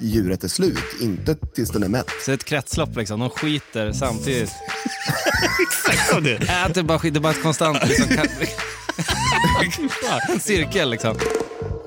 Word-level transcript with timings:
djuret 0.00 0.44
är 0.44 0.48
slut, 0.48 0.78
inte 1.00 1.34
tills 1.34 1.70
den 1.70 1.82
är 1.82 1.88
mätt. 1.88 2.10
Så 2.24 2.32
ett 2.32 2.44
kretslopp 2.44 2.96
liksom, 2.96 3.20
de 3.20 3.30
skiter 3.30 3.92
samtidigt. 3.92 4.50
Exakt 5.62 6.24
det. 6.24 6.36
Äter 6.36 6.82
bara 6.82 6.98
skit, 6.98 7.14
det 7.14 7.18
är 7.18 7.20
bara 7.20 7.32
ett 7.32 7.42
konstant 7.42 7.78
liksom, 7.88 8.18
en 10.28 10.40
cirkel 10.40 10.90
liksom. 10.90 11.18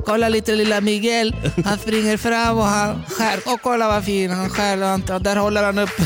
Kolla 0.06 0.30
lite 0.30 0.56
lilla 0.56 0.82
Miguel. 0.82 1.36
Han 1.66 1.78
springer 1.78 2.18
fram 2.18 2.58
och 2.58 2.64
han 2.64 3.04
skär. 3.10 3.40
Och 3.46 3.62
kolla 3.62 3.88
vad 3.88 4.06
fin 4.06 4.32
han 4.32 4.50
skär. 4.50 4.94
och 5.14 5.22
Där 5.22 5.36
håller 5.36 5.64
han 5.64 5.80
upp. 5.80 5.90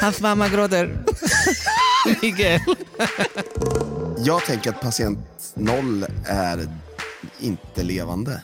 Hans 0.00 0.20
mamma 0.20 0.48
gråter. 0.48 1.04
Miguel. 2.22 2.60
Jag 4.18 4.44
tänker 4.44 4.70
att 4.70 4.80
patient 4.80 5.18
noll 5.54 6.06
är 6.26 6.68
inte 7.40 7.82
levande. 7.82 8.42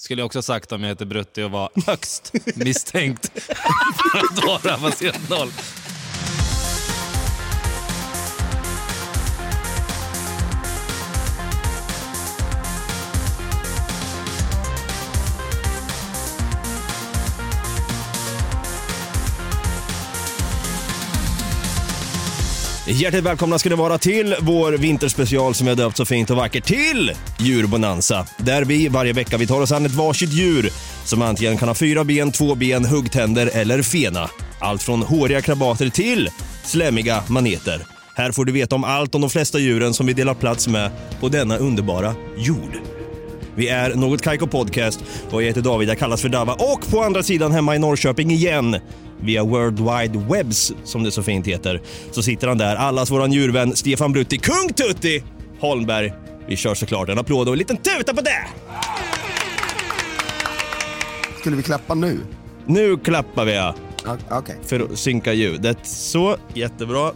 Skulle 0.00 0.20
jag 0.20 0.26
också 0.26 0.42
sagt 0.42 0.72
om 0.72 0.82
jag 0.82 0.88
heter 0.88 1.04
Brutti 1.04 1.42
och 1.42 1.50
var 1.50 1.70
högst 1.86 2.32
misstänkt 2.54 3.30
för 4.12 4.18
att 4.18 4.64
vara 4.64 4.76
patient 4.76 5.30
noll. 5.30 5.48
Hjärtligt 22.92 23.24
välkomna 23.24 23.58
ska 23.58 23.68
ni 23.68 23.74
vara 23.74 23.98
till 23.98 24.36
vår 24.40 24.72
vinterspecial 24.72 25.54
som 25.54 25.64
vi 25.64 25.70
har 25.70 25.76
döpt 25.76 25.96
så 25.96 26.04
fint 26.04 26.30
och 26.30 26.36
vackert 26.36 26.64
till 26.64 27.12
Djurbonanza. 27.40 28.26
Där 28.38 28.64
vi 28.64 28.88
varje 28.88 29.12
vecka 29.12 29.38
vi 29.38 29.46
tar 29.46 29.60
oss 29.60 29.72
an 29.72 29.86
ett 29.86 29.94
varsitt 29.94 30.32
djur 30.32 30.70
som 31.04 31.22
antingen 31.22 31.58
kan 31.58 31.68
ha 31.68 31.74
fyra 31.74 32.04
ben, 32.04 32.32
två 32.32 32.54
ben, 32.54 32.84
huggtänder 32.84 33.50
eller 33.54 33.82
fena. 33.82 34.30
Allt 34.60 34.82
från 34.82 35.02
håriga 35.02 35.40
krabater 35.40 35.88
till 35.88 36.28
slemmiga 36.64 37.22
maneter. 37.28 37.80
Här 38.14 38.32
får 38.32 38.44
du 38.44 38.52
veta 38.52 38.74
om 38.74 38.84
allt 38.84 39.14
om 39.14 39.20
de 39.20 39.30
flesta 39.30 39.58
djuren 39.58 39.94
som 39.94 40.06
vi 40.06 40.12
delar 40.12 40.34
plats 40.34 40.68
med 40.68 40.90
på 41.20 41.28
denna 41.28 41.56
underbara 41.56 42.14
jord. 42.36 42.80
Vi 43.54 43.68
är 43.68 43.94
Något 43.94 44.22
Kaiko 44.22 44.46
Podcast 44.46 45.00
och 45.30 45.42
jag 45.42 45.46
heter 45.46 45.62
David, 45.62 45.88
jag 45.88 45.98
kallas 45.98 46.22
för 46.22 46.28
Dava 46.28 46.52
och 46.52 46.90
på 46.90 47.00
andra 47.02 47.22
sidan 47.22 47.52
hemma 47.52 47.76
i 47.76 47.78
Norrköping 47.78 48.30
igen 48.30 48.76
via 49.22 49.44
World 49.44 49.78
Wide 49.78 50.18
Webs 50.28 50.72
som 50.84 51.02
det 51.02 51.10
så 51.10 51.22
fint 51.22 51.46
heter 51.46 51.80
så 52.10 52.22
sitter 52.22 52.48
han 52.48 52.58
där, 52.58 52.76
allas 52.76 53.10
våran 53.10 53.32
djurvän 53.32 53.76
Stefan 53.76 54.12
Brutti, 54.12 54.38
Kung 54.38 54.72
Tutti 54.72 55.22
Holmberg. 55.60 56.12
Vi 56.48 56.56
kör 56.56 56.74
såklart 56.74 57.08
en 57.08 57.18
applåd 57.18 57.48
och 57.48 57.54
en 57.54 57.58
liten 57.58 57.76
tuta 57.76 58.14
på 58.14 58.20
det! 58.20 58.46
Skulle 61.40 61.56
vi 61.56 61.62
klappa 61.62 61.94
nu? 61.94 62.20
Nu 62.66 62.96
klappar 62.96 63.44
vi 63.44 63.54
ja, 63.54 63.74
Okej. 64.30 64.56
för 64.66 64.80
att 64.80 64.98
synka 64.98 65.32
ljudet. 65.32 65.78
Så, 65.86 66.36
jättebra. 66.54 67.12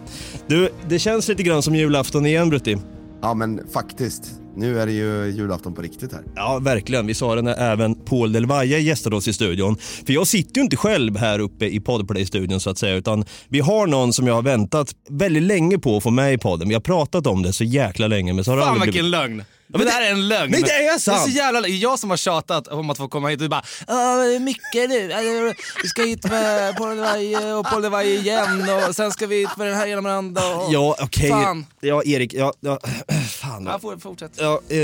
Du, 0.46 0.70
det 0.89 0.98
känns 0.98 1.28
lite 1.28 1.42
grann 1.42 1.62
som 1.62 1.74
julafton 1.74 2.27
igen 2.27 2.48
Brutti. 2.48 2.77
Ja, 3.22 3.34
men 3.34 3.61
faktiskt. 3.72 4.43
Nu 4.56 4.80
är 4.80 4.86
det 4.86 4.92
ju 4.92 5.30
julafton 5.36 5.74
på 5.74 5.83
riktigt 5.83 6.12
här. 6.12 6.23
Ja, 6.34 6.58
verkligen. 6.62 7.06
Vi 7.06 7.14
sa 7.14 7.34
det 7.34 7.42
när 7.42 7.73
även 7.73 7.95
Paul 7.95 8.33
Del 8.33 8.46
Valle 8.46 8.78
gästade 8.78 9.17
oss 9.17 9.28
i 9.28 9.33
studion. 9.33 9.77
För 10.06 10.12
jag 10.12 10.27
sitter 10.27 10.56
ju 10.56 10.62
inte 10.62 10.77
själv 10.77 11.17
här 11.17 11.39
uppe 11.39 11.67
i 11.67 11.80
Podplay-studion 11.80 12.61
så 12.61 12.70
att 12.70 12.78
säga, 12.78 12.95
utan 12.95 13.24
vi 13.48 13.61
har 13.61 13.86
någon 13.86 14.12
som 14.12 14.27
jag 14.27 14.34
har 14.34 14.42
väntat 14.42 14.95
väldigt 15.11 15.42
länge 15.42 15.78
på 15.78 15.96
att 15.96 16.02
få 16.02 16.11
med 16.11 16.34
i 16.34 16.39
podden. 16.39 16.68
Vi 16.68 16.74
har 16.74 16.80
pratat 16.80 17.27
om 17.27 17.42
det 17.42 17.52
så 17.52 17.64
jäkla 17.64 18.06
länge, 18.06 18.33
men 18.33 18.45
så 18.45 18.51
har 18.51 18.56
det 18.56 18.62
Fan 18.62 18.73
aldrig 18.73 18.95
vilken 18.95 19.11
blivit... 19.11 19.20
lögn. 19.20 19.42
Men 19.67 19.80
det 19.80 19.85
det- 19.86 19.91
där 19.91 20.02
är 20.02 20.11
en 20.11 20.29
lögn. 20.29 20.51
Nej, 20.51 20.63
det 20.63 20.70
är 20.86 20.98
sant. 20.98 21.19
Det 21.19 21.23
är 21.23 21.33
så 21.33 21.36
jävla 21.36 21.61
lögn. 21.61 21.79
Jag 21.79 21.98
som 21.98 22.11
har 22.11 22.17
tjatat 22.17 22.69
om 22.69 22.91
att 22.91 22.97
få 22.98 23.08
komma 23.08 23.29
hit 23.29 23.39
och 23.39 23.42
du 23.45 23.48
bara 23.48 23.63
"Ja, 23.89 24.17
mycket 24.41 24.91
nu. 24.91 25.52
Vi 25.83 25.89
ska 25.89 26.02
hit 26.02 26.25
med 26.30 26.75
Valle 26.79 27.52
och 27.55 27.67
Valle 27.91 28.05
igen 28.08 28.67
och 28.89 28.97
sen 28.97 29.11
ska 29.13 29.27
vi 29.27 29.36
hit 29.39 29.57
med 29.57 29.67
den 29.67 29.77
här 29.77 29.86
genom 29.86 30.05
den 30.05 30.13
andra. 30.14 30.55
Och... 30.57 30.73
Ja, 30.73 30.97
okej. 31.01 31.30
Fan. 31.30 31.67
Ja, 31.80 32.02
Erik. 32.05 32.35
Ja, 32.35 32.52
ja, 32.61 32.79
fan. 33.30 33.67
Ja, 33.73 33.79
får- 33.79 33.97
fortsätt. 33.97 34.33
Ja, 34.36 34.61
eh, 34.69 34.79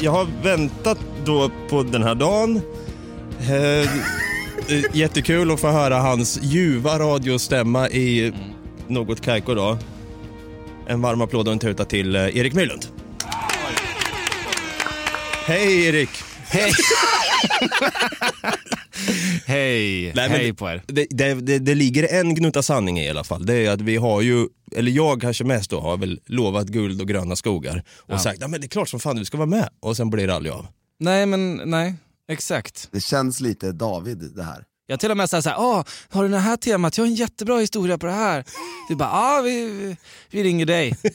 jag 0.00 0.12
har 0.12 0.26
väntat 0.42 0.98
då 1.24 1.50
på 1.70 1.82
den 1.82 2.02
här 2.02 2.14
dagen. 2.14 2.60
Eh, 3.40 3.54
eh, 3.54 3.86
jättekul 4.92 5.50
att 5.50 5.60
få 5.60 5.68
höra 5.68 5.98
hans 5.98 6.38
ljuva 6.42 6.98
radiostämma 6.98 7.88
i 7.88 8.32
något 8.88 9.20
Kaiko 9.20 9.54
då. 9.54 9.78
En 10.88 11.02
varm 11.02 11.20
applåd 11.20 11.46
och 11.48 11.52
en 11.52 11.58
tuta 11.58 11.84
till 11.84 12.16
eh, 12.16 12.36
Erik 12.36 12.54
Mylund. 12.54 12.86
Hej 15.46 15.86
Erik! 15.86 16.08
Hej! 16.44 16.72
Hej! 19.46 20.12
Nej, 20.14 20.28
men 20.28 20.30
Hej 20.30 20.54
på 20.54 20.68
er. 20.68 20.82
Det, 20.86 21.06
det, 21.10 21.34
det, 21.34 21.58
det 21.58 21.74
ligger 21.74 22.20
en 22.20 22.34
gnutta 22.34 22.62
sanning 22.62 22.98
i 22.98 23.10
alla 23.10 23.24
fall. 23.24 23.46
Det 23.46 23.54
är 23.54 23.70
att 23.70 23.80
vi 23.80 23.96
har 23.96 24.20
ju, 24.20 24.48
eller 24.76 24.92
jag 24.92 25.20
kanske 25.20 25.44
mest 25.44 25.70
då, 25.70 25.80
har 25.80 25.96
väl 25.96 26.20
lovat 26.26 26.66
guld 26.66 27.00
och 27.00 27.08
gröna 27.08 27.36
skogar 27.36 27.82
och 27.88 28.20
sagt 28.20 28.40
ja 28.40 28.48
men 28.48 28.60
det 28.60 28.66
är 28.66 28.68
klart 28.68 28.88
som 28.88 29.00
fan 29.00 29.16
du 29.16 29.24
ska 29.24 29.36
vara 29.36 29.46
med 29.46 29.68
och 29.80 29.96
sen 29.96 30.10
blir 30.10 30.26
det 30.26 30.34
aldrig 30.34 30.52
av. 30.52 30.66
Nej 31.00 31.26
men 31.26 31.60
nej, 31.64 31.94
exakt. 32.28 32.88
Det 32.92 33.00
känns 33.00 33.40
lite 33.40 33.72
David 33.72 34.32
det 34.36 34.42
här. 34.42 34.64
Jag 34.88 35.00
till 35.00 35.10
och 35.10 35.16
med 35.16 35.30
säger 35.30 35.42
såhär, 35.42 35.56
ah, 35.56 35.84
har 36.08 36.22
du 36.22 36.28
det 36.28 36.38
här 36.38 36.56
temat? 36.56 36.98
Jag 36.98 37.04
har 37.04 37.08
en 37.08 37.14
jättebra 37.14 37.58
historia 37.58 37.98
på 37.98 38.06
det 38.06 38.12
här. 38.12 38.44
Du 38.88 38.94
bara, 38.96 39.08
ja 39.08 39.38
ah, 39.38 39.42
vi, 39.42 39.96
vi- 40.30 40.42
ringer 40.42 40.66
dig. 40.66 40.96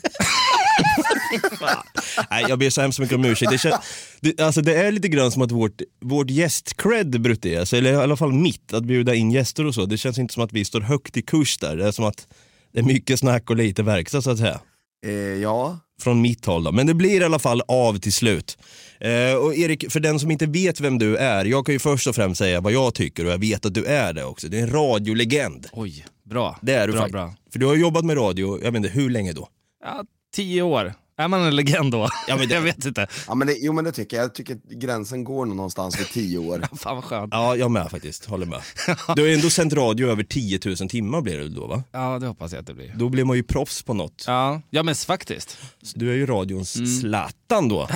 Nej, 2.29 2.45
jag 2.49 2.59
ber 2.59 2.69
så 2.69 2.81
hemskt 2.81 2.99
mycket 2.99 3.15
om 3.15 3.25
ursäkt. 3.25 3.51
Det, 3.51 3.57
kän, 3.57 3.71
det, 4.19 4.39
alltså, 4.39 4.61
det 4.61 4.75
är 4.75 4.91
lite 4.91 5.07
grann 5.07 5.31
som 5.31 5.41
att 5.41 5.51
vårt, 5.51 5.81
vårt 6.01 6.29
gästcred 6.29 7.21
Brutti, 7.21 7.57
alltså, 7.57 7.77
eller 7.77 7.93
i 7.93 7.95
alla 7.95 8.17
fall 8.17 8.33
mitt, 8.33 8.73
att 8.73 8.83
bjuda 8.83 9.15
in 9.15 9.31
gäster 9.31 9.65
och 9.65 9.75
så. 9.75 9.85
Det 9.85 9.97
känns 9.97 10.17
inte 10.17 10.33
som 10.33 10.43
att 10.43 10.53
vi 10.53 10.65
står 10.65 10.81
högt 10.81 11.17
i 11.17 11.21
kurs 11.21 11.57
där. 11.57 11.77
Det 11.77 11.87
är 11.87 11.91
som 11.91 12.05
att 12.05 12.27
det 12.73 12.79
är 12.79 12.83
mycket 12.83 13.19
snack 13.19 13.49
och 13.49 13.55
lite 13.55 13.83
verkstad 13.83 14.21
så 14.21 14.31
att 14.31 14.37
säga. 14.37 14.59
Eh, 15.05 15.11
ja, 15.13 15.79
Från 16.01 16.21
mitt 16.21 16.45
håll 16.45 16.63
då. 16.63 16.71
Men 16.71 16.87
det 16.87 16.93
blir 16.93 17.21
i 17.21 17.23
alla 17.23 17.39
fall 17.39 17.61
av 17.67 17.97
till 17.99 18.13
slut. 18.13 18.57
Eh, 18.99 19.35
och 19.35 19.55
Erik, 19.55 19.91
för 19.91 19.99
den 19.99 20.19
som 20.19 20.31
inte 20.31 20.45
vet 20.45 20.79
vem 20.79 20.97
du 20.99 21.17
är, 21.17 21.45
jag 21.45 21.65
kan 21.65 21.73
ju 21.75 21.79
först 21.79 22.07
och 22.07 22.15
främst 22.15 22.37
säga 22.39 22.61
vad 22.61 22.73
jag 22.73 22.93
tycker 22.93 23.25
och 23.25 23.31
jag 23.31 23.37
vet 23.39 23.65
att 23.65 23.73
du 23.73 23.85
är 23.85 24.13
det 24.13 24.23
också. 24.23 24.47
Du 24.47 24.57
är 24.57 24.61
en 24.63 24.69
radiolegend. 24.73 25.67
Oj, 25.71 26.05
bra. 26.23 26.59
Det 26.61 26.73
är 26.73 26.87
du 26.87 26.93
bra, 26.93 27.01
faktiskt. 27.01 27.13
bra. 27.13 27.33
För 27.51 27.59
du 27.59 27.65
har 27.65 27.75
jobbat 27.75 28.05
med 28.05 28.17
radio, 28.17 28.59
jag 28.63 28.71
vet 28.71 28.77
inte 28.85 28.89
hur 28.89 29.09
länge 29.09 29.33
då? 29.33 29.47
Ja, 29.83 30.03
tio 30.35 30.61
år. 30.61 30.93
Är 31.21 31.27
man 31.27 31.41
en 31.41 31.55
legend 31.55 31.91
då? 31.91 32.07
Ja, 32.27 32.37
men 32.37 32.47
det- 32.47 32.53
Jag 32.55 32.61
vet 32.61 32.85
inte. 32.85 33.07
ja 33.27 33.35
men 33.35 33.47
det, 33.47 33.55
jo 33.59 33.73
men 33.73 33.83
det 33.85 33.91
tycker 33.91 34.17
jag. 34.17 34.23
Jag 34.23 34.35
tycker 34.35 34.53
att 34.55 34.61
gränsen 34.63 35.23
går 35.23 35.45
någonstans 35.45 35.99
vid 35.99 36.07
tio 36.09 36.37
år. 36.37 36.67
Fan 36.77 36.95
vad 36.95 37.03
skönt. 37.05 37.29
Ja, 37.33 37.55
jag 37.55 37.71
med 37.71 37.91
faktiskt. 37.91 38.25
Håller 38.25 38.45
med. 38.45 38.61
Du 39.15 39.21
har 39.21 39.29
ju 39.29 39.33
ändå 39.35 39.49
sänt 39.49 39.73
radio 39.73 40.07
över 40.11 40.23
10 40.23 40.59
000 40.65 40.75
timmar 40.89 41.21
blir 41.21 41.37
det 41.37 41.49
då 41.49 41.67
va? 41.67 41.83
Ja, 41.91 42.19
det 42.19 42.27
hoppas 42.27 42.51
jag 42.51 42.59
att 42.59 42.67
det 42.67 42.73
blir. 42.73 42.93
Då 42.95 43.09
blir 43.09 43.23
man 43.23 43.37
ju 43.37 43.43
proffs 43.43 43.83
på 43.83 43.93
något. 43.93 44.23
Ja, 44.27 44.61
ja 44.69 44.83
men 44.83 44.95
faktiskt. 44.95 45.57
Så 45.83 45.99
du 45.99 46.11
är 46.11 46.15
ju 46.15 46.25
radions 46.25 46.75
Mm. 46.75 46.87
Zlatan 46.99 47.69
då. 47.69 47.87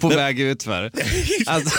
På 0.00 0.08
väg 0.08 0.40
utför. 0.40 0.90
Alltså, 1.46 1.78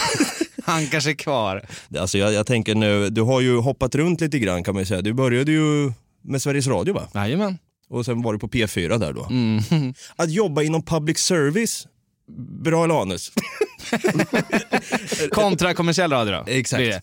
han 0.64 0.88
kanske 0.88 1.10
är 1.10 1.14
kvar. 1.16 1.66
Alltså 2.00 2.18
jag, 2.18 2.34
jag 2.34 2.46
tänker 2.48 2.76
nu, 2.76 3.10
du 3.10 3.22
har 3.22 3.42
ju 3.42 3.58
hoppat 3.58 3.96
runt 3.96 4.22
lite 4.22 4.40
grann 4.40 4.64
kan 4.64 4.74
man 4.74 4.82
ju 4.82 4.86
säga. 4.86 5.02
Du 5.02 5.14
började 5.14 5.52
ju 5.52 5.92
med 6.24 6.42
Sveriges 6.42 6.68
Radio 6.68 6.94
va? 6.94 7.08
Jajamän. 7.14 7.58
Och 7.94 8.06
sen 8.06 8.22
var 8.22 8.34
du 8.34 8.40
på 8.40 8.48
P4 8.48 8.98
där 9.00 9.14
då. 9.14 9.26
Mm. 9.26 9.94
Att 10.16 10.32
jobba 10.32 10.62
inom 10.62 10.84
public 10.86 11.18
service, 11.18 11.88
bra 12.64 12.84
eller 12.84 13.02
anus? 13.02 13.32
Kontra 15.32 15.74
kommersiell 15.74 16.12
radio 16.12 16.34
då. 16.34 16.44
Exakt. 16.48 16.84
det. 16.84 17.02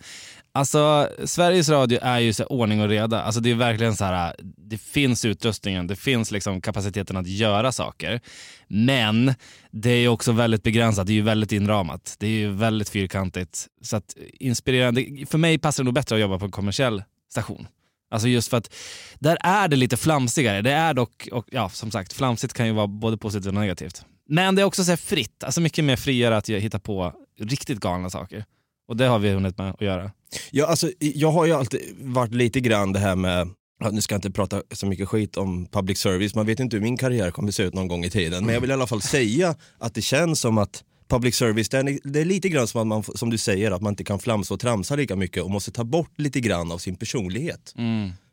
Alltså, 0.52 1.08
Sveriges 1.24 1.68
Radio 1.68 1.98
är 2.02 2.18
ju 2.18 2.32
så 2.32 2.44
ordning 2.44 2.80
och 2.80 2.88
reda. 2.88 3.22
Alltså, 3.22 3.40
det 3.40 3.50
är 3.50 3.54
verkligen 3.54 3.96
så 3.96 4.04
här, 4.04 4.34
det 4.56 4.78
finns 4.78 5.24
utrustningen, 5.24 5.86
det 5.86 5.96
finns 5.96 6.30
liksom 6.30 6.60
kapaciteten 6.60 7.16
att 7.16 7.26
göra 7.26 7.72
saker. 7.72 8.20
Men 8.68 9.34
det 9.70 9.90
är 9.90 10.08
också 10.08 10.32
väldigt 10.32 10.62
begränsat, 10.62 11.06
det 11.06 11.12
är 11.12 11.14
ju 11.14 11.22
väldigt 11.22 11.52
inramat. 11.52 12.16
Det 12.18 12.26
är 12.26 12.30
ju 12.30 12.50
väldigt 12.50 12.88
fyrkantigt. 12.88 13.66
Så 13.82 13.96
att 13.96 14.16
inspirerande, 14.40 15.26
för 15.26 15.38
mig 15.38 15.58
passar 15.58 15.82
det 15.82 15.84
nog 15.84 15.94
bättre 15.94 16.14
att 16.14 16.20
jobba 16.20 16.38
på 16.38 16.44
en 16.44 16.50
kommersiell 16.50 17.02
station. 17.32 17.66
Alltså 18.10 18.28
just 18.28 18.48
för 18.48 18.56
att 18.56 18.74
där 19.18 19.38
är 19.40 19.68
det 19.68 19.76
lite 19.76 19.96
flamsigare. 19.96 20.62
Det 20.62 20.72
är 20.72 20.94
dock, 20.94 21.28
och 21.32 21.46
ja 21.50 21.68
som 21.68 21.90
sagt, 21.90 22.12
flamsigt 22.12 22.52
kan 22.52 22.66
ju 22.66 22.72
vara 22.72 22.86
både 22.86 23.16
positivt 23.16 23.46
och 23.46 23.54
negativt. 23.54 24.04
Men 24.28 24.54
det 24.54 24.62
är 24.62 24.66
också 24.66 24.84
så 24.84 24.90
här 24.90 24.96
fritt, 24.96 25.44
alltså 25.44 25.60
mycket 25.60 25.84
mer 25.84 25.96
friare 25.96 26.36
att 26.36 26.48
hitta 26.48 26.78
på 26.78 27.12
riktigt 27.38 27.80
galna 27.80 28.10
saker. 28.10 28.44
Och 28.88 28.96
det 28.96 29.06
har 29.06 29.18
vi 29.18 29.30
hunnit 29.30 29.58
med 29.58 29.70
att 29.70 29.80
göra. 29.80 30.10
Ja, 30.50 30.66
alltså, 30.66 30.90
jag 30.98 31.32
har 31.32 31.46
ju 31.46 31.52
alltid 31.52 31.80
varit 32.00 32.34
lite 32.34 32.60
grann 32.60 32.92
det 32.92 32.98
här 32.98 33.16
med 33.16 33.48
nu 33.90 34.00
ska 34.00 34.14
jag 34.14 34.18
inte 34.18 34.30
prata 34.30 34.62
så 34.72 34.86
mycket 34.86 35.08
skit 35.08 35.36
om 35.36 35.66
public 35.66 35.98
service, 35.98 36.34
man 36.34 36.46
vet 36.46 36.60
inte 36.60 36.76
hur 36.76 36.82
min 36.82 36.96
karriär 36.96 37.30
kommer 37.30 37.52
se 37.52 37.62
ut 37.62 37.74
någon 37.74 37.88
gång 37.88 38.04
i 38.04 38.10
tiden. 38.10 38.44
Men 38.44 38.54
jag 38.54 38.60
vill 38.60 38.70
i 38.70 38.72
alla 38.72 38.86
fall 38.86 39.02
säga 39.02 39.54
att 39.78 39.94
det 39.94 40.02
känns 40.02 40.40
som 40.40 40.58
att 40.58 40.84
public 41.10 41.34
service, 41.34 41.68
det 41.68 41.78
är, 41.78 41.98
det 42.04 42.20
är 42.20 42.24
lite 42.24 42.48
grann 42.48 42.66
som 42.66 42.80
att 42.80 42.86
man, 42.86 43.02
som 43.02 43.30
du 43.30 43.38
säger, 43.38 43.70
att 43.70 43.82
man 43.82 43.92
inte 43.92 44.04
kan 44.04 44.18
flamsa 44.18 44.54
och 44.54 44.60
tramsa 44.60 44.96
lika 44.96 45.16
mycket 45.16 45.42
och 45.42 45.50
måste 45.50 45.70
ta 45.70 45.84
bort 45.84 46.12
lite 46.16 46.40
grann 46.40 46.72
av 46.72 46.78
sin 46.78 46.96
personlighet. 46.96 47.74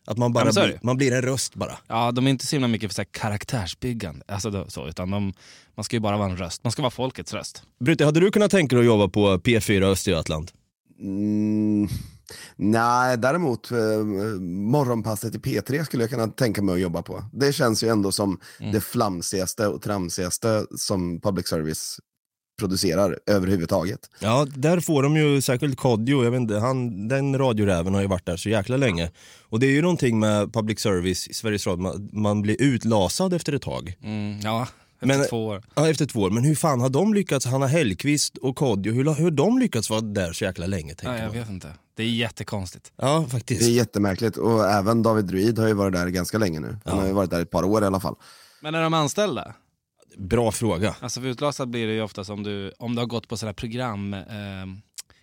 Att 0.06 0.18
man 0.18 0.32
Ja, 0.32 0.34
bara 0.34 0.50
är 0.50 0.68
blir, 0.68 0.80
man 0.84 0.98
blir 0.98 1.12
en 1.12 1.22
röst 1.22 1.56
bara. 1.56 1.78
Ja, 1.88 2.12
de 2.12 2.28
är 2.28 2.32
inte 2.32 2.46
så 2.46 2.56
himla 2.56 2.68
mycket 2.68 2.90
för 2.90 2.96
så 2.96 3.02
här 3.02 3.10
karaktärsbyggande, 3.12 4.26
alltså 4.28 4.50
då, 4.50 4.66
så, 4.68 4.88
utan 4.88 5.12
de, 5.12 5.34
man 5.76 5.84
ska 5.84 5.96
ju 5.96 6.00
bara 6.00 6.18
vara 6.18 6.30
en 6.30 6.38
röst. 6.38 6.64
Man 6.64 6.72
ska 6.72 6.82
vara 6.82 6.92
folkets 6.92 7.34
röst. 7.34 7.64
Brutte, 7.80 8.06
hade 8.06 8.20
du 8.20 8.32
kunnat 8.32 8.52
tänka 8.52 8.76
dig 8.76 8.82
att 8.84 8.86
jobba 8.86 9.08
på 9.08 9.38
P4 9.38 9.84
Östergötland? 9.84 10.52
Mm, 11.00 11.88
nej, 12.56 13.18
däremot 13.18 13.72
eh, 13.72 13.78
morgonpasset 14.42 15.36
i 15.36 15.38
P3 15.38 15.84
skulle 15.84 16.04
jag 16.04 16.10
kunna 16.10 16.28
tänka 16.28 16.62
mig 16.62 16.74
att 16.74 16.82
jobba 16.82 17.02
på. 17.02 17.24
Det 17.34 17.54
känns 17.54 17.84
ju 17.84 17.88
ändå 17.88 18.12
som 18.12 18.40
det 18.72 18.82
flamsigaste 18.82 19.68
och 19.68 19.82
tramsigaste 19.82 20.66
som 20.78 21.22
public 21.22 21.48
service 21.48 22.00
producerar 22.58 23.20
överhuvudtaget. 23.26 24.00
Ja, 24.20 24.48
där 24.56 24.80
får 24.80 25.04
de 25.04 25.16
ju 25.18 25.42
särskilt 25.42 25.78
Kodjo, 25.78 26.24
jag 26.24 26.32
vet 26.32 26.38
inte, 26.42 26.56
han, 26.60 27.08
den 27.08 27.38
radioräven 27.38 27.94
har 27.94 28.02
ju 28.02 28.08
varit 28.08 28.26
där 28.26 28.38
så 28.38 28.50
jäkla 28.50 28.78
länge. 28.78 29.12
Och 29.44 29.60
det 29.60 29.68
är 29.68 29.72
ju 29.72 29.82
någonting 29.82 30.20
med 30.20 30.54
public 30.54 30.80
service 30.80 31.28
i 31.28 31.34
Sveriges 31.34 31.68
Radio, 31.68 31.82
man, 31.84 32.10
man 32.14 32.42
blir 32.42 32.62
utlasad 32.62 33.34
efter 33.34 33.54
ett 33.54 33.62
tag. 33.62 33.94
Mm, 34.04 34.40
ja, 34.40 34.68
efter 34.96 35.08
Men- 35.08 35.28
två 35.28 35.46
år. 35.48 35.64
Ja, 35.76 35.90
efter 35.90 36.06
två 36.06 36.20
år. 36.22 36.30
Men 36.30 36.44
hur 36.44 36.56
fan 36.56 36.80
har 36.82 36.90
de 36.90 37.14
lyckats, 37.14 37.46
Hanna 37.46 37.68
Hellquist 37.68 38.38
och 38.38 38.56
Kodjo, 38.56 38.94
hur, 38.94 39.04
hur 39.14 39.24
har 39.24 39.32
de 39.32 39.60
lyckats 39.60 39.90
vara 39.90 40.02
där 40.02 40.34
så 40.34 40.44
jäkla 40.44 40.66
länge? 40.68 40.96
Tänker 40.96 41.14
Ja, 41.14 41.18
jag 41.20 41.28
man. 41.28 41.38
vet 41.38 41.50
inte. 41.50 41.68
Det 41.98 42.04
är 42.04 42.08
jättekonstigt. 42.08 42.92
Ja, 42.96 43.20
Det 43.26 43.30
faktiskt. 43.32 43.62
är 43.62 43.72
jättemärkligt 43.72 44.38
och 44.38 44.66
även 44.70 45.04
David 45.04 45.26
Druid 45.26 45.60
har 45.60 45.68
ju 45.68 45.74
varit 45.74 45.94
där 45.94 46.08
ganska 46.08 46.38
länge 46.38 46.60
nu. 46.60 46.68
Han 46.68 46.80
Ja. 46.86 46.94
har 47.02 47.08
ju 47.08 47.14
varit 47.14 47.30
där 47.30 47.42
ett 47.42 47.52
par 47.52 47.64
år 47.64 47.84
i 47.84 47.86
alla 47.86 48.00
fall. 48.00 48.16
Men 48.62 48.76
är 48.76 48.82
de 48.82 48.94
anställda? 48.94 49.54
Bra 50.18 50.52
fråga. 50.52 50.96
Alltså 51.00 51.22
för 51.22 51.28
utlasad 51.28 51.70
blir 51.70 51.88
det 51.88 51.94
ju 51.94 52.02
ofta 52.02 52.24
som 52.24 52.44
du, 52.44 52.72
om 52.80 52.96
du 52.96 53.02
har 53.02 53.08
gått 53.08 53.28
på 53.28 53.38
sådana 53.38 53.54
program, 53.54 54.14
eh, 54.14 54.20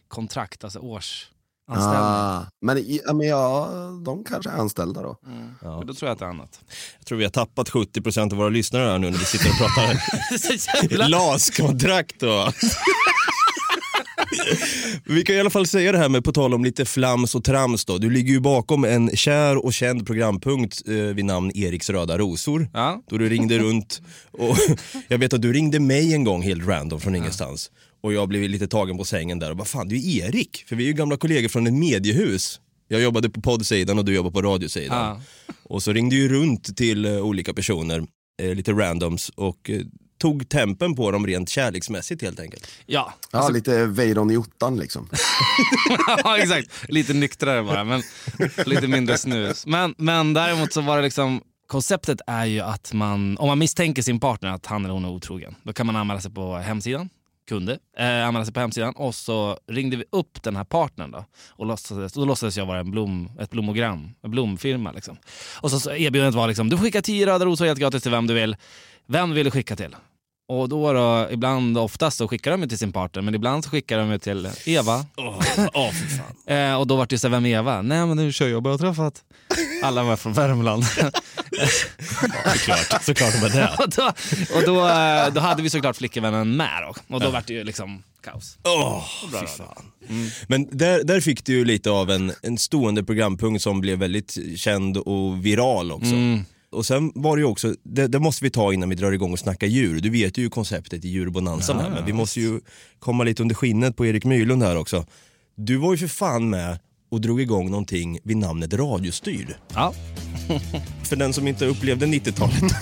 kontrakt, 0.08 0.64
alltså 0.64 0.78
årsanställning. 0.78 2.00
Ah, 2.00 2.46
men, 2.60 2.84
ja, 2.86 3.12
men 3.12 3.26
ja, 3.26 3.68
de 4.04 4.24
kanske 4.24 4.50
är 4.50 4.54
anställda 4.54 5.02
då. 5.02 5.16
Ja. 5.62 5.78
För 5.78 5.84
Då 5.84 5.94
tror 5.94 6.08
jag 6.08 6.12
att 6.12 6.18
det 6.18 6.24
är 6.24 6.28
annat. 6.28 6.60
Jag 6.98 7.06
tror 7.06 7.18
vi 7.18 7.24
har 7.24 7.30
tappat 7.30 7.68
70% 7.68 8.32
av 8.32 8.38
våra 8.38 8.48
lyssnare 8.48 8.84
här 8.90 8.98
nu 8.98 9.10
när 9.10 9.18
vi 9.18 9.24
sitter 9.24 9.50
och 9.50 9.56
pratar 9.56 11.08
LAS-kontrakt 11.08 12.22
och... 12.22 12.52
Vi 15.04 15.24
kan 15.24 15.36
i 15.36 15.40
alla 15.40 15.50
fall 15.50 15.66
säga 15.66 15.92
det 15.92 15.98
här 15.98 16.08
med, 16.08 16.24
på 16.24 16.32
tal 16.32 16.54
om 16.54 16.64
lite 16.64 16.84
flams 16.84 17.34
och 17.34 17.44
trams 17.44 17.84
då. 17.84 17.98
Du 17.98 18.10
ligger 18.10 18.32
ju 18.32 18.40
bakom 18.40 18.84
en 18.84 19.16
kär 19.16 19.64
och 19.64 19.72
känd 19.72 20.06
programpunkt 20.06 20.88
eh, 20.88 20.94
vid 20.94 21.24
namn 21.24 21.52
Eriks 21.54 21.90
röda 21.90 22.18
rosor. 22.18 22.68
Ja. 22.72 23.02
Då 23.10 23.18
du 23.18 23.28
ringde 23.28 23.58
runt 23.58 24.02
och 24.30 24.56
jag 25.08 25.18
vet 25.18 25.32
att 25.32 25.42
du 25.42 25.52
ringde 25.52 25.80
mig 25.80 26.14
en 26.14 26.24
gång 26.24 26.42
helt 26.42 26.66
random 26.66 27.00
från 27.00 27.14
ingenstans. 27.14 27.70
Och 28.02 28.12
jag 28.12 28.28
blev 28.28 28.42
lite 28.42 28.66
tagen 28.66 28.98
på 28.98 29.04
sängen 29.04 29.38
där 29.38 29.50
och 29.50 29.58
vad 29.58 29.68
fan, 29.68 29.88
du 29.88 29.96
är 29.96 30.28
Erik. 30.28 30.64
För 30.68 30.76
vi 30.76 30.84
är 30.84 30.88
ju 30.88 30.92
gamla 30.92 31.16
kollegor 31.16 31.48
från 31.48 31.66
ett 31.66 31.74
mediehus. 31.74 32.60
Jag 32.88 33.02
jobbade 33.02 33.30
på 33.30 33.40
poddsidan 33.40 33.98
och 33.98 34.04
du 34.04 34.14
jobbar 34.14 34.30
på 34.30 34.42
radiosidan. 34.42 34.98
Ja. 34.98 35.20
Och 35.62 35.82
så 35.82 35.92
ringde 35.92 36.16
ju 36.16 36.28
runt 36.28 36.76
till 36.76 37.04
eh, 37.04 37.12
olika 37.12 37.54
personer, 37.54 38.04
eh, 38.42 38.54
lite 38.54 38.72
randoms 38.72 39.28
och 39.28 39.70
eh, 39.70 39.80
tog 40.24 40.48
tempen 40.48 40.94
på 40.94 41.10
dem 41.10 41.26
rent 41.26 41.48
kärleksmässigt 41.48 42.22
helt 42.22 42.40
enkelt. 42.40 42.70
Ja, 42.86 43.12
Ja, 43.30 43.48
lite 43.48 43.86
Weiron 43.86 44.30
i 44.30 44.36
ottan 44.36 44.76
liksom. 44.76 45.08
ja 46.24 46.38
exakt. 46.38 46.84
Lite 46.88 47.14
nyktrare 47.14 47.62
bara, 47.62 47.84
men 47.84 48.02
lite 48.66 48.88
mindre 48.88 49.18
snus. 49.18 49.66
Men, 49.66 49.94
men 49.98 50.34
däremot 50.34 50.72
så 50.72 50.80
var 50.80 50.96
det 50.96 51.02
liksom, 51.02 51.40
konceptet 51.66 52.20
är 52.26 52.44
ju 52.44 52.60
att 52.60 52.92
man, 52.92 53.38
om 53.38 53.48
man 53.48 53.58
misstänker 53.58 54.02
sin 54.02 54.20
partner 54.20 54.50
att 54.50 54.66
han 54.66 54.84
eller 54.84 54.94
hon 54.94 55.04
är 55.04 55.08
otrogen, 55.08 55.54
då 55.62 55.72
kan 55.72 55.86
man 55.86 55.96
anmäla 55.96 56.20
sig 56.20 56.30
på 56.30 56.56
hemsidan, 56.56 57.08
kunde 57.48 57.78
eh, 57.98 58.26
anmäla 58.26 58.44
sig 58.44 58.54
på 58.54 58.60
hemsidan 58.60 58.94
och 58.96 59.14
så 59.14 59.58
ringde 59.68 59.96
vi 59.96 60.04
upp 60.12 60.42
den 60.42 60.56
här 60.56 60.64
partnern 60.64 61.10
då 61.10 61.24
och 61.48 61.66
låtsades, 61.66 62.12
då 62.12 62.24
låtsades 62.24 62.56
jag 62.56 62.66
vara 62.66 62.78
en 62.78 62.90
blom, 62.90 63.30
ett 63.40 63.50
blommogram, 63.50 64.10
en 64.22 64.30
blomfirma 64.30 64.92
liksom. 64.92 65.16
Och 65.60 65.70
så, 65.70 65.80
så 65.80 65.90
erbjudandet 65.90 66.34
var 66.34 66.48
liksom, 66.48 66.68
du 66.68 66.76
får 66.76 66.84
skicka 66.84 67.02
tio 67.02 67.26
röda 67.26 67.44
rosor 67.44 67.66
helt 67.66 67.78
gratis 67.78 68.02
till 68.02 68.12
vem 68.12 68.26
du 68.26 68.34
vill. 68.34 68.56
Vem 69.06 69.30
vill 69.30 69.44
du 69.44 69.50
skicka 69.50 69.76
till? 69.76 69.96
Och 70.48 70.68
då, 70.68 70.92
då 70.92 71.28
ibland, 71.30 71.78
oftast 71.78 72.18
så 72.18 72.28
skickar 72.28 72.50
de 72.50 72.62
ju 72.62 72.68
till 72.68 72.78
sin 72.78 72.92
partner, 72.92 73.22
men 73.22 73.34
ibland 73.34 73.64
så 73.64 73.70
skickar 73.70 73.98
de 73.98 74.10
ju 74.10 74.18
till 74.18 74.48
Eva. 74.64 75.06
Oh, 75.16 75.40
fan. 75.40 75.90
Eh, 76.46 76.74
och 76.74 76.86
då 76.86 76.96
var 76.96 77.06
det 77.06 77.18
så 77.18 77.26
här, 77.28 77.32
vem 77.32 77.46
är 77.46 77.58
Eva? 77.58 77.82
Nej 77.82 78.06
men 78.06 78.16
det 78.16 78.22
är 78.22 78.26
en 78.26 78.32
tjejjobb 78.32 78.66
jag 78.66 78.80
träffat. 78.80 79.24
Alla 79.82 80.02
var 80.02 80.16
från 80.16 80.32
Värmland. 80.32 80.84
Såklart, 82.52 83.02
såklart 83.02 83.42
med 83.42 83.52
det. 83.52 83.70
och 83.78 83.90
då, 83.90 84.12
och 84.54 84.62
då, 84.66 84.88
eh, 84.88 85.32
då 85.32 85.40
hade 85.40 85.62
vi 85.62 85.70
såklart 85.70 85.96
flickvännen 85.96 86.56
med 86.56 86.82
då. 86.82 87.14
Och 87.14 87.20
då 87.20 87.30
var 87.30 87.42
det 87.46 87.52
ju 87.54 87.64
liksom 87.64 88.02
kaos. 88.24 88.58
Åh, 88.64 89.04
fy 89.40 89.46
fan. 89.46 89.84
Men 90.46 90.68
där, 90.70 91.04
där 91.04 91.20
fick 91.20 91.44
du 91.44 91.52
ju 91.52 91.64
lite 91.64 91.90
av 91.90 92.10
en, 92.10 92.32
en 92.42 92.58
stående 92.58 93.04
programpunkt 93.04 93.62
som 93.62 93.80
blev 93.80 93.98
väldigt 93.98 94.38
känd 94.56 94.96
och 94.96 95.46
viral 95.46 95.92
också. 95.92 96.14
Och 96.74 96.86
sen 96.86 97.12
var 97.14 97.36
det 97.36 97.40
ju 97.40 97.46
också, 97.46 97.74
det, 97.82 98.06
det 98.06 98.18
måste 98.18 98.44
vi 98.44 98.50
ta 98.50 98.72
innan 98.72 98.88
vi 98.88 98.94
drar 98.94 99.12
igång 99.12 99.32
och 99.32 99.38
snacka 99.38 99.66
djur. 99.66 100.00
Du 100.00 100.10
vet 100.10 100.38
ju 100.38 100.50
konceptet 100.50 101.04
i 101.04 101.08
djurbonanzan 101.08 101.80
här, 101.80 101.90
men 101.90 102.06
vi 102.06 102.12
måste 102.12 102.40
ju 102.40 102.60
komma 102.98 103.24
lite 103.24 103.42
under 103.42 103.54
skinnet 103.54 103.96
på 103.96 104.06
Erik 104.06 104.24
Myrlund 104.24 104.62
här 104.62 104.76
också. 104.76 105.06
Du 105.56 105.76
var 105.76 105.92
ju 105.92 105.98
för 105.98 106.06
fan 106.06 106.50
med 106.50 106.78
och 107.10 107.20
drog 107.20 107.40
igång 107.40 107.70
någonting 107.70 108.18
vid 108.24 108.36
namnet 108.36 108.74
Radiostyrd. 108.74 109.54
Ja. 109.74 109.94
För 111.04 111.16
den 111.16 111.32
som 111.32 111.48
inte 111.48 111.66
upplevde 111.66 112.06
90-talet. 112.06 112.62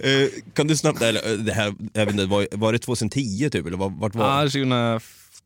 Eh, 0.00 0.28
kan 0.54 0.66
du 0.66 0.76
snabbt, 0.76 1.02
eller 1.02 1.30
eh, 1.32 1.38
det 1.38 1.52
här, 1.52 1.74
jag 1.92 2.04
vet 2.06 2.14
inte, 2.14 2.26
var, 2.26 2.46
var 2.52 2.72
det 2.72 2.78
2010 2.78 3.50
typ 3.50 3.66
eller 3.66 3.76
var- 3.76 3.90
vart 4.00 4.14
var 4.14 4.24
ja, 4.24 4.46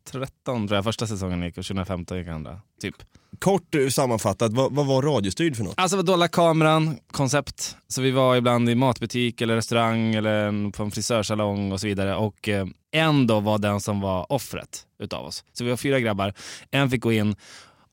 2013 0.04 0.68
tror 0.68 0.76
jag 0.76 0.84
första 0.84 1.06
säsongen 1.06 1.42
gick 1.42 1.58
och 1.58 1.64
2015 1.64 2.18
gick 2.18 2.28
andra. 2.28 2.60
Typ. 2.80 2.94
Kort 3.38 3.74
eh, 3.74 3.88
sammanfattat, 3.88 4.52
vad, 4.52 4.74
vad 4.74 4.86
var 4.86 5.02
radiostyrd 5.02 5.56
för 5.56 5.64
något? 5.64 5.74
Alltså 5.76 5.96
vad 5.96 6.06
dolda 6.06 6.28
kameran, 6.28 6.98
koncept. 7.10 7.76
Så 7.88 8.02
vi 8.02 8.10
var 8.10 8.36
ibland 8.36 8.70
i 8.70 8.74
matbutik 8.74 9.40
eller 9.40 9.54
restaurang 9.54 10.14
eller 10.14 10.70
på 10.70 10.82
en 10.82 10.90
frisörsalong 10.90 11.72
och 11.72 11.80
så 11.80 11.86
vidare. 11.86 12.16
Och 12.16 12.48
eh, 12.48 12.66
en 12.90 13.26
då 13.26 13.40
var 13.40 13.58
den 13.58 13.80
som 13.80 14.00
var 14.00 14.32
offret 14.32 14.86
utav 14.98 15.24
oss. 15.24 15.44
Så 15.52 15.64
vi 15.64 15.70
var 15.70 15.76
fyra 15.76 16.00
grabbar, 16.00 16.34
en 16.70 16.90
fick 16.90 17.02
gå 17.02 17.12
in 17.12 17.36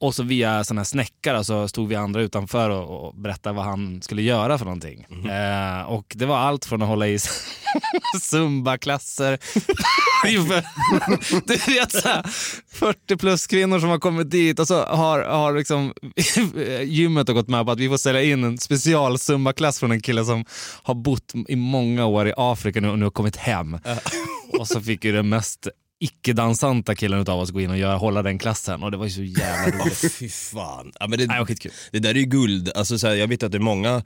och 0.01 0.15
så 0.15 0.23
via 0.23 0.63
såna 0.63 0.79
här 0.79 0.85
snäckare 0.85 1.43
så 1.43 1.67
stod 1.67 1.89
vi 1.89 1.95
andra 1.95 2.21
utanför 2.21 2.69
och, 2.69 3.07
och 3.07 3.15
berättade 3.15 3.55
vad 3.55 3.65
han 3.65 4.01
skulle 4.01 4.21
göra 4.21 4.57
för 4.57 4.65
någonting. 4.65 5.05
Eh, 5.29 5.81
och 5.81 6.13
det 6.15 6.25
var 6.25 6.37
allt 6.37 6.65
från 6.65 6.81
att 6.81 6.87
hålla 6.87 7.07
i 7.07 7.19
zumba-klasser 8.21 9.39
du 11.45 11.73
vet 11.73 11.91
såhär 11.91 12.23
40 12.71 13.17
plus 13.17 13.47
kvinnor 13.47 13.79
som 13.79 13.89
har 13.89 13.99
kommit 13.99 14.31
dit 14.31 14.59
och 14.59 14.67
så 14.67 14.83
har, 14.83 15.21
har 15.21 15.53
liksom 15.53 15.93
gymmet 16.83 17.27
har 17.27 17.35
gått 17.35 17.47
med 17.47 17.65
på 17.65 17.71
att 17.71 17.79
vi 17.79 17.89
får 17.89 17.97
sälja 17.97 18.23
in 18.23 18.43
en 18.43 18.57
special 18.57 19.17
zumba-klass 19.17 19.79
från 19.79 19.91
en 19.91 20.01
kille 20.01 20.25
som 20.25 20.45
har 20.83 20.95
bott 20.95 21.33
i 21.47 21.55
många 21.55 22.05
år 22.05 22.27
i 22.27 22.33
Afrika 22.37 22.81
nu 22.81 22.89
och 22.89 22.99
nu 22.99 23.05
har 23.05 23.11
kommit 23.11 23.35
hem. 23.35 23.77
Och 24.59 24.67
så 24.67 24.81
fick 24.81 25.05
ju 25.05 25.11
den 25.11 25.29
mest 25.29 25.67
icke-dansanta 25.99 26.95
killen 26.95 27.19
utav 27.19 27.39
oss 27.39 27.49
gå 27.51 27.61
in 27.61 27.69
och 27.69 27.77
göra, 27.77 27.97
hålla 27.97 28.23
den 28.23 28.39
klassen 28.39 28.83
och 28.83 28.91
det 28.91 28.97
var 28.97 29.05
ju 29.05 29.11
så 29.11 29.23
jävla 29.23 29.77
roligt. 29.83 30.13
fy 30.13 30.29
fan. 30.29 30.91
Ja, 30.99 31.07
men 31.07 31.19
det, 31.19 31.27
Nej, 31.27 31.45
skitkul. 31.45 31.71
det 31.91 31.99
där 31.99 32.09
är 32.09 32.19
ju 32.19 32.25
guld. 32.25 32.71
Alltså, 32.75 32.99
så 32.99 33.07
här, 33.07 33.15
jag 33.15 33.27
vet 33.27 33.43
att 33.43 33.51
det 33.51 33.57
är 33.57 33.59
många 33.59 33.95
eh, 33.95 34.01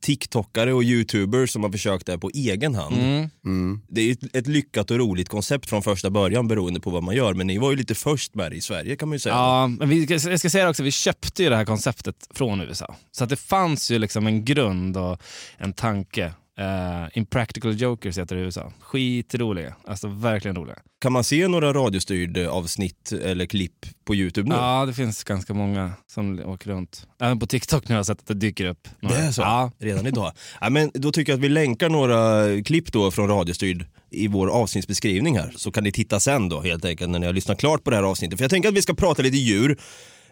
TikTokare 0.00 0.72
och 0.72 0.82
YouTubers 0.82 1.50
som 1.50 1.62
har 1.62 1.70
försökt 1.70 2.06
det 2.06 2.12
här 2.12 2.18
på 2.18 2.30
egen 2.34 2.74
hand. 2.74 2.96
Mm. 3.44 3.80
Det 3.88 4.00
är 4.00 4.12
ett, 4.12 4.36
ett 4.36 4.46
lyckat 4.46 4.90
och 4.90 4.98
roligt 4.98 5.28
koncept 5.28 5.68
från 5.68 5.82
första 5.82 6.10
början 6.10 6.48
beroende 6.48 6.80
på 6.80 6.90
vad 6.90 7.02
man 7.02 7.16
gör. 7.16 7.34
Men 7.34 7.46
ni 7.46 7.58
var 7.58 7.70
ju 7.70 7.76
lite 7.76 7.94
först 7.94 8.34
med 8.34 8.52
det 8.52 8.56
i 8.56 8.60
Sverige 8.60 8.96
kan 8.96 9.08
man 9.08 9.14
ju 9.16 9.20
säga. 9.20 9.34
Ja, 9.34 9.66
men 9.66 9.88
vi, 9.88 10.04
jag 10.04 10.38
ska 10.40 10.50
säga 10.50 10.64
det 10.64 10.70
också, 10.70 10.82
vi 10.82 10.90
köpte 10.90 11.42
ju 11.42 11.48
det 11.48 11.56
här 11.56 11.64
konceptet 11.64 12.16
från 12.34 12.60
USA. 12.60 12.96
Så 13.12 13.24
att 13.24 13.30
det 13.30 13.36
fanns 13.36 13.90
ju 13.90 13.98
liksom 13.98 14.26
en 14.26 14.44
grund 14.44 14.96
och 14.96 15.20
en 15.58 15.72
tanke. 15.72 16.32
Uh, 16.60 17.18
Impractical 17.18 17.80
Jokers 17.80 18.18
heter 18.18 18.36
det 18.36 18.42
i 18.42 18.44
USA. 18.44 18.72
Skitroliga, 18.80 19.74
alltså 19.86 20.08
verkligen 20.08 20.56
roliga. 20.56 20.76
Kan 21.00 21.12
man 21.12 21.24
se 21.24 21.48
några 21.48 21.72
radiostyrd 21.72 22.38
avsnitt 22.38 23.12
eller 23.12 23.46
klipp 23.46 23.86
på 24.04 24.14
YouTube 24.14 24.48
nu? 24.48 24.54
Ja, 24.54 24.86
det 24.86 24.94
finns 24.94 25.24
ganska 25.24 25.54
många 25.54 25.92
som 26.06 26.40
åker 26.46 26.70
runt. 26.70 27.06
Även 27.20 27.38
på 27.38 27.46
TikTok 27.46 27.88
nu 27.88 27.94
har 27.94 27.98
jag 27.98 28.06
sett 28.06 28.20
att 28.20 28.26
det 28.26 28.34
dyker 28.34 28.64
upp. 28.64 28.88
Det 29.00 29.06
några. 29.06 29.16
är 29.16 29.30
så? 29.30 29.42
Ja. 29.42 29.70
Redan 29.78 30.06
idag? 30.06 30.32
Ja, 30.60 30.70
men 30.70 30.90
då 30.94 31.12
tycker 31.12 31.32
jag 31.32 31.38
att 31.38 31.44
vi 31.44 31.48
länkar 31.48 31.88
några 31.88 32.44
klipp 32.62 32.92
då 32.92 33.10
från 33.10 33.28
Radiostyrd 33.28 33.86
i 34.10 34.28
vår 34.28 34.48
avsnittsbeskrivning 34.48 35.38
här. 35.38 35.52
Så 35.56 35.72
kan 35.72 35.84
ni 35.84 35.92
titta 35.92 36.20
sen 36.20 36.48
då 36.48 36.60
helt 36.60 36.84
enkelt 36.84 37.10
när 37.10 37.18
ni 37.18 37.26
har 37.26 37.32
lyssnat 37.32 37.58
klart 37.58 37.84
på 37.84 37.90
det 37.90 37.96
här 37.96 38.02
avsnittet. 38.02 38.38
För 38.38 38.44
jag 38.44 38.50
tänker 38.50 38.68
att 38.68 38.74
vi 38.74 38.82
ska 38.82 38.94
prata 38.94 39.22
lite 39.22 39.36
djur. 39.36 39.78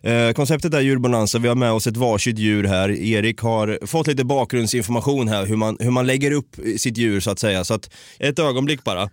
Eh, 0.02 0.32
konceptet 0.32 0.74
är 0.74 0.80
djurbonanza, 0.80 1.38
vi 1.38 1.48
har 1.48 1.54
med 1.54 1.72
oss 1.72 1.86
ett 1.86 1.96
varsitt 1.96 2.38
djur 2.38 2.64
här. 2.64 2.90
Erik 2.90 3.40
har 3.40 3.86
fått 3.86 4.06
lite 4.06 4.24
bakgrundsinformation 4.24 5.28
här 5.28 5.46
hur 5.46 5.56
man, 5.56 5.76
hur 5.80 5.90
man 5.90 6.06
lägger 6.06 6.30
upp 6.30 6.56
sitt 6.78 6.96
djur 6.96 7.20
så 7.20 7.30
att 7.30 7.38
säga. 7.38 7.64
Så 7.64 7.74
att 7.74 7.90
ett 8.18 8.38
ögonblick 8.38 8.84
bara. 8.84 9.10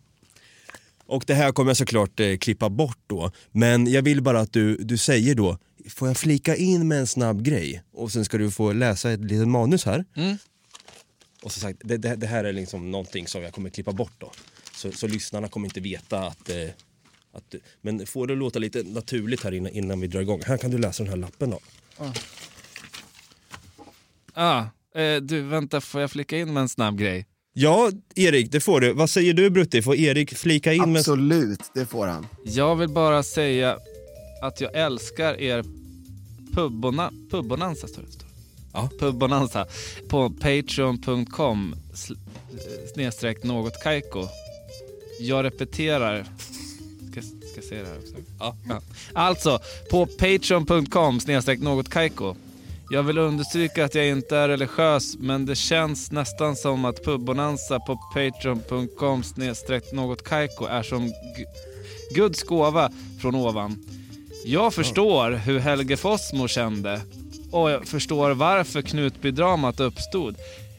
Och 1.05 1.23
det 1.27 1.33
här 1.33 1.51
kommer 1.51 1.69
jag 1.69 1.77
såklart 1.77 2.19
eh, 2.19 2.37
klippa 2.37 2.69
bort 2.69 2.99
då. 3.07 3.31
Men 3.51 3.91
jag 3.91 4.01
vill 4.01 4.21
bara 4.21 4.39
att 4.39 4.53
du, 4.53 4.77
du 4.77 4.97
säger 4.97 5.35
då, 5.35 5.57
får 5.89 6.07
jag 6.07 6.17
flika 6.17 6.55
in 6.55 6.87
med 6.87 6.99
en 6.99 7.07
snabb 7.07 7.43
grej? 7.43 7.83
Och 7.93 8.11
sen 8.11 8.25
ska 8.25 8.37
du 8.37 8.51
få 8.51 8.73
läsa 8.73 9.11
ett 9.11 9.19
litet 9.19 9.47
manus 9.47 9.85
här. 9.85 10.05
Och 11.43 11.51
som 11.51 11.61
sagt, 11.61 11.81
det, 11.83 11.97
det, 11.97 12.15
det 12.15 12.27
här 12.27 12.43
är 12.43 12.53
liksom 12.53 12.91
någonting 12.91 13.27
som 13.27 13.43
jag 13.43 13.53
kommer 13.53 13.69
klippa 13.69 13.91
bort 13.91 14.13
då. 14.17 14.31
Så, 14.75 14.91
så 14.91 15.07
lyssnarna 15.07 15.47
kommer 15.47 15.67
inte 15.67 15.79
veta 15.79 16.19
att, 16.27 16.49
eh, 16.49 16.55
att... 17.31 17.55
Men 17.81 18.05
får 18.05 18.27
det 18.27 18.35
låta 18.35 18.59
lite 18.59 18.83
naturligt 18.83 19.43
här 19.43 19.51
innan, 19.51 19.71
innan 19.71 19.99
vi 20.01 20.07
drar 20.07 20.21
igång. 20.21 20.41
Här 20.45 20.57
kan 20.57 20.71
du 20.71 20.77
läsa 20.77 21.03
den 21.03 21.09
här 21.09 21.17
lappen 21.17 21.49
då. 21.49 21.59
Ah, 24.33 24.63
eh, 24.95 25.21
du, 25.21 25.41
vänta, 25.41 25.81
får 25.81 26.01
jag 26.01 26.11
flika 26.11 26.37
in 26.37 26.53
med 26.53 26.61
en 26.61 26.69
snabb 26.69 26.97
grej? 26.97 27.25
Ja, 27.53 27.91
Erik, 28.15 28.51
det 28.51 28.59
får 28.59 28.81
du. 28.81 28.93
Vad 28.93 29.09
säger 29.09 29.33
du 29.33 29.49
Brutti? 29.49 29.81
Får 29.81 29.95
Erik 29.95 30.37
flika 30.37 30.73
in 30.73 30.91
med... 30.91 30.99
Absolut, 30.99 31.71
det 31.73 31.85
får 31.85 32.07
han. 32.07 32.27
Jag 32.43 32.75
vill 32.75 32.89
bara 32.89 33.23
säga 33.23 33.77
att 34.41 34.61
jag 34.61 34.75
älskar 34.75 35.41
er 35.41 35.63
pubbona, 36.53 37.11
pubbonanza. 37.31 37.87
Står 37.87 38.01
det. 38.01 38.07
Ja. 38.73 38.89
Pubbonanza 38.99 39.67
på 40.09 40.29
patreon.com 40.29 41.75
eh, 41.93 42.15
snedstreck 42.93 43.43
något 43.43 43.83
kajko. 43.83 44.27
Jag 45.19 45.43
repeterar. 45.43 46.25
Ska, 47.51 47.61
se 47.61 47.75
det 47.75 47.87
här 47.87 47.97
också? 47.97 48.13
Ja. 48.39 48.81
Alltså, 49.13 49.59
på 49.91 50.05
patreon.com 50.05 51.19
snedstreck 51.19 51.59
något 51.59 51.89
kajko. 51.89 52.35
Jag 52.91 53.03
vill 53.03 53.17
understryka 53.17 53.85
att 53.85 53.95
jag 53.95 54.07
inte 54.07 54.37
är 54.37 54.47
religiös, 54.47 55.15
men 55.19 55.45
det 55.45 55.55
känns 55.55 56.11
nästan 56.11 56.55
som 56.55 56.85
att 56.85 57.05
pubbonanza 57.05 57.79
på 57.79 57.99
patreon.com 58.13 59.23
snedstreck 59.23 59.91
något 59.91 60.23
kajko 60.23 60.65
är 60.65 60.83
som 60.83 61.13
Guds 62.15 62.43
gåva 62.43 62.91
från 63.21 63.35
ovan. 63.35 63.85
Jag 64.45 64.73
förstår 64.73 65.31
hur 65.31 65.59
Helge 65.59 65.97
Fossmo 65.97 66.47
kände 66.47 67.01
och 67.51 67.71
jag 67.71 67.87
förstår 67.87 68.31
varför 68.31 68.81
Knutbydramat 68.81 69.79
uppstod. 69.79 70.35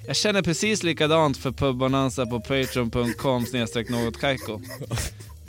Jag 0.07 0.17
känner 0.17 0.43
precis 0.43 0.83
likadant 0.83 1.37
för 1.37 1.53
pubbonanza 1.53 2.27
på 2.27 2.41
patreon.com 2.41 3.47
snedstreck 3.47 3.89
något 3.89 4.21
kajko. 4.21 4.61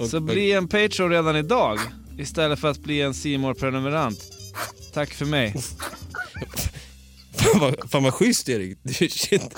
Så 0.10 0.20
bli 0.20 0.51
en 0.51 0.67
Patreon 0.67 1.10
redan 1.10 1.36
idag 1.36 1.79
istället 2.17 2.60
för 2.60 2.67
att 2.67 2.79
bli 2.79 3.01
en 3.01 3.13
C 3.13 3.53
prenumerant 3.60 4.20
Tack 4.93 5.13
för 5.13 5.25
mig. 5.25 5.55
Fan 7.41 7.60
vad, 7.60 7.89
fan 7.91 8.03
vad 8.03 8.13
schysst 8.13 8.50
Erik. 8.50 8.79
Du, 8.84 8.93
shit. 9.10 9.55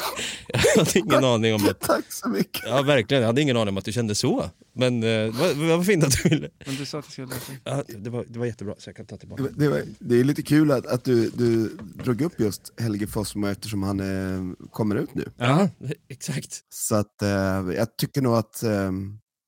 Jag 0.47 0.59
hade 0.59 0.99
ingen 0.99 1.23
aning 1.23 1.53
om 1.53 1.65
att... 1.69 1.79
Tack 1.79 2.13
så 2.13 2.29
mycket. 2.29 2.61
Ja 2.65 2.81
verkligen, 2.81 3.21
jag 3.21 3.27
hade 3.27 3.41
ingen 3.41 3.57
aning 3.57 3.69
om 3.69 3.77
att 3.77 3.85
du 3.85 3.91
kände 3.91 4.15
så. 4.15 4.49
Men 4.75 5.03
eh, 5.03 5.31
vad, 5.39 5.55
vad 5.55 5.85
fint 5.85 6.03
att 6.03 6.23
du 6.23 6.29
ville... 6.29 6.49
Men 6.65 6.75
du 6.75 6.85
sa 6.85 6.99
att 6.99 7.05
jag 7.05 7.11
skulle 7.11 7.27
läsa. 7.27 7.51
Ja, 7.63 7.83
det, 7.87 8.09
var, 8.09 8.25
det 8.27 8.39
var 8.39 8.45
jättebra, 8.45 8.75
så 8.77 8.89
jag 8.89 8.95
kan 8.95 9.05
ta 9.05 9.17
tillbaka. 9.17 9.43
Det, 9.57 9.67
var, 9.67 9.81
det 9.99 10.19
är 10.19 10.23
lite 10.23 10.41
kul 10.41 10.71
att, 10.71 10.85
att 10.85 11.03
du, 11.03 11.29
du 11.29 11.77
drog 12.03 12.21
upp 12.21 12.39
just 12.39 12.81
Helge 12.81 13.07
Fossmo 13.07 13.47
eftersom 13.47 13.83
han 13.83 13.99
eh, 13.99 14.67
kommer 14.71 14.95
ut 14.95 15.15
nu. 15.15 15.25
Ja, 15.37 15.69
exakt. 16.09 16.61
Så 16.69 16.95
att 16.95 17.21
eh, 17.21 17.29
jag 17.75 17.97
tycker 17.97 18.21
nog 18.21 18.35
att 18.35 18.63
eh, 18.63 18.91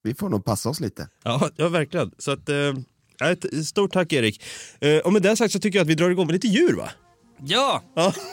vi 0.06 0.14
får 0.14 0.30
nog 0.30 0.46
passa 0.46 0.70
oss 0.70 0.80
lite. 0.80 1.08
Ja, 1.24 1.50
ja 1.56 1.70
verkligen. 1.70 2.12
Så 2.18 2.32
att, 2.32 2.50
eh, 2.50 3.30
ett 3.30 3.68
stort 3.68 3.94
tack 3.94 4.14
Erik. 4.14 4.44
Eh, 4.80 4.98
och 4.98 5.14
med 5.14 5.22
det 5.22 5.36
sagt 5.36 5.54
så 5.54 5.60
tycker 5.60 5.80
jag 5.80 5.84
att 5.84 5.90
vi 5.90 5.96
drar 5.96 6.10
igång 6.10 6.26
med 6.26 6.34
lite 6.34 6.48
djur 6.48 6.74
va? 6.76 6.90
Ja! 7.44 7.82
Ja. 7.96 8.14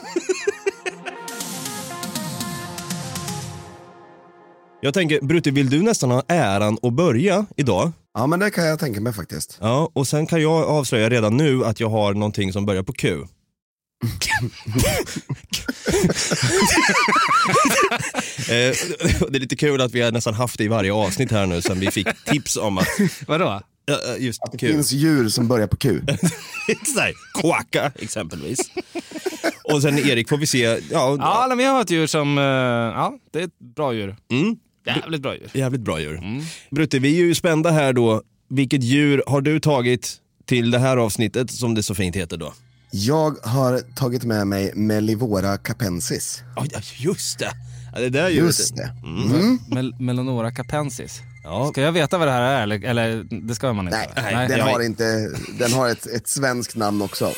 Jag 4.84 4.94
tänker, 4.94 5.20
Brutti, 5.20 5.50
vill 5.50 5.70
du 5.70 5.82
nästan 5.82 6.10
ha 6.10 6.22
äran 6.28 6.78
att 6.82 6.92
börja 6.92 7.46
idag? 7.56 7.92
Ja 8.14 8.26
men 8.26 8.40
det 8.40 8.50
kan 8.50 8.64
jag 8.64 8.78
tänka 8.78 9.00
mig 9.00 9.12
faktiskt. 9.12 9.58
Ja, 9.60 9.90
och 9.92 10.06
sen 10.06 10.26
kan 10.26 10.42
jag 10.42 10.64
avslöja 10.64 11.10
redan 11.10 11.36
nu 11.36 11.64
att 11.64 11.80
jag 11.80 11.88
har 11.88 12.14
någonting 12.14 12.52
som 12.52 12.66
börjar 12.66 12.82
på 12.82 12.92
Q. 12.92 13.18
Eh, 18.48 18.74
det 19.30 19.36
är 19.36 19.40
lite 19.40 19.56
kul 19.56 19.80
att 19.80 19.92
vi 19.92 20.00
har 20.00 20.12
nästan 20.12 20.34
haft 20.34 20.58
det 20.58 20.64
i 20.64 20.68
varje 20.68 20.92
avsnitt 20.92 21.30
här 21.30 21.46
nu 21.46 21.62
sen 21.62 21.80
vi 21.80 21.90
fick 21.90 22.24
tips 22.24 22.56
om 22.56 22.78
att 22.78 22.86
Vadå? 23.26 23.60
ja, 23.86 24.16
just 24.18 24.40
Det 24.52 24.58
Q. 24.58 24.68
finns 24.72 24.92
djur 24.92 25.28
som 25.28 25.48
börjar 25.48 25.66
på 25.66 25.76
Q. 25.76 26.00
Exakt, 26.68 27.16
Quacka 27.40 27.92
exempelvis. 27.98 28.60
Och 29.64 29.82
sen 29.82 29.98
Erik 29.98 30.28
får 30.28 30.36
vi 30.36 30.46
se, 30.46 30.60
ja, 30.62 30.78
Ja, 30.90 31.52
men 31.56 31.64
jag 31.66 31.72
har 31.72 31.80
ett 31.82 31.90
djur 31.90 32.06
som... 32.06 32.38
eh, 32.38 32.44
Ja, 32.44 33.14
det 33.32 33.38
är 33.40 33.44
ett 33.44 33.58
bra 33.76 33.92
djur. 33.94 34.16
Mm, 34.30 34.56
Jävligt 34.86 35.22
bra 35.22 35.34
djur. 35.34 35.50
jävligt 35.54 35.80
bra 35.80 36.00
djur. 36.00 36.20
Brutte, 36.70 36.98
vi 36.98 37.20
är 37.20 37.24
ju 37.24 37.34
spända 37.34 37.70
här 37.70 37.92
då. 37.92 38.22
Vilket 38.48 38.82
djur 38.82 39.22
har 39.26 39.40
du 39.40 39.60
tagit 39.60 40.16
till 40.46 40.70
det 40.70 40.78
här 40.78 40.96
avsnittet 40.96 41.50
som 41.50 41.74
det 41.74 41.82
så 41.82 41.94
fint 41.94 42.16
heter 42.16 42.36
då? 42.36 42.52
Jag 42.94 43.36
har 43.42 43.78
tagit 43.94 44.24
med 44.24 44.46
mig 44.46 44.72
Mellivora 44.74 45.56
capensis. 45.58 46.42
Ja, 46.56 46.64
ja, 46.72 46.80
just 46.98 47.38
det. 47.38 47.50
Ja, 47.94 48.00
det 48.00 48.08
där. 48.08 48.28
Just 48.28 48.76
det. 48.76 48.92
Mel 49.74 49.94
Melanora 49.98 50.50
capensis. 50.50 51.20
Ja. 51.44 51.68
Ska 51.72 51.80
jag 51.82 51.92
veta 51.92 52.18
vad 52.18 52.28
det 52.28 52.32
här 52.32 52.42
är 52.42 52.62
eller, 52.62 52.84
eller 52.84 53.26
det 53.48 53.54
ska 53.54 53.72
man 53.72 53.84
inte? 53.86 54.06
Nej, 54.16 54.48
den, 54.48 54.58
jag- 54.58 54.64
har 54.64 54.80
inte, 54.82 55.30
den 55.58 55.72
har 55.72 55.88
ett, 55.88 56.06
ett 56.06 56.28
svenskt 56.28 56.76
namn 56.76 57.02
också. 57.02 57.32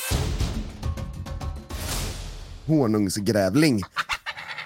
Honungsgrävling. 2.66 3.82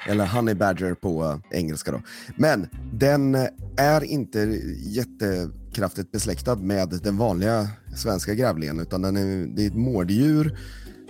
Eller 0.09 0.27
honey 0.27 0.55
badger 0.55 0.95
på 0.95 1.41
engelska 1.51 1.93
då. 1.93 2.03
Men 2.37 2.69
den 2.93 3.35
är 3.77 4.05
inte 4.05 4.61
jättekraftigt 5.79 6.13
besläktad 6.13 6.57
med 6.57 7.01
den 7.03 7.17
vanliga 7.17 7.69
svenska 7.97 8.35
grävlingen 8.35 8.81
utan 8.81 9.03
den 9.03 9.17
är, 9.17 9.47
det 9.57 9.63
är 9.63 9.67
ett 9.67 9.77
mårddjur 9.77 10.59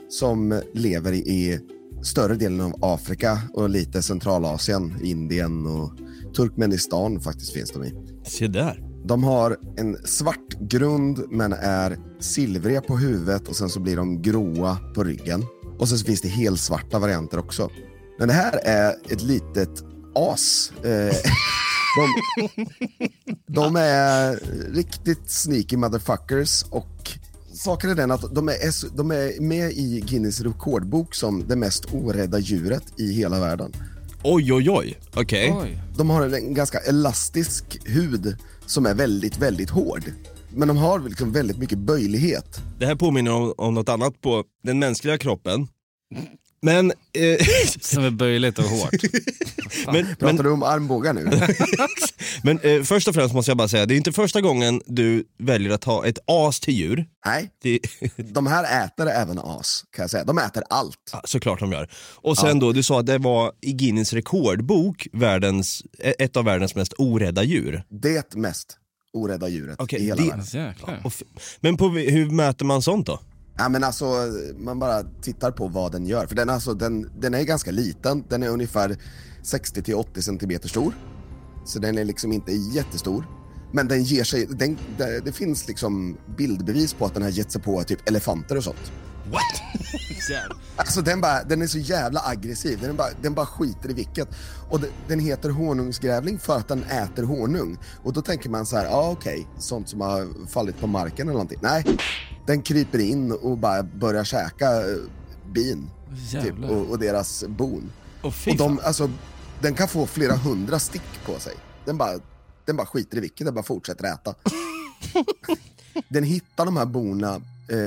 som 0.08 0.62
lever 0.74 1.12
i, 1.12 1.18
i 1.18 1.60
större 2.02 2.34
delen 2.34 2.60
av 2.60 2.74
Afrika 2.80 3.38
och 3.54 3.70
lite 3.70 4.02
Centralasien, 4.02 4.94
Indien 5.02 5.66
och 5.66 5.92
Turkmenistan 6.36 7.20
faktiskt 7.20 7.52
finns 7.52 7.70
de 7.70 7.84
i. 7.84 7.94
Se 8.24 8.46
där. 8.46 8.82
De 9.04 9.24
har 9.24 9.56
en 9.76 9.96
svart 10.04 10.60
grund 10.60 11.24
men 11.30 11.52
är 11.52 11.98
silvriga 12.20 12.80
på 12.80 12.96
huvudet 12.96 13.48
och 13.48 13.56
sen 13.56 13.68
så 13.68 13.80
blir 13.80 13.96
de 13.96 14.22
gråa 14.22 14.76
på 14.94 15.04
ryggen. 15.04 15.44
Och 15.78 15.88
sen 15.88 15.98
så 15.98 16.04
finns 16.04 16.20
det 16.20 16.28
helsvarta 16.28 16.98
varianter 16.98 17.38
också. 17.38 17.70
Men 18.18 18.28
det 18.28 18.34
här 18.34 18.58
är 18.64 18.94
ett 19.08 19.22
litet 19.22 19.84
as. 20.14 20.72
Eh, 20.84 21.14
de, 21.96 22.14
de 23.46 23.76
är 23.76 24.36
riktigt 24.74 25.30
sneaky 25.30 25.76
motherfuckers 25.76 26.62
och 26.70 27.18
saken 27.54 27.90
är 27.90 27.94
den 27.94 28.10
att 28.10 28.34
de 28.34 28.48
är, 28.48 28.96
de 28.96 29.10
är 29.10 29.40
med 29.40 29.72
i 29.72 30.04
Guinness 30.06 30.40
rekordbok 30.40 31.14
som 31.14 31.48
det 31.48 31.56
mest 31.56 31.94
orädda 31.94 32.38
djuret 32.38 32.84
i 32.96 33.12
hela 33.12 33.40
världen. 33.40 33.72
Oj, 34.22 34.52
oj, 34.52 34.70
oj. 34.70 34.98
Okej. 35.14 35.54
Oj. 35.62 35.82
De 35.96 36.10
har 36.10 36.34
en 36.34 36.54
ganska 36.54 36.78
elastisk 36.78 37.64
hud 37.84 38.36
som 38.66 38.86
är 38.86 38.94
väldigt, 38.94 39.38
väldigt 39.38 39.70
hård. 39.70 40.02
Men 40.54 40.68
de 40.68 40.76
har 40.76 41.00
liksom 41.00 41.32
väldigt 41.32 41.58
mycket 41.58 41.78
böjlighet. 41.78 42.60
Det 42.78 42.86
här 42.86 42.94
påminner 42.94 43.32
om, 43.32 43.54
om 43.56 43.74
något 43.74 43.88
annat 43.88 44.20
på 44.20 44.44
den 44.62 44.78
mänskliga 44.78 45.18
kroppen. 45.18 45.68
Men, 46.62 46.90
eh, 46.90 47.46
Som 47.80 48.04
är 48.04 48.10
böjligt 48.10 48.58
och 48.58 48.64
hårt. 48.64 48.90
men, 49.86 50.06
Pratar 50.06 50.26
men, 50.26 50.36
du 50.36 50.50
om 50.50 50.62
armbågar 50.62 51.12
nu? 51.12 51.30
men 52.42 52.58
eh, 52.60 52.82
först 52.82 53.08
och 53.08 53.14
främst 53.14 53.34
måste 53.34 53.50
jag 53.50 53.58
bara 53.58 53.68
säga, 53.68 53.86
det 53.86 53.94
är 53.94 53.96
inte 53.96 54.12
första 54.12 54.40
gången 54.40 54.82
du 54.86 55.24
väljer 55.38 55.70
att 55.72 55.84
ha 55.84 56.06
ett 56.06 56.18
as 56.26 56.60
till 56.60 56.74
djur. 56.74 57.06
Nej, 57.26 57.50
Det, 57.62 57.80
de 58.16 58.46
här 58.46 58.84
äter 58.84 59.08
även 59.08 59.38
as 59.38 59.84
kan 59.96 60.02
jag 60.02 60.10
säga. 60.10 60.24
De 60.24 60.38
äter 60.38 60.62
allt. 60.70 60.96
Ja, 61.12 61.22
såklart 61.24 61.60
de 61.60 61.72
gör. 61.72 61.88
Och 62.14 62.38
sen 62.38 62.58
då, 62.58 62.72
du 62.72 62.82
sa 62.82 63.00
att 63.00 63.06
det 63.06 63.18
var 63.18 63.52
i 63.60 63.72
Guinness 63.72 64.12
rekordbok 64.12 65.06
världens, 65.12 65.82
ett 65.98 66.36
av 66.36 66.44
världens 66.44 66.74
mest 66.74 66.92
orädda 66.98 67.42
djur. 67.42 67.82
Det 67.88 68.34
mest 68.34 68.76
orädda 69.12 69.48
djuret 69.48 69.76
Okej, 69.80 70.00
i 70.00 70.04
hela 70.04 70.22
det- 70.22 70.28
världen. 70.30 70.44
Jäklar. 70.68 71.00
Och 71.04 71.12
Men 71.60 71.76
på, 71.76 71.88
hur 71.88 72.30
mäter 72.30 72.64
man 72.64 72.82
sånt 72.82 73.06
då? 73.06 73.20
Ja, 73.58 73.68
men 73.68 73.84
alltså, 73.84 74.04
man 74.58 74.78
bara 74.78 75.02
tittar 75.22 75.50
på 75.50 75.68
vad 75.68 75.92
den 75.92 76.06
gör. 76.06 76.26
För 76.26 76.34
den, 76.34 76.50
alltså, 76.50 76.74
den, 76.74 77.10
den 77.20 77.34
är 77.34 77.42
ganska 77.42 77.70
liten. 77.70 78.24
Den 78.28 78.42
är 78.42 78.48
ungefär 78.48 78.96
60-80 79.42 80.20
centimeter 80.20 80.68
stor. 80.68 80.94
Så 81.64 81.78
den 81.78 81.98
är 81.98 82.04
liksom 82.04 82.32
inte 82.32 82.52
jättestor. 82.52 83.24
Men 83.72 83.88
den 83.88 84.02
ger 84.02 84.24
sig, 84.24 84.46
den, 84.46 84.78
det, 84.98 85.20
det 85.24 85.32
finns 85.32 85.68
liksom 85.68 86.16
bildbevis 86.36 86.94
på 86.94 87.04
att 87.04 87.14
den 87.14 87.22
har 87.22 87.30
gett 87.30 87.52
sig 87.52 87.62
på 87.62 87.82
typ 87.82 88.08
elefanter 88.08 88.56
och 88.56 88.64
sånt. 88.64 88.92
What? 89.30 89.62
Alltså 90.76 91.02
den, 91.02 91.20
bara, 91.20 91.44
den 91.44 91.62
är 91.62 91.66
så 91.66 91.78
jävla 91.78 92.22
aggressiv, 92.24 92.78
den, 92.80 92.96
bara, 92.96 93.08
den 93.22 93.34
bara 93.34 93.46
skiter 93.46 93.90
i 93.90 93.92
vilket. 93.92 94.28
Och 94.70 94.80
den, 94.80 94.90
den 95.08 95.20
heter 95.20 95.50
honungsgrävling 95.50 96.38
för 96.38 96.56
att 96.56 96.68
den 96.68 96.82
äter 96.82 97.22
honung. 97.22 97.78
Och 98.02 98.12
då 98.12 98.22
tänker 98.22 98.50
man 98.50 98.66
så 98.66 98.76
här, 98.76 98.84
ja 98.84 98.90
ah, 98.90 99.10
okej, 99.10 99.46
sånt 99.58 99.88
som 99.88 100.00
har 100.00 100.46
fallit 100.46 100.80
på 100.80 100.86
marken 100.86 101.26
eller 101.26 101.32
någonting. 101.32 101.58
Nej, 101.62 101.84
den 102.46 102.62
kryper 102.62 102.98
in 102.98 103.32
och 103.32 103.58
bara 103.58 103.82
börjar 103.82 104.24
käka 104.24 104.90
eh, 104.90 104.96
bin. 105.52 105.90
Typ, 106.42 106.70
och, 106.70 106.90
och 106.90 106.98
deras 106.98 107.44
bon. 107.48 107.92
Och 108.22 108.34
fy 108.34 108.50
Och 108.50 108.56
de, 108.56 108.80
alltså, 108.84 109.10
den 109.60 109.74
kan 109.74 109.88
få 109.88 110.06
flera 110.06 110.36
hundra 110.36 110.78
stick 110.78 111.24
på 111.26 111.40
sig. 111.40 111.54
Den 111.84 111.98
bara 111.98 112.18
den 112.68 112.76
bara 112.76 112.86
skiter 112.86 113.16
i 113.16 113.20
vilket, 113.20 113.46
den 113.46 113.54
bara 113.54 113.62
fortsätter 113.62 114.04
äta. 114.04 114.34
den 116.08 116.24
hittar 116.24 116.64
de 116.64 116.76
här 116.76 116.86
bona 116.86 117.40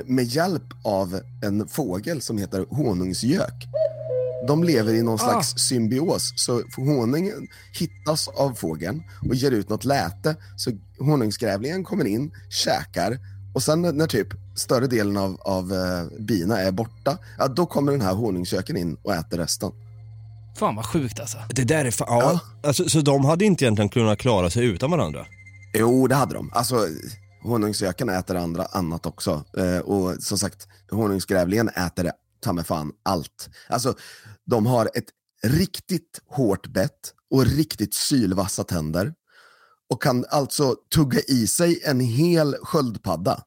med 0.06 0.26
hjälp 0.26 0.64
av 0.84 1.20
en 1.44 1.68
fågel 1.68 2.22
som 2.22 2.38
heter 2.38 2.66
honungsgök. 2.70 3.68
De 4.48 4.64
lever 4.64 4.94
i 4.94 5.02
någon 5.02 5.20
slags 5.20 5.54
symbios, 5.58 6.34
så 6.36 6.62
honungen 6.76 7.48
hittas 7.80 8.28
av 8.28 8.54
fågeln 8.54 9.04
och 9.30 9.36
ger 9.36 9.52
ut 9.52 9.70
något 9.70 9.86
läte. 9.86 10.36
Så 10.58 10.72
honungsgrävlingen 11.00 11.84
kommer 11.84 12.06
in, 12.06 12.32
käkar 12.50 13.20
och 13.54 13.64
sen 13.64 13.82
när, 13.82 14.08
typ 14.08 14.28
större 14.56 14.88
delen 14.88 15.18
av, 15.18 15.42
av 15.42 15.74
eh, 15.74 16.20
bina 16.20 16.60
är 16.60 16.72
borta, 16.72 17.18
ja, 17.38 17.48
då 17.48 17.66
kommer 17.66 17.92
den 17.92 18.02
här 18.02 18.14
honungsköken 18.14 18.78
in 18.78 18.98
och 19.04 19.14
äter 19.16 19.38
resten. 19.38 19.72
Fan 20.58 20.76
vad 20.76 20.86
sjukt 20.86 21.20
alltså. 21.20 21.38
Det 21.50 21.64
där 21.64 21.86
är 21.86 21.92
fa- 21.92 22.06
ja. 22.08 22.40
Alltså, 22.64 22.90
så 22.90 23.02
de 23.02 23.26
hade 23.26 23.46
inte 23.46 23.66
egentligen 23.66 23.90
kunnat 23.90 24.20
klara 24.20 24.50
sig 24.50 24.66
utan 24.66 24.92
varandra? 24.92 25.26
Jo, 25.74 26.08
det 26.08 26.16
hade 26.16 26.34
de. 26.34 26.50
Alltså, 26.54 26.88
honungsgöken 27.42 28.10
äter 28.10 28.36
andra 28.36 28.66
annat 28.66 29.06
också. 29.06 29.44
Eh, 29.58 29.78
och 29.78 30.24
som 30.24 30.38
sagt, 30.38 30.68
honungsgrävlingen 30.92 31.70
äter 31.70 32.04
det 32.04 32.14
ta 32.42 32.54
mig 32.54 32.64
fan 32.64 32.92
allt. 33.04 33.50
Alltså, 33.68 33.94
de 34.46 34.66
har 34.66 34.86
ett 34.86 35.10
riktigt 35.44 36.22
hårt 36.28 36.68
bett 36.68 37.14
och 37.32 37.46
riktigt 37.46 37.94
sylvassa 37.94 38.64
tänder. 38.64 39.14
Och 39.90 40.02
kan 40.02 40.26
alltså 40.30 40.76
tugga 40.96 41.20
i 41.28 41.48
sig 41.48 41.82
en 41.86 42.00
hel 42.00 42.56
sköldpadda. 42.62 43.44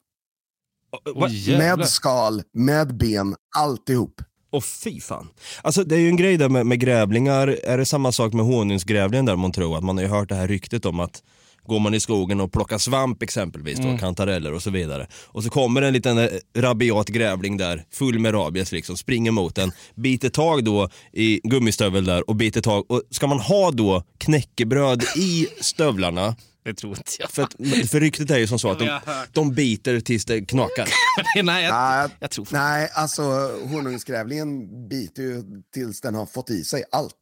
Jävlar. 1.29 1.77
Med 1.77 1.87
skal, 1.87 2.43
med 2.53 2.97
ben, 2.97 3.35
alltihop. 3.57 4.21
Åh 4.51 4.61
fy 4.61 5.01
fan. 5.01 5.27
Alltså 5.61 5.83
det 5.83 5.95
är 5.95 5.99
ju 5.99 6.09
en 6.09 6.15
grej 6.15 6.37
där 6.37 6.49
med, 6.49 6.65
med 6.65 6.79
grävlingar, 6.79 7.47
är 7.47 7.77
det 7.77 7.85
samma 7.85 8.11
sak 8.11 8.33
med 8.33 8.45
honungsgrävlingen 8.45 9.25
där 9.25 9.35
man 9.35 9.51
tror 9.51 9.77
att 9.77 9.83
man 9.83 9.97
har 9.97 10.03
ju 10.03 10.09
hört 10.09 10.29
det 10.29 10.35
här 10.35 10.47
ryktet 10.47 10.85
om 10.85 10.99
att 10.99 11.23
Går 11.67 11.79
man 11.79 11.93
i 11.93 11.99
skogen 11.99 12.41
och 12.41 12.51
plockar 12.51 12.77
svamp 12.77 13.23
exempelvis, 13.23 13.79
då, 13.79 13.97
kantareller 13.97 14.53
och 14.53 14.61
så 14.61 14.69
vidare. 14.69 15.07
Och 15.27 15.43
så 15.43 15.49
kommer 15.49 15.81
en 15.81 15.93
liten 15.93 16.17
eh, 16.17 16.27
rabiat 16.57 17.07
grävling 17.07 17.57
där, 17.57 17.83
full 17.91 18.19
med 18.19 18.33
rabies 18.33 18.71
liksom, 18.71 18.97
springer 18.97 19.31
mot 19.31 19.55
den, 19.55 19.71
biter 19.95 20.29
tag 20.29 20.63
då 20.63 20.89
i 21.13 21.41
gummistövel 21.43 22.05
där 22.05 22.29
och 22.29 22.35
biter 22.35 22.61
tag. 22.61 22.91
Och 22.91 23.01
ska 23.09 23.27
man 23.27 23.39
ha 23.39 23.71
då 23.71 24.03
knäckebröd 24.17 25.03
i 25.17 25.47
stövlarna, 25.61 26.35
Det 26.65 26.73
tror 26.73 26.97
inte 26.97 27.11
jag. 27.19 27.29
för, 27.31 27.43
att, 27.43 27.53
för 27.89 27.99
ryktet 27.99 28.31
är 28.31 28.37
ju 28.37 28.47
som 28.47 28.59
så 28.59 28.71
att 28.71 28.81
Ja, 28.81 29.01
de, 29.05 29.11
har 29.11 29.27
de 29.31 29.53
biter 29.53 29.99
tills 29.99 30.25
det 30.25 30.41
knakar. 30.41 30.87
Nej, 31.43 31.63
jag, 31.63 31.73
Nej, 31.73 32.09
jag 32.19 32.31
tror. 32.31 32.47
Nej, 32.51 32.89
alltså 32.93 33.21
honungsgrävlingen 33.63 34.67
biter 34.89 35.23
ju 35.23 35.43
tills 35.73 36.01
den 36.01 36.15
har 36.15 36.25
fått 36.25 36.49
i 36.49 36.63
sig 36.63 36.83
allt. 36.91 37.13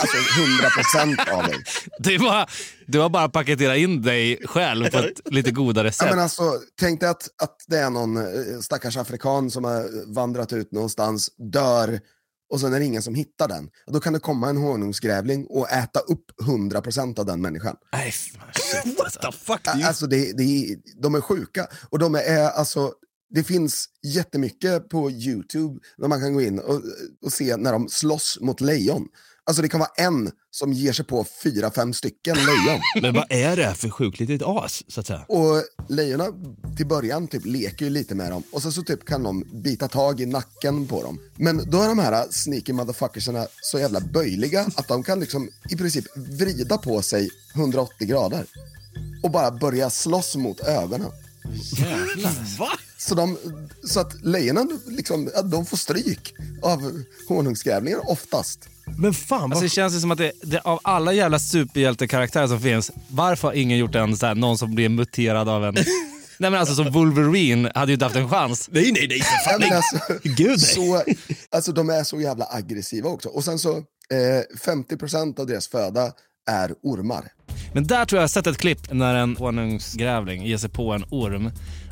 Alltså 0.00 0.16
100% 1.26 1.32
av 1.32 1.46
det. 1.46 1.56
Du, 1.98 2.18
bara, 2.18 2.46
du 2.86 2.98
har 2.98 3.08
bara 3.08 3.28
paketerat 3.28 3.76
in 3.78 4.02
dig 4.02 4.38
själv 4.44 4.90
på 4.90 4.98
ett 4.98 5.20
lite 5.32 5.50
godare 5.50 5.86
Ja, 5.88 5.92
sätt. 5.92 6.10
men 6.10 6.18
alltså, 6.18 6.42
tänk 6.80 7.00
dig 7.00 7.08
att, 7.08 7.28
att 7.42 7.56
det 7.66 7.78
är 7.78 7.90
någon 7.90 8.16
eh, 8.16 8.22
stackars 8.62 8.96
afrikan 8.96 9.50
som 9.50 9.64
har 9.64 10.12
vandrat 10.14 10.52
ut 10.52 10.72
någonstans, 10.72 11.30
dör 11.52 12.00
och 12.52 12.60
sen 12.60 12.72
är 12.72 12.78
det 12.78 12.84
ingen 12.84 13.02
som 13.02 13.14
hittar 13.14 13.48
den. 13.48 13.70
Då 13.86 14.00
kan 14.00 14.12
det 14.12 14.18
komma 14.18 14.48
en 14.48 14.56
honungsgrävling 14.56 15.46
och 15.46 15.70
äta 15.70 16.00
upp 16.00 16.24
100% 16.42 17.20
av 17.20 17.26
den 17.26 17.40
människan. 17.40 17.76
Nej, 17.92 18.12
shit, 18.12 19.00
alltså. 19.04 19.32
fuck? 19.32 19.68
Alltså 19.68 20.06
det, 20.06 20.32
det, 20.32 20.76
de 21.02 21.14
är 21.14 21.20
sjuka. 21.20 21.66
Och 21.90 21.98
de 21.98 22.14
är 22.14 22.50
alltså, 22.50 22.92
det 23.30 23.44
finns 23.44 23.88
jättemycket 24.02 24.88
på 24.88 25.10
YouTube 25.10 25.80
där 25.96 26.08
man 26.08 26.20
kan 26.20 26.34
gå 26.34 26.42
in 26.42 26.58
och, 26.58 26.82
och 27.24 27.32
se 27.32 27.56
när 27.56 27.72
de 27.72 27.88
slåss 27.88 28.38
mot 28.40 28.60
lejon. 28.60 29.08
Alltså 29.44 29.62
det 29.62 29.68
kan 29.68 29.80
vara 29.80 29.90
en 29.96 30.30
som 30.50 30.72
ger 30.72 30.92
sig 30.92 31.04
på 31.04 31.26
fyra, 31.42 31.70
fem 31.70 31.92
stycken 31.92 32.36
lejon. 32.36 32.80
Men 33.02 33.14
vad 33.14 33.26
är 33.32 33.56
det 33.56 33.64
här 33.64 33.74
för 33.74 33.90
sjukt 33.90 34.20
litet 34.20 34.42
as, 34.42 34.82
så 34.88 35.00
att 35.00 35.06
säga? 35.06 35.24
Och 35.28 35.62
lejonen 35.88 36.32
till 36.76 36.86
början 36.86 37.28
typ 37.28 37.44
leker 37.44 37.84
ju 37.84 37.90
lite 37.90 38.14
med 38.14 38.30
dem 38.30 38.42
och 38.52 38.62
sen 38.62 38.72
så 38.72 38.82
typ 38.82 39.04
kan 39.04 39.22
de 39.22 39.44
bita 39.52 39.88
tag 39.88 40.20
i 40.20 40.26
nacken 40.26 40.86
på 40.86 41.02
dem. 41.02 41.18
Men 41.36 41.70
då 41.70 41.82
är 41.82 41.88
de 41.88 41.98
här 41.98 42.26
sneaky 42.30 42.72
motherfuckersarna 42.72 43.46
så 43.62 43.78
jävla 43.78 44.00
böjliga 44.00 44.66
att 44.76 44.88
de 44.88 45.02
kan 45.02 45.20
liksom 45.20 45.48
i 45.70 45.76
princip 45.76 46.04
vrida 46.16 46.78
på 46.78 47.02
sig 47.02 47.30
180 47.54 48.06
grader 48.08 48.46
och 49.22 49.30
bara 49.30 49.50
börja 49.50 49.90
slåss 49.90 50.36
mot 50.36 50.60
ögonen. 50.60 51.10
Så, 52.98 53.14
de, 53.14 53.38
så 53.84 54.00
att 54.00 54.22
lejonen 54.22 54.80
liksom, 54.86 55.30
de 55.44 55.66
får 55.66 55.76
stryk 55.76 56.34
av 56.62 57.02
honungsgrävlingar 57.28 58.10
oftast. 58.10 58.68
Men 58.98 59.14
fan 59.14 59.40
vad... 59.40 59.50
Alltså, 59.50 59.62
det 59.62 59.68
känns 59.68 59.94
ju 59.94 60.00
som 60.00 60.10
att 60.10 60.18
det, 60.18 60.32
det, 60.42 60.60
av 60.60 60.80
alla 60.84 61.12
jävla 61.12 61.38
superhjältekaraktärer 61.38 62.46
som 62.46 62.60
finns, 62.60 62.90
varför 63.08 63.48
har 63.48 63.54
ingen 63.54 63.78
gjort 63.78 63.94
en 63.94 64.16
så 64.16 64.26
här, 64.26 64.34
någon 64.34 64.58
som 64.58 64.74
blir 64.74 64.88
muterad 64.88 65.48
av 65.48 65.64
en... 65.64 65.74
Nej 66.38 66.50
men 66.50 66.60
alltså 66.60 66.74
som 66.74 66.92
Wolverine 66.92 67.72
hade 67.74 67.92
ju 67.92 67.94
inte 67.94 68.04
haft 68.04 68.16
en 68.16 68.28
chans. 68.28 68.68
nej, 68.72 68.92
nej, 68.92 69.06
nej, 69.08 69.20
för 69.20 69.50
fan. 69.50 69.60
men 69.60 69.68
Nej. 69.68 69.76
alltså, 69.76 69.98
Gud, 70.22 70.48
nej. 70.48 70.58
så, 70.58 71.02
alltså 71.50 71.72
de 71.72 71.90
är 71.90 72.04
så 72.04 72.20
jävla 72.20 72.46
aggressiva 72.50 73.08
också. 73.08 73.28
Och 73.28 73.44
sen 73.44 73.58
så, 73.58 73.76
eh, 73.76 73.82
50% 74.64 75.40
av 75.40 75.46
deras 75.46 75.68
föda 75.68 76.12
är 76.50 76.74
ormar. 76.82 77.32
Men 77.72 77.86
där 77.86 78.04
tror 78.04 78.16
jag 78.16 78.20
jag 78.20 78.22
har 78.22 78.28
sett 78.28 78.46
ett 78.46 78.58
klipp 78.58 78.92
när 78.92 79.14
en 79.14 79.36
honungsgrävling 79.36 80.46
ger 80.46 80.56
sig 80.56 80.70
på 80.70 80.92
en 80.92 81.04
orm 81.10 81.50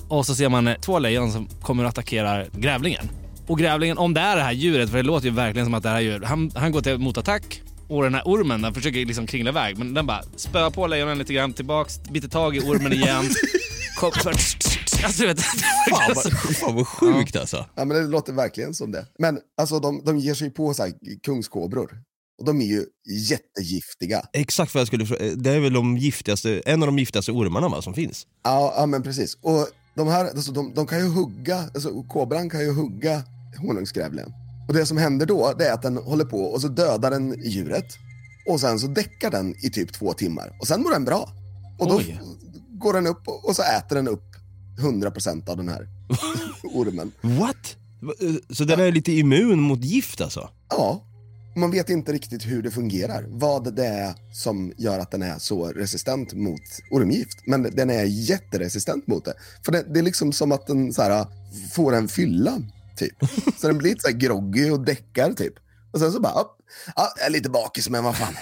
och 0.08 0.26
så 0.26 0.34
ser 0.34 0.48
man 0.48 0.74
två 0.80 0.98
lejon 0.98 1.32
som 1.32 1.48
kommer 1.62 1.84
och 1.84 1.90
attackerar 1.90 2.48
grävlingen. 2.52 3.08
Och 3.50 3.58
grävlingen, 3.58 3.98
om 3.98 4.14
det 4.14 4.20
är 4.20 4.36
det 4.36 4.42
här 4.42 4.52
djuret, 4.52 4.90
för 4.90 4.96
det 4.96 5.02
låter 5.02 5.26
ju 5.26 5.34
verkligen 5.34 5.66
som 5.66 5.74
att 5.74 5.82
det 5.82 5.88
här 5.88 6.00
djuret, 6.00 6.28
han, 6.28 6.50
han 6.54 6.72
går 6.72 6.80
till 6.80 6.98
motattack 6.98 7.62
och 7.88 8.02
den 8.02 8.14
här 8.14 8.22
ormen 8.24 8.62
den 8.62 8.74
försöker 8.74 9.04
liksom 9.04 9.26
kringla 9.26 9.50
iväg 9.50 9.78
men 9.78 9.94
den 9.94 10.06
bara 10.06 10.22
spöar 10.36 10.70
på 10.70 10.86
lejonen 10.86 11.18
lite 11.18 11.34
grann 11.34 11.52
tillbaks, 11.52 12.02
biter 12.02 12.28
tag 12.28 12.56
i 12.56 12.60
ormen 12.60 12.92
igen. 12.92 13.24
Kom, 13.96 14.12
för, 14.12 14.30
alltså, 14.30 15.22
du 15.22 15.26
vet, 15.26 15.40
Fan 15.90 16.12
vad, 16.14 16.56
fan 16.56 16.74
vad 16.74 16.88
sjukt 16.88 17.36
alltså. 17.36 17.66
Ja, 17.74 17.84
men 17.84 17.96
det 17.96 18.02
låter 18.02 18.32
verkligen 18.32 18.74
som 18.74 18.92
det. 18.92 19.06
Men 19.18 19.38
alltså, 19.60 19.80
de, 19.80 20.02
de 20.04 20.18
ger 20.18 20.34
sig 20.34 20.50
på 20.50 20.74
så 20.74 20.82
här, 20.82 20.92
kungskobror. 21.22 21.90
Och 22.38 22.46
de 22.46 22.60
är 22.60 22.66
ju 22.66 22.84
jättegiftiga. 23.30 24.22
Exakt 24.32 24.74
vad 24.74 24.80
jag 24.80 24.86
skulle 24.86 25.06
fråga. 25.06 25.34
Det 25.36 25.50
är 25.50 25.60
väl 25.60 25.72
de 25.72 25.96
giftigaste, 25.96 26.62
en 26.66 26.82
av 26.82 26.86
de 26.86 26.98
giftigaste 26.98 27.32
ormarna 27.32 27.68
va, 27.68 27.82
som 27.82 27.94
finns? 27.94 28.26
Ja, 28.44 28.74
ja 28.76 28.86
men 28.86 29.02
precis. 29.02 29.38
Och 29.42 29.68
de 29.94 30.08
här, 30.08 30.24
alltså, 30.24 30.52
de, 30.52 30.74
de 30.74 30.86
kan 30.86 30.98
ju 30.98 31.08
hugga, 31.08 31.58
alltså, 31.74 32.02
kobran 32.02 32.50
kan 32.50 32.60
ju 32.60 32.72
hugga 32.72 33.22
honungsgrävlingen. 33.58 34.32
Och 34.68 34.74
det 34.74 34.86
som 34.86 34.96
händer 34.98 35.26
då, 35.26 35.54
det 35.58 35.66
är 35.68 35.72
att 35.72 35.82
den 35.82 35.96
håller 35.96 36.24
på 36.24 36.38
och 36.44 36.60
så 36.60 36.68
dödar 36.68 37.10
den 37.10 37.34
djuret. 37.44 37.86
Och 38.48 38.60
sen 38.60 38.78
så 38.78 38.86
däckar 38.86 39.30
den 39.30 39.54
i 39.64 39.70
typ 39.70 39.92
två 39.92 40.12
timmar. 40.12 40.56
Och 40.60 40.66
sen 40.66 40.82
mår 40.82 40.90
den 40.90 41.04
bra. 41.04 41.30
Och 41.78 41.88
då 41.88 41.96
Oj. 41.96 42.20
går 42.68 42.92
den 42.92 43.06
upp 43.06 43.28
och, 43.28 43.56
så 43.56 43.62
äter 43.62 43.96
den 43.96 44.08
upp 44.08 44.24
100% 44.80 45.48
av 45.50 45.56
den 45.56 45.68
här 45.68 45.88
ormen. 46.74 47.12
What? 47.20 47.76
Eh, 48.20 48.34
Så 48.50 48.64
den 48.64 48.80
är 48.80 48.92
lite 48.92 49.12
immun 49.12 49.60
mot 49.60 49.84
gift 49.84 50.20
alltså? 50.20 50.50
Ja, 50.70 51.04
man 51.56 51.70
vet 51.70 51.90
inte 51.90 52.12
riktigt 52.12 52.46
hur 52.46 52.62
det 52.62 52.70
fungerar. 52.70 53.24
Vad 53.28 53.74
det 53.76 53.86
är 53.86 54.14
som 54.32 54.72
gör 54.78 54.98
att 54.98 55.10
den 55.10 55.22
är 55.22 55.38
så 55.38 55.66
resistent 55.66 56.32
mot 56.34 56.60
ormgift. 56.90 57.38
Men 57.46 57.62
den 57.62 57.90
är 57.90 58.04
jätteresistent 58.04 59.06
mot 59.06 59.24
det. 59.24 59.34
För 59.64 59.72
det, 59.72 59.84
det 59.94 59.98
är 60.00 60.02
liksom 60.04 60.32
som 60.32 60.52
att 60.52 60.66
den 60.66 60.92
så 60.92 61.02
här, 61.02 61.26
får 61.74 61.94
en 61.94 62.08
fylla, 62.08 62.58
typ. 63.00 63.16
Så 63.58 63.66
den 63.66 63.78
blir 63.78 63.90
lite 63.90 64.02
så 64.02 64.08
här 64.08 64.16
groggy 64.16 64.70
och 64.70 64.84
däckar, 64.84 65.32
typ. 65.32 65.54
Och 65.92 66.00
sen 66.00 66.12
så 66.12 66.20
bara, 66.20 66.32
ja, 66.34 66.56
ja, 66.96 67.12
jag 67.16 67.26
är 67.26 67.30
lite 67.30 67.50
bakis, 67.50 67.88
men 67.88 68.04
vad 68.04 68.16
fan. 68.16 68.34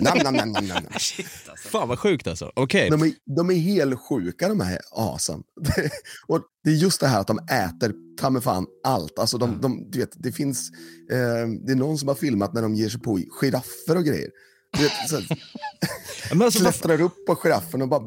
Nam, 0.00 0.18
nam, 0.18 0.34
nam, 0.34 0.52
nam, 0.52 0.66
nam. 0.66 0.82
Fan 1.70 1.88
vad 1.88 1.98
sjukt 1.98 2.26
alltså. 2.26 2.52
Okej. 2.54 2.90
De 2.90 3.02
är, 3.02 3.12
de 3.36 3.50
är 3.50 3.54
helt 3.54 4.00
sjuka 4.00 4.48
de 4.48 4.60
här 4.60 4.78
asen. 4.90 5.42
och 6.26 6.40
det 6.64 6.70
är 6.70 6.74
just 6.74 7.00
det 7.00 7.06
här 7.06 7.20
att 7.20 7.26
de 7.26 7.38
äter 7.38 7.94
ta 8.20 8.30
mig 8.30 8.42
fan 8.42 8.66
allt. 8.84 9.18
Alltså 9.18 9.38
de, 9.38 9.60
de, 9.60 9.90
du 9.90 9.98
vet, 9.98 10.12
det 10.14 10.32
finns, 10.32 10.70
eh, 11.12 11.48
det 11.66 11.72
är 11.72 11.76
någon 11.76 11.98
som 11.98 12.08
har 12.08 12.14
filmat 12.14 12.54
när 12.54 12.62
de 12.62 12.74
ger 12.74 12.88
sig 12.88 13.00
på 13.00 13.20
giraffer 13.40 13.96
och 13.96 14.04
grejer. 14.04 14.30
Du 14.72 14.82
vet, 14.82 14.92
så, 15.08 15.16
alltså, 15.16 16.58
klättrar 16.58 17.00
upp 17.00 17.26
på 17.26 17.34
giraffen 17.34 17.82
och 17.82 17.88
bara 17.88 18.02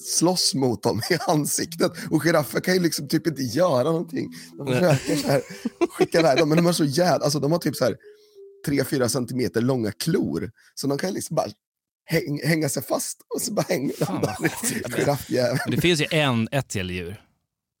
slåss 0.00 0.54
mot 0.54 0.82
dem 0.82 1.02
i 1.10 1.14
ansiktet. 1.26 1.92
Och 2.10 2.22
giraffer 2.22 2.60
kan 2.60 2.74
ju 2.74 2.80
liksom 2.80 3.08
typ 3.08 3.26
inte 3.26 3.42
göra 3.42 3.82
någonting. 3.82 4.32
De 4.58 4.66
försöker 4.66 5.16
så 5.16 5.28
här, 5.28 5.42
skicka 5.90 6.20
iväg 6.20 6.38
dem, 6.38 6.48
men 6.48 6.56
de 6.56 6.66
har 6.66 6.72
så 6.72 6.84
jävla, 6.84 7.24
alltså 7.24 7.40
de 7.40 7.52
har 7.52 7.58
typ 7.58 7.76
så 7.76 7.84
här 7.84 7.96
3-4 8.66 9.08
centimeter 9.08 9.60
långa 9.60 9.92
klor. 9.92 10.50
Så 10.74 10.86
de 10.86 10.98
kan 10.98 11.12
liksom 11.12 11.34
bara 11.36 11.48
häng, 12.04 12.40
hänga 12.44 12.68
sig 12.68 12.82
fast 12.82 13.20
och 13.34 13.42
så 13.42 13.52
bara 13.52 13.66
hänger 13.68 13.94
de 13.98 14.04
Fan, 14.04 14.20
där. 14.22 14.98
Giraffjäveln. 14.98 15.58
Det 15.70 15.80
finns 15.80 16.00
ju 16.00 16.06
en, 16.10 16.48
ett 16.50 16.68
till 16.68 16.90
djur 16.90 17.20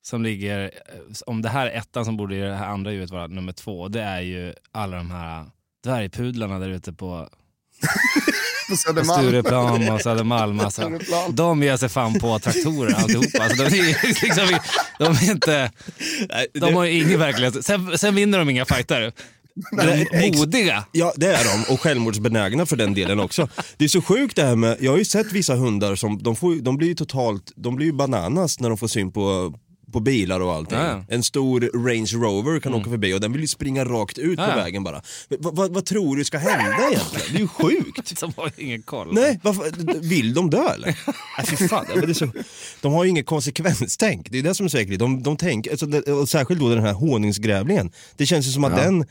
som 0.02 0.22
ligger, 0.22 0.60
eh, 0.64 1.00
om 1.26 1.42
det 1.42 1.48
här 1.48 1.66
är 1.66 1.78
ettan 1.78 2.04
som 2.04 2.16
borde 2.16 2.48
det 2.48 2.54
här 2.54 2.66
andra 2.66 2.92
djuret 2.92 3.10
vara 3.10 3.26
nummer 3.26 3.52
två, 3.52 3.88
det 3.88 4.02
är 4.02 4.20
ju 4.20 4.54
alla 4.72 4.96
de 4.96 5.10
här 5.10 5.50
dvärgpudlarna 5.84 6.58
där 6.58 6.68
ute 6.68 6.92
på, 6.92 7.28
På 8.70 8.76
Södermalm. 8.76 9.22
Stureplan 9.28 9.88
och 9.90 10.00
Södermalm. 10.02 10.60
Alltså. 10.60 10.90
De 11.30 11.62
ger 11.62 11.76
sig 11.76 11.88
fan 11.88 12.18
på 12.18 12.38
traktorer 12.38 12.94
alltihopa. 12.94 13.42
Alltså, 13.42 13.64
de, 13.64 13.78
är, 13.78 14.06
liksom, 14.24 14.58
de 14.98 15.04
är 15.12 15.30
inte, 15.30 15.70
nej, 16.28 16.46
de 16.54 16.74
har 16.74 16.84
ingen 16.84 17.18
verklighet. 17.18 17.64
Sen, 17.66 17.98
sen 17.98 18.14
vinner 18.14 18.38
de 18.38 18.50
inga 18.50 18.64
fighter. 18.64 19.12
Ex- 20.12 20.38
Modiga. 20.38 20.84
Ja, 20.92 21.12
det 21.16 21.26
är 21.26 21.44
de. 21.44 21.72
Och 21.74 21.80
självmordsbenägna 21.80 22.66
för 22.66 22.76
den 22.76 22.94
delen 22.94 23.20
också. 23.20 23.48
Det 23.76 23.84
är 23.84 23.88
så 23.88 24.02
sjukt 24.02 24.36
det 24.36 24.42
här 24.44 24.56
med, 24.56 24.76
jag 24.80 24.90
har 24.92 24.98
ju 24.98 25.04
sett 25.04 25.32
vissa 25.32 25.54
hundar 25.54 25.94
som, 25.96 26.22
de, 26.22 26.36
får, 26.36 26.54
de 26.54 26.76
blir 26.76 26.88
ju 26.88 26.94
totalt, 26.94 27.52
de 27.56 27.76
blir 27.76 27.86
ju 27.86 27.92
bananas 27.92 28.60
när 28.60 28.68
de 28.68 28.78
får 28.78 28.88
syn 28.88 29.12
på 29.12 29.54
på 29.92 30.00
bilar 30.00 30.40
och 30.40 30.52
allting. 30.54 30.78
Ja, 30.78 30.86
ja. 30.86 31.04
En 31.08 31.22
stor 31.22 31.60
Range 31.60 32.26
Rover 32.26 32.60
kan 32.60 32.74
åka 32.74 32.90
förbi 32.90 33.14
och 33.14 33.20
den 33.20 33.32
vill 33.32 33.40
ju 33.40 33.48
springa 33.48 33.84
rakt 33.84 34.18
ut 34.18 34.38
Ja, 34.38 34.44
på 34.44 34.50
ja. 34.50 34.56
vägen 34.56 34.84
bara. 34.84 35.02
Men 35.28 35.38
Vad, 35.72 35.84
tror 35.84 36.16
du 36.16 36.24
ska 36.24 36.38
hända 36.38 36.88
egentligen? 36.90 37.26
Det 37.32 37.36
är 37.36 37.40
ju 37.40 37.48
sjukt. 37.48 38.20
De 38.20 38.32
har 38.36 38.52
ju 38.56 38.64
ingen 38.64 38.82
koll. 38.82 39.08
Nej, 39.14 39.40
varför, 39.42 40.00
vill 40.00 40.34
de 40.34 40.50
dö 40.50 40.68
eller? 40.68 40.86
Nej, 41.38 41.46
fy 41.58 41.68
fan. 41.68 41.86
Ja, 41.94 42.00
det 42.00 42.12
är 42.12 42.14
så, 42.14 42.28
de 42.80 42.92
har 42.92 43.04
ju 43.04 43.10
inget 43.10 43.26
konsekvenstänk. 43.26 44.30
Det 44.30 44.38
är 44.38 44.42
det 44.42 44.54
som 44.54 44.66
är 44.66 44.76
äckligt. 44.76 44.98
De, 45.00 45.22
de 45.22 45.36
tänker, 45.36 45.70
alltså, 45.70 46.26
särskilt 46.26 46.60
då 46.60 46.68
den 46.68 46.84
här 46.84 46.92
honungsgrävlingen. 46.92 47.90
Det 48.16 48.26
känns 48.26 48.46
ju 48.46 48.50
som 48.50 48.64
att 48.64 48.76
den 48.76 49.04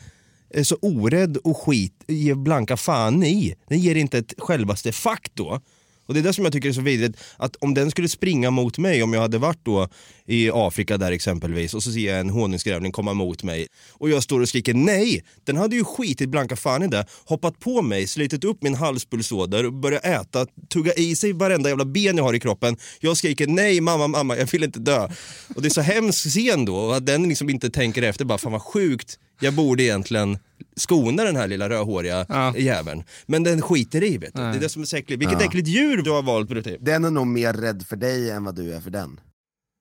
är 0.53 0.63
så 0.63 0.77
orädd 0.81 1.37
och 1.37 1.57
skit, 1.57 1.93
ger 2.07 2.35
blanka 2.35 2.77
fan 2.77 3.23
i. 3.23 3.55
Den 3.67 3.79
ger 3.79 3.95
inte 3.95 4.17
ett 4.17 4.33
självaste 4.37 4.91
fack 4.91 5.31
då. 5.33 5.61
Och 6.09 6.15
det 6.15 6.19
är 6.19 6.23
det 6.23 6.33
som 6.33 6.43
jag 6.43 6.53
tycker 6.53 6.69
är 6.69 6.73
så 6.73 6.81
vidrigt, 6.81 7.17
att 7.37 7.55
om 7.55 7.73
den 7.73 7.91
skulle 7.91 8.09
springa 8.09 8.51
mot 8.51 8.77
mig, 8.77 9.03
om 9.03 9.13
jag 9.13 9.21
hade 9.21 9.37
varit 9.37 9.65
då 9.65 9.87
i 10.25 10.49
Afrika 10.53 10.97
där 10.97 11.11
exempelvis, 11.11 11.73
och 11.73 11.83
så 11.83 11.91
ser 11.91 12.11
jag 12.11 12.19
en 12.19 12.29
honungsgrävling 12.29 12.91
komma 12.91 13.13
mot 13.13 13.43
mig, 13.43 13.67
och 13.91 14.09
jag 14.09 14.23
står 14.23 14.39
och 14.39 14.49
skriker 14.49 14.73
nej, 14.73 15.23
den 15.43 15.57
hade 15.57 15.75
ju 15.75 15.83
skitit 15.83 16.29
blanka 16.29 16.55
fan 16.55 16.83
i 16.83 16.87
det, 16.87 17.05
hoppat 17.25 17.59
på 17.59 17.81
mig, 17.81 18.07
slitit 18.07 18.43
upp 18.43 18.63
min 18.63 18.75
halspulsåder, 18.75 19.65
och 19.65 19.73
börjat 19.73 20.05
äta, 20.05 20.45
tugga 20.69 20.93
i 20.93 21.15
sig 21.15 21.33
varenda 21.33 21.69
jävla 21.69 21.85
ben 21.85 22.17
jag 22.17 22.23
har 22.23 22.33
i 22.33 22.39
kroppen. 22.39 22.77
Jag 22.99 23.17
skriker 23.17 23.47
nej 23.47 23.81
mamma, 23.81 24.07
mamma, 24.07 24.37
jag 24.37 24.51
vill 24.51 24.63
inte 24.63 24.79
dö. 24.79 25.07
Och 25.55 25.61
det 25.61 25.67
är 25.67 25.69
så 25.69 25.81
hemskt 25.81 26.29
scen 26.29 26.65
då, 26.65 26.75
och 26.75 26.95
att 26.95 27.05
den 27.05 27.29
liksom 27.29 27.49
inte 27.49 27.69
tänker 27.69 28.01
efter, 28.01 28.25
bara 28.25 28.37
fan 28.37 28.51
vad 28.51 28.61
sjukt, 28.61 29.19
jag 29.39 29.53
borde 29.53 29.83
egentligen 29.83 30.37
skona 30.75 31.23
den 31.23 31.35
här 31.35 31.47
lilla 31.47 31.69
rödhåriga 31.69 32.25
Ja. 32.29 32.57
jäveln. 32.57 33.03
Men 33.25 33.43
den 33.43 33.61
skiter 33.61 34.03
i 34.03 34.17
vet 34.17 34.33
du. 34.33 34.41
Det 34.41 34.47
är 34.47 34.59
det 34.59 34.69
som 34.69 34.81
är 34.81 34.85
så 34.85 34.97
äckligt. 34.97 35.21
Vilket 35.21 35.41
äckligt 35.41 35.67
djur 35.67 36.01
du 36.01 36.11
har 36.11 36.21
valt 36.21 36.49
Brutti. 36.49 36.77
Den 36.79 37.05
är 37.05 37.11
nog 37.11 37.27
mer 37.27 37.53
rädd 37.53 37.85
för 37.89 37.95
dig 37.95 38.31
än 38.31 38.43
vad 38.43 38.55
du 38.55 38.73
är 38.73 38.79
för 38.81 38.89
den. 38.91 39.19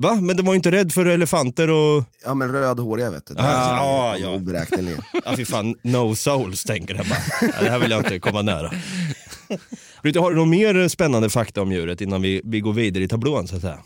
Va? 0.02 0.14
Men 0.14 0.36
den 0.36 0.46
var 0.46 0.52
ju 0.52 0.56
inte 0.56 0.70
rädd 0.70 0.92
för 0.92 1.06
elefanter 1.06 1.70
och... 1.70 2.04
Ja 2.24 2.34
men 2.34 2.52
rödhåriga 2.52 3.10
vet 3.10 3.26
du. 3.26 3.34
Ah, 3.38 3.76
ja, 3.76 4.16
ja. 4.20 4.30
Oberäkneliga. 4.34 5.04
Ja 5.24 5.36
fy 5.36 5.44
fan, 5.44 5.74
no 5.82 6.14
souls 6.14 6.64
tänker 6.64 6.94
jag 6.94 7.06
bara. 7.06 7.18
Ja, 7.40 7.62
det 7.64 7.70
här 7.70 7.78
vill 7.78 7.90
jag 7.90 8.00
inte 8.00 8.18
komma 8.18 8.42
nära. 8.42 8.72
Brutti, 10.02 10.18
har 10.18 10.30
du 10.30 10.36
någon 10.36 10.50
mer 10.50 10.88
spännande 10.88 11.30
fakta 11.30 11.62
om 11.62 11.72
djuret 11.72 12.00
innan 12.00 12.22
vi, 12.22 12.40
vi 12.44 12.60
går 12.60 12.72
vidare 12.72 13.04
i 13.04 13.08
tablån 13.08 13.48
så 13.48 13.56
att 13.56 13.62
säga? 13.62 13.78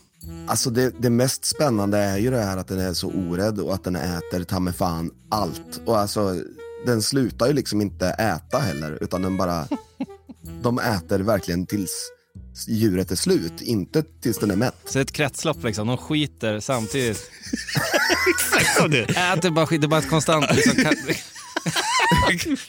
Alltså 0.47 0.69
det, 0.69 0.93
det 0.99 1.09
mest 1.09 1.45
spännande 1.45 1.97
är 1.97 2.17
ju 2.17 2.31
det 2.31 2.41
här 2.41 2.57
att 2.57 2.67
den 2.67 2.79
är 2.79 2.93
så 2.93 3.07
orädd 3.07 3.59
och 3.59 3.73
att 3.73 3.83
den 3.83 3.95
äter 3.95 4.43
ta 4.43 4.59
mig 4.59 4.73
fan 4.73 5.11
allt. 5.29 5.81
Och 5.85 5.97
alltså, 5.97 6.35
den 6.85 7.01
slutar 7.01 7.47
ju 7.47 7.53
liksom 7.53 7.81
inte 7.81 8.07
äta 8.07 8.57
heller, 8.59 8.97
utan 9.01 9.21
den 9.21 9.37
bara... 9.37 9.67
De 10.61 10.79
äter 10.79 11.19
verkligen 11.19 11.65
tills 11.65 12.11
djuret 12.67 13.11
är 13.11 13.15
slut, 13.15 13.61
inte 13.61 14.03
tills 14.21 14.37
den 14.37 14.51
är 14.51 14.55
mätt. 14.55 14.75
Så 14.85 14.93
det 14.93 14.99
är 14.99 15.01
ett 15.01 15.11
kretslopp 15.11 15.63
liksom. 15.63 15.87
De 15.87 15.97
skiter 15.97 16.59
samtidigt. 16.59 17.21
Ja, 18.77 18.87
det. 18.87 19.03
Äter 19.09 19.49
bara 19.49 19.65
skit. 19.67 19.81
Det 19.81 19.85
är 19.85 19.89
bara 19.89 19.99
ett 19.99 20.09
konstant 20.09 20.45
liksom, 20.55 20.73
ka- 20.77 20.95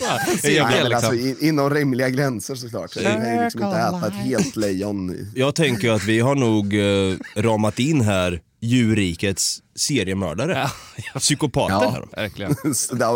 Ja, 0.00 0.20
Ja, 0.50 0.68
men 0.68 0.88
liksom. 0.90 1.10
alltså, 1.10 1.44
inom 1.44 1.70
rimliga 1.70 2.08
gränser 2.10 2.54
såklart. 2.54 2.92
Så 2.92 3.00
jag 3.02 3.12
kan 3.12 3.44
liksom 3.44 3.62
inte 3.62 3.76
äta 3.78 4.06
ett 4.06 4.14
helt 4.14 4.56
lejon. 4.56 5.32
Jag 5.34 5.54
tänker 5.54 5.90
att 5.90 6.04
vi 6.04 6.20
har 6.20 6.34
nog 6.34 6.74
eh, 6.74 7.16
ramat 7.42 7.78
in 7.78 8.00
här 8.00 8.40
djurrikets 8.60 9.62
seriemördare. 9.76 10.52
Ja, 10.52 10.70
ja, 11.14 11.20
Psykopater 11.20 11.74
Ja. 11.74 11.90
här. 11.90 12.22
verkligen. 12.22 12.50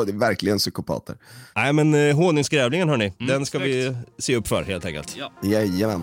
Är 0.09 0.13
verkligen 0.19 0.59
psykopater. 0.59 1.17
Nej 1.57 1.73
men 1.73 1.95
eh, 1.95 2.17
honungsgrävlingen 2.17 2.89
hörni, 2.89 3.13
den 3.19 3.47
ska 3.47 3.59
vi 3.59 3.97
se 4.19 4.37
upp 4.37 4.49
för 4.49 4.63
helt 4.63 4.85
enkelt. 4.85 5.17
Ja. 5.19 5.33
Jajamän. 5.43 6.03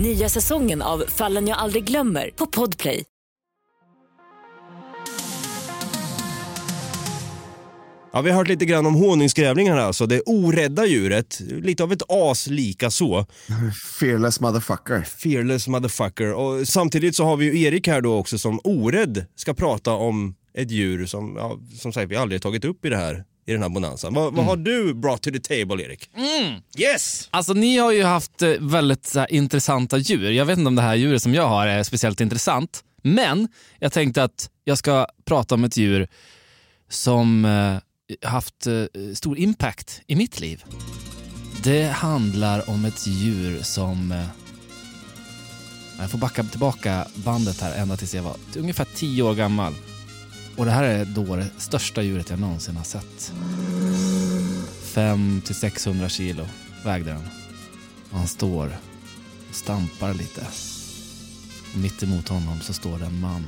Nya 0.00 0.28
säsongen 0.28 0.82
av 0.82 1.04
Fallen 1.08 1.48
jag 1.48 1.58
aldrig 1.58 1.84
glömmer 1.84 2.30
på 2.36 2.46
Podplay. 2.46 3.04
Ja, 8.12 8.20
vi 8.20 8.30
har 8.30 8.36
hört 8.36 8.48
lite 8.48 8.64
grann 8.64 8.86
om 8.86 8.94
honungsgrävlingar 8.94 9.76
här 9.76 9.82
alltså. 9.82 10.06
Det 10.06 10.22
orädda 10.26 10.86
djuret, 10.86 11.40
lite 11.40 11.82
av 11.82 11.92
ett 11.92 12.02
as 12.08 12.46
lika 12.46 12.90
så. 12.90 13.26
Fearless 14.00 14.40
motherfucker. 14.40 15.02
Fearless 15.02 15.68
motherfucker. 15.68 16.32
Och 16.32 16.68
samtidigt 16.68 17.16
så 17.16 17.24
har 17.24 17.36
vi 17.36 17.44
ju 17.44 17.62
Erik 17.62 17.88
här 17.88 18.00
då 18.00 18.18
också 18.18 18.38
som 18.38 18.60
orädd 18.64 19.26
ska 19.34 19.54
prata 19.54 19.92
om 19.92 20.34
ett 20.54 20.70
djur 20.70 21.06
som, 21.06 21.36
ja, 21.36 21.58
som 21.78 21.92
sagt 21.92 22.10
vi 22.10 22.16
aldrig 22.16 22.42
tagit 22.42 22.64
upp 22.64 22.84
i 22.84 22.88
det 22.88 22.96
här 22.96 23.24
i 23.46 23.52
den 23.52 23.62
här 23.62 23.68
bonanzan. 23.68 24.14
Vad, 24.14 24.34
vad 24.34 24.44
har 24.44 24.56
du 24.56 24.94
brought 24.94 25.22
to 25.22 25.30
the 25.30 25.40
table 25.40 25.84
Erik? 25.84 26.10
Yes! 26.78 27.28
Alltså 27.30 27.52
ni 27.52 27.78
har 27.78 27.92
ju 27.92 28.02
haft 28.02 28.42
eh, 28.42 28.50
väldigt 28.60 29.06
så 29.06 29.18
här, 29.20 29.32
intressanta 29.32 29.98
djur. 29.98 30.30
Jag 30.30 30.44
vet 30.44 30.58
inte 30.58 30.68
om 30.68 30.76
det 30.76 30.82
här 30.82 30.94
djuret 30.94 31.22
som 31.22 31.34
jag 31.34 31.48
har 31.48 31.66
är 31.66 31.82
speciellt 31.82 32.20
intressant. 32.20 32.84
Men 33.02 33.48
jag 33.78 33.92
tänkte 33.92 34.24
att 34.24 34.50
jag 34.64 34.78
ska 34.78 35.06
prata 35.24 35.54
om 35.54 35.64
ett 35.64 35.76
djur 35.76 36.08
som 36.88 37.44
eh, 37.44 38.28
haft 38.30 38.66
eh, 38.66 38.84
stor 39.14 39.38
impact 39.38 40.00
i 40.06 40.16
mitt 40.16 40.40
liv. 40.40 40.64
Det 41.62 41.86
handlar 41.86 42.70
om 42.70 42.84
ett 42.84 43.06
djur 43.06 43.62
som... 43.62 44.12
Eh, 44.12 44.26
jag 45.98 46.10
får 46.10 46.18
backa 46.18 46.44
tillbaka 46.44 47.06
bandet 47.14 47.60
här 47.60 47.82
ända 47.82 47.96
tills 47.96 48.14
jag 48.14 48.22
var 48.22 48.36
ungefär 48.56 48.86
tio 48.94 49.22
år 49.22 49.34
gammal. 49.34 49.74
Och 50.56 50.64
det 50.64 50.70
här 50.70 50.84
är 50.84 51.04
då 51.04 51.36
det 51.36 51.50
största 51.58 52.02
djuret 52.02 52.30
jag 52.30 52.38
någonsin 52.38 52.76
har 52.76 52.84
sett. 52.84 53.32
500–600 54.94 56.08
kilo 56.08 56.46
vägde 56.84 57.10
den. 57.10 57.28
Och 58.10 58.18
han 58.18 58.28
står 58.28 58.76
och 59.48 59.54
stampar 59.54 60.14
lite. 60.14 60.46
Och 61.72 61.78
mitt 61.78 62.02
emot 62.02 62.28
honom 62.28 62.60
så 62.60 62.72
står 62.72 62.98
det 62.98 63.06
en 63.06 63.20
man 63.20 63.44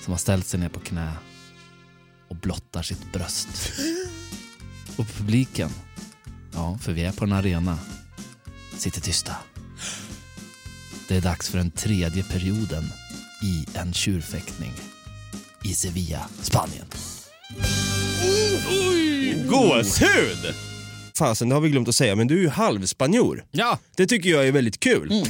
som 0.00 0.12
har 0.12 0.18
ställt 0.18 0.46
sig 0.46 0.60
ner 0.60 0.68
på 0.68 0.80
knä 0.80 1.12
och 2.28 2.36
blottar 2.36 2.82
sitt 2.82 3.12
bröst. 3.12 3.72
Och 4.96 5.06
publiken, 5.06 5.70
ja, 6.52 6.78
för 6.78 6.92
vi 6.92 7.04
är 7.04 7.12
på 7.12 7.24
en 7.24 7.32
arena, 7.32 7.78
sitter 8.76 9.00
tysta. 9.00 9.36
Det 11.08 11.16
är 11.16 11.20
dags 11.20 11.48
för 11.48 11.58
den 11.58 11.70
tredje 11.70 12.22
perioden 12.24 12.84
i 13.42 13.66
en 13.74 13.92
tjurfäktning 13.92 14.72
i 15.64 15.74
Sevilla, 15.74 16.28
Spanien. 16.42 16.86
Gåshud! 19.48 20.71
Fasen, 21.22 21.48
det 21.48 21.54
har 21.54 21.60
vi 21.60 21.68
glömt 21.68 21.88
att 21.88 21.94
säga, 21.94 22.16
men 22.16 22.26
du 22.26 22.36
är 22.38 22.40
ju 22.42 22.48
halvspanjor. 22.48 23.44
Ja, 23.50 23.78
Det 23.96 24.06
tycker 24.06 24.30
jag 24.30 24.48
är 24.48 24.52
väldigt 24.52 24.80
kul. 24.80 25.08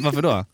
varför 0.00 0.22
då? 0.22 0.46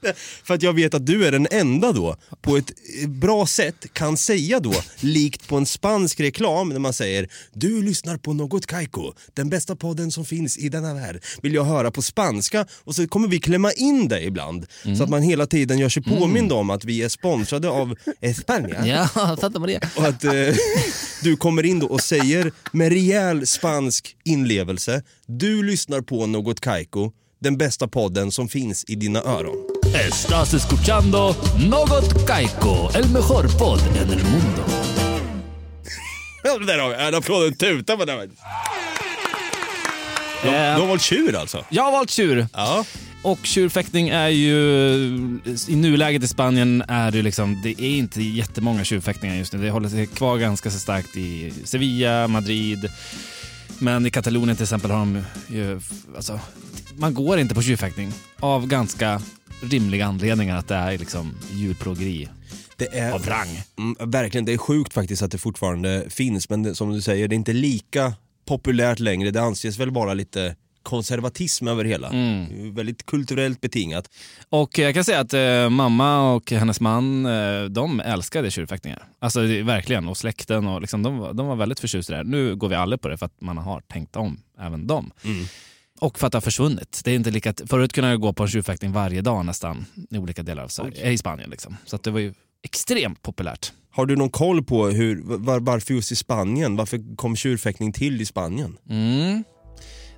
För 0.45 0.55
att 0.55 0.63
jag 0.63 0.73
vet 0.73 0.95
att 0.95 1.07
du 1.07 1.27
är 1.27 1.33
den 1.33 1.47
enda 1.51 1.93
då, 1.93 2.17
på 2.43 2.57
ett 2.57 2.73
bra 3.09 3.47
sätt 3.47 3.87
kan 3.93 4.17
säga 4.17 4.61
då, 4.61 4.75
likt 5.01 5.49
på 5.49 5.57
en 5.57 5.67
spansk 5.67 6.21
reklam 6.21 6.69
när 6.69 6.79
man 6.79 6.93
säger 6.93 7.29
du 7.53 7.83
lyssnar 7.83 8.17
på 8.17 8.33
något 8.33 8.67
Kaiko, 8.67 9.13
den 9.35 9.51
bästa 9.51 9.77
podden 9.77 10.11
som 10.11 10.25
finns 10.25 10.59
i 10.59 10.69
denna 10.69 10.95
värld, 10.95 11.23
vill 11.43 11.55
jag 11.55 11.65
höra 11.65 11.91
på 11.91 12.03
spanska 12.03 12.67
och 12.85 12.95
så 12.95 13.09
kommer 13.09 13.29
vi 13.29 13.39
klämma 13.41 13.73
in 13.73 14.09
det 14.09 14.23
ibland 14.23 14.67
så 14.97 15.03
att 15.05 15.11
man 15.11 15.23
hela 15.23 15.47
tiden 15.47 15.79
gör 15.79 15.89
sig 15.89 16.03
påmind 16.03 16.53
om 16.53 16.71
att 16.71 16.85
vi 16.85 17.03
är 17.03 17.09
sponsrade 17.09 17.69
av 17.69 17.95
España. 18.21 18.87
Ja, 19.15 19.37
Santa 19.41 19.59
Maria. 19.59 19.81
Och 19.97 20.05
att 20.05 20.25
eh, 20.25 20.33
du 21.23 21.37
kommer 21.37 21.67
in 21.67 21.79
då 21.79 21.87
och 21.87 22.01
säger 22.01 22.53
med 22.73 22.93
rejäl 22.93 23.47
spansk 23.47 24.15
inlevelse, 24.25 25.03
du 25.27 25.63
lyssnar 25.63 26.01
på 26.01 26.27
något 26.27 26.61
Kaiko, 26.61 27.13
den 27.41 27.57
bästa 27.57 27.89
podden 27.89 28.33
som 28.33 28.49
finns 28.49 28.85
i 28.89 28.95
dina 28.95 29.23
öron. 29.23 29.57
Estás 30.09 30.55
escuchando 30.55 31.35
Något 31.71 32.27
Kaiko, 32.27 32.91
el 32.95 33.09
mejor 33.09 33.59
podd 33.59 33.81
en 33.97 34.11
el 34.11 34.25
mundo. 34.25 34.63
Där 36.67 36.79
har 36.79 36.89
vi 36.89 36.95
en 36.95 37.15
applåd, 37.15 37.47
en 37.47 37.55
tuta 37.55 37.97
på 37.97 38.05
den. 38.05 38.19
Du, 40.43 40.49
du 40.49 40.55
har 40.57 40.87
valt 40.87 41.03
tjur 41.03 41.37
alltså? 41.37 41.65
Jag 41.69 41.83
har 41.83 41.93
valt 41.93 42.11
tjur. 42.11 42.47
Ja. 42.53 42.85
och 43.23 43.39
tjurfäktning 43.43 44.09
är 44.09 44.29
ju, 44.29 44.53
i 45.69 45.77
nuläget 45.77 46.23
i 46.23 46.29
Spanien 46.29 46.83
är 46.89 47.11
det 47.11 47.23
liksom, 47.23 47.61
det 47.63 47.71
är 47.71 47.91
inte 47.91 48.23
jättemånga 48.23 48.85
tjurfäktningar 48.85 49.37
just 49.37 49.53
nu. 49.53 49.63
Det 49.63 49.71
håller 49.71 49.89
sig 49.89 50.07
kvar 50.07 50.39
ganska 50.39 50.71
så 50.71 50.79
starkt 50.79 51.17
i 51.17 51.53
Sevilla, 51.65 52.29
Madrid. 52.29 52.91
Men 53.79 54.07
i 54.07 54.11
Katalonien 54.11 54.57
till 54.57 54.63
exempel 54.63 54.91
har 54.91 54.99
de 54.99 55.23
ju, 55.49 55.81
alltså, 56.17 56.41
man 56.97 57.15
går 57.15 57.39
inte 57.39 57.55
på 57.55 57.63
tjurfäktning 57.63 58.13
av 58.41 58.67
ganska 58.67 59.23
rimliga 59.61 60.07
anledningar 60.07 60.57
att 60.57 60.69
det 60.69 60.75
är 60.75 60.99
liksom 60.99 61.35
djurplågeri 61.53 62.29
Det 62.77 62.99
är, 62.99 63.13
av 63.13 63.27
rang. 63.27 63.63
mm, 63.79 64.11
verkligen, 64.11 64.45
det 64.45 64.53
är 64.53 64.59
sjukt 64.59 64.93
faktiskt 64.93 65.23
att 65.23 65.31
det 65.31 65.39
fortfarande 65.39 66.05
finns, 66.11 66.49
men 66.49 66.63
det, 66.63 66.75
som 66.75 66.93
du 66.93 67.01
säger, 67.03 67.29
det 67.29 67.35
är 67.35 67.37
inte 67.37 67.53
lika 67.53 68.15
populärt 68.47 68.99
längre. 68.99 69.31
Det 69.31 69.43
anses 69.43 69.79
väl 69.79 69.91
vara 69.91 70.15
lite 70.15 70.57
konservatism 70.89 71.69
över 71.69 71.85
hela. 71.85 72.09
Mm. 72.09 72.75
Väldigt 72.75 73.07
kulturellt 73.07 73.61
betingat. 73.61 74.11
Och 74.49 74.79
jag 74.79 74.95
kan 74.95 75.05
säga 75.05 75.21
att 75.21 75.33
eh, 75.35 75.69
mamma 75.71 76.33
och 76.35 76.51
hennes 76.53 76.81
man, 76.81 77.27
eh, 77.27 77.65
de 77.65 78.01
älskade 78.01 78.51
tjurfäktningar. 78.51 79.03
Alltså 79.19 79.43
det, 79.43 79.63
verkligen, 79.63 80.09
och 80.09 80.17
släkten 80.17 80.67
och 80.69 80.81
liksom, 80.81 81.03
de, 81.03 81.19
var- 81.19 81.33
de 81.33 81.47
var 81.47 81.57
väldigt 81.57 81.81
förtjusta 81.81 82.13
i 82.13 82.15
det 82.15 82.17
här. 82.17 82.25
Nu 82.25 82.57
går 82.57 82.69
vi 82.69 82.75
aldrig 82.75 83.01
på 83.01 83.09
det 83.09 83.17
för 83.19 83.27
att 83.27 83.41
man 83.41 83.59
har 83.59 83.81
tänkt 83.81 84.17
om 84.17 84.41
även 84.61 84.87
dem. 84.87 85.11
Och 86.01 86.19
för 86.19 86.27
att 86.27 86.33
det 86.33 86.37
har 86.37 86.41
försvunnit. 86.41 87.01
Det 87.05 87.11
är 87.11 87.15
inte 87.15 87.31
lika, 87.31 87.55
förut 87.67 87.93
kunde 87.93 88.11
jag 88.11 88.21
gå 88.21 88.33
på 88.33 88.43
en 88.43 88.49
tjurfäktning 88.49 88.93
varje 88.93 89.21
dag 89.21 89.47
nästan 89.47 89.85
i 90.11 90.19
olika 90.19 90.43
delar 90.43 90.63
av 90.65 90.69
Sverige, 90.69 91.11
i 91.11 91.19
Spanien. 91.19 91.51
Liksom. 91.51 91.77
Så 91.85 91.97
det 91.97 92.11
var 92.11 92.21
ju 92.21 92.35
extremt 92.63 93.23
populärt. 93.23 93.73
Har 93.91 94.07
du 94.07 94.17
någon 94.17 94.31
koll 94.31 94.65
på 94.65 94.87
hur, 94.87 95.23
var, 95.25 95.61
varför 95.61 95.95
just 95.95 96.13
i 96.13 96.17
Spanien? 96.17 96.77
Varför 96.77 97.17
kom 97.17 97.37
tjurfäktning 97.37 97.93
till 97.93 98.21
i 98.21 98.25
Spanien? 98.27 98.79
Mm. 98.91 99.45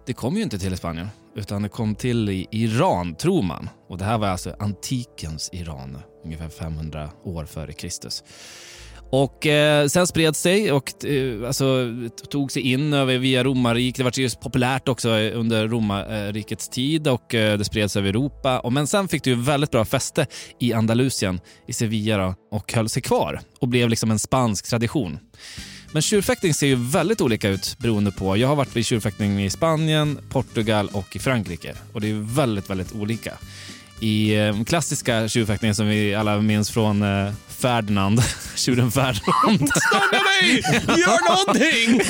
Det 0.06 0.12
kom 0.12 0.36
ju 0.36 0.42
inte 0.42 0.58
till 0.58 0.72
i 0.72 0.76
Spanien, 0.76 1.08
utan 1.36 1.62
det 1.62 1.68
kom 1.68 1.94
till 1.94 2.28
i 2.28 2.46
Iran, 2.50 3.14
tror 3.14 3.42
man. 3.42 3.68
Och 3.88 3.98
det 3.98 4.04
här 4.04 4.18
var 4.18 4.28
alltså 4.28 4.54
antikens 4.58 5.50
Iran, 5.52 5.98
ungefär 6.24 6.48
500 6.48 7.10
år 7.24 7.44
före 7.44 7.72
Kristus. 7.72 8.24
Och 9.12 9.46
eh, 9.46 9.86
sen 9.86 10.06
spred 10.06 10.36
sig 10.36 10.72
och 10.72 11.04
eh, 11.04 11.46
alltså, 11.46 11.86
tog 12.30 12.52
sig 12.52 12.62
in 12.62 12.92
över 12.92 13.18
via 13.18 13.44
romarriket. 13.44 13.96
Det 13.96 14.02
var 14.02 14.18
ju 14.18 14.30
populärt 14.42 14.88
också 14.88 15.18
eh, 15.18 15.38
under 15.38 15.68
romarrikets 15.68 16.68
tid 16.68 17.08
och 17.08 17.34
eh, 17.34 17.58
det 17.58 17.64
spreds 17.64 17.96
över 17.96 18.08
Europa. 18.08 18.60
Och, 18.60 18.72
men 18.72 18.86
sen 18.86 19.08
fick 19.08 19.24
det 19.24 19.30
ju 19.30 19.36
väldigt 19.36 19.70
bra 19.70 19.84
fäste 19.84 20.26
i 20.60 20.72
Andalusien, 20.72 21.40
i 21.68 21.72
Sevilla 21.72 22.16
då, 22.16 22.34
och 22.50 22.72
höll 22.72 22.88
sig 22.88 23.02
kvar 23.02 23.40
och 23.60 23.68
blev 23.68 23.88
liksom 23.88 24.10
en 24.10 24.18
spansk 24.18 24.68
tradition. 24.70 25.18
Men 25.92 26.02
tjurfäktning 26.02 26.54
ser 26.54 26.66
ju 26.66 26.74
väldigt 26.74 27.20
olika 27.20 27.48
ut 27.48 27.76
beroende 27.78 28.10
på. 28.12 28.36
Jag 28.36 28.48
har 28.48 28.56
varit 28.56 28.76
vid 28.76 28.86
tjurfäktning 28.86 29.44
i 29.44 29.50
Spanien, 29.50 30.18
Portugal 30.28 30.88
och 30.92 31.16
i 31.16 31.18
Frankrike 31.18 31.74
och 31.92 32.00
det 32.00 32.10
är 32.10 32.34
väldigt, 32.36 32.70
väldigt 32.70 32.92
olika. 32.92 33.38
I 34.00 34.36
eh, 34.36 34.64
klassiska 34.64 35.28
tjurfäktningen 35.28 35.74
som 35.74 35.88
vi 35.88 36.14
alla 36.14 36.40
minns 36.40 36.70
från 36.70 37.02
eh, 37.02 37.32
Ferdinand, 37.48 38.20
tjuren 38.56 38.90
Ferdinand. 38.90 39.68
Stanna 39.74 40.22
dig! 40.40 40.62
Gör 41.00 41.30
någonting! 41.30 42.00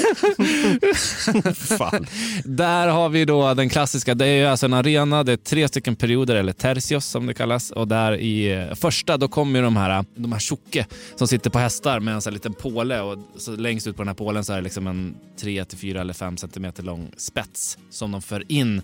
Fan. 1.78 2.06
Där 2.44 2.88
har 2.88 3.08
vi 3.08 3.24
då 3.24 3.54
den 3.54 3.68
klassiska, 3.68 4.14
det 4.14 4.26
är 4.26 4.36
ju 4.36 4.46
alltså 4.46 4.66
en 4.66 4.74
arena, 4.74 5.24
det 5.24 5.32
är 5.32 5.36
tre 5.36 5.68
stycken 5.68 5.96
perioder, 5.96 6.36
eller 6.36 6.52
tercios 6.52 7.06
som 7.06 7.26
det 7.26 7.34
kallas. 7.34 7.70
Och 7.70 7.88
där 7.88 8.16
i 8.16 8.52
eh, 8.52 8.74
första, 8.74 9.16
då 9.16 9.28
kommer 9.28 9.58
ju 9.58 9.64
de 9.64 9.76
här, 9.76 10.04
de 10.14 10.32
här 10.32 10.40
tjocke 10.40 10.86
som 11.16 11.28
sitter 11.28 11.50
på 11.50 11.58
hästar 11.58 12.00
med 12.00 12.14
en 12.14 12.22
sån 12.22 12.30
här 12.30 12.34
liten 12.34 12.54
påle 12.54 13.00
och 13.00 13.18
så 13.38 13.56
längst 13.56 13.86
ut 13.86 13.96
på 13.96 14.02
den 14.02 14.08
här 14.08 14.14
pålen 14.14 14.44
så 14.44 14.52
är 14.52 14.56
det 14.56 14.62
liksom 14.62 14.86
en 14.86 15.14
3 15.40 15.64
till 15.64 15.78
4 15.78 16.00
eller 16.00 16.14
5 16.14 16.36
centimeter 16.36 16.82
lång 16.82 17.10
spets 17.16 17.78
som 17.90 18.12
de 18.12 18.22
för 18.22 18.52
in 18.52 18.82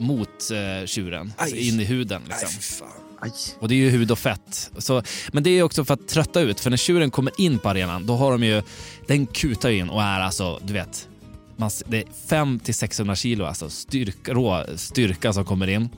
mot 0.00 0.28
eh, 0.50 0.86
tjuren, 0.86 1.32
alltså 1.36 1.56
Aj. 1.56 1.68
in 1.68 1.80
i 1.80 1.84
huden. 1.84 2.22
Liksom. 2.28 2.48
För 2.48 2.62
fan. 2.62 2.88
Aj. 3.20 3.32
Och 3.58 3.68
det 3.68 3.74
är 3.74 3.76
ju 3.76 3.90
hud 3.90 4.10
och 4.10 4.18
fett. 4.18 4.70
Så, 4.78 5.02
men 5.32 5.42
det 5.42 5.50
är 5.50 5.62
också 5.62 5.84
för 5.84 5.94
att 5.94 6.08
trötta 6.08 6.40
ut, 6.40 6.60
för 6.60 6.70
när 6.70 6.76
tjuren 6.76 7.10
kommer 7.10 7.40
in 7.40 7.58
på 7.58 7.68
arenan, 7.68 8.06
då 8.06 8.16
har 8.16 8.32
de 8.32 8.44
ju, 8.44 8.62
den 9.06 9.26
kutar 9.26 9.68
ju 9.68 9.78
in 9.78 9.90
och 9.90 10.02
är 10.02 10.20
alltså, 10.20 10.60
du 10.62 10.72
vet, 10.72 11.08
man, 11.56 11.70
det 11.86 11.98
är 11.98 12.04
500-600 12.28 13.14
kilo 13.14 13.44
alltså 13.44 13.70
styrka, 13.70 14.34
rå 14.34 14.64
styrka 14.76 15.32
som 15.32 15.44
kommer 15.44 15.68
in. 15.68 15.88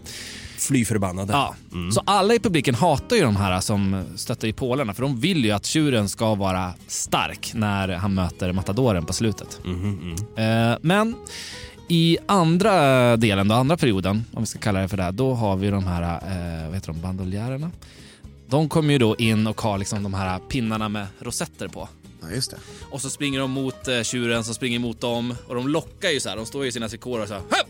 Fly 0.59 0.85
förbannade. 0.85 1.33
Ja. 1.33 1.55
Så 1.95 2.03
alla 2.07 2.35
i 2.35 2.39
publiken 2.39 2.75
hatar 2.75 3.17
ju 3.17 3.23
de 3.23 3.37
här 3.37 3.61
som 3.61 4.05
stöttar 4.17 4.49
i 4.49 4.53
pålarna 4.53 4.95
för 4.95 5.03
de 5.03 5.21
vill 5.21 5.45
ju 5.45 5.51
att 5.51 5.67
tjuren 5.67 6.09
ska 6.09 6.35
vara 6.35 6.75
stark 6.87 7.51
när 7.55 7.89
han 7.89 8.15
möter 8.15 8.53
matadoren 8.53 9.07
på 9.07 9.13
slutet. 9.13 9.61
Eh, 10.37 10.79
men 10.83 11.15
i 11.93 12.19
andra 12.27 13.17
delen, 13.17 13.49
då, 13.49 13.55
andra 13.55 13.77
perioden, 13.77 14.25
om 14.33 14.43
vi 14.43 14.47
ska 14.47 14.59
kalla 14.59 14.81
det 14.81 14.89
för 14.89 14.97
det, 14.97 15.11
då 15.11 15.35
har 15.35 15.57
vi 15.57 15.71
de 15.71 15.87
här 15.87 16.03
eh, 16.03 16.67
vad 16.67 16.75
heter 16.75 16.93
de, 16.93 17.01
bandoljärerna. 17.01 17.71
De 18.47 18.69
kommer 18.69 18.93
ju 18.93 18.99
då 18.99 19.17
in 19.17 19.47
och 19.47 19.61
har 19.61 19.79
liksom 19.79 20.03
de 20.03 20.15
här 20.15 20.39
pinnarna 20.39 20.89
med 20.89 21.07
rosetter 21.19 21.69
på. 21.69 21.89
Ja, 22.21 22.31
just 22.35 22.51
det. 22.51 22.57
Och 22.91 23.01
så 23.01 23.11
springer 23.11 23.41
de 23.41 23.51
mot 23.51 23.89
eh, 23.89 24.03
tjuren 24.03 24.45
som 24.45 24.55
springer 24.55 24.79
mot 24.79 25.01
dem. 25.01 25.35
Och 25.49 25.55
de 25.55 25.69
lockar 25.69 26.09
ju 26.09 26.21
så 26.21 26.29
här. 26.29 26.37
De 26.37 26.47
står 26.47 26.63
ju 26.63 26.69
i 26.69 26.73
sina 26.73 26.89
trikåer 26.89 27.23
och 27.23 27.29
så 27.29 27.35
här. 27.35 27.43
Höpp! 27.51 27.69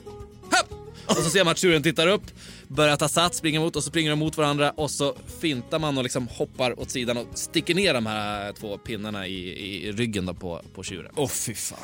Höpp! 0.50 0.72
Och 1.06 1.16
så 1.16 1.30
ser 1.30 1.44
man 1.44 1.52
att 1.52 1.58
tjuren 1.58 1.82
tittar 1.82 2.06
upp, 2.06 2.24
börjar 2.68 2.96
ta 2.96 3.08
sats, 3.08 3.38
springer 3.38 3.60
mot 3.60 3.76
och 3.76 3.82
så 3.82 3.90
springer 3.90 4.10
de 4.10 4.18
mot 4.18 4.36
varandra 4.36 4.70
och 4.70 4.90
så 4.90 5.14
fintar 5.40 5.78
man 5.78 5.98
och 5.98 6.02
liksom 6.02 6.28
hoppar 6.28 6.80
åt 6.80 6.90
sidan 6.90 7.16
och 7.16 7.26
sticker 7.34 7.74
ner 7.74 7.94
de 7.94 8.06
här 8.06 8.52
två 8.52 8.78
pinnarna 8.78 9.26
i, 9.26 9.86
i 9.86 9.92
ryggen 9.92 10.26
då 10.26 10.34
på, 10.34 10.60
på 10.74 10.82
tjuren. 10.82 11.12
Åh 11.16 11.28
fy 11.28 11.54
fan. 11.54 11.78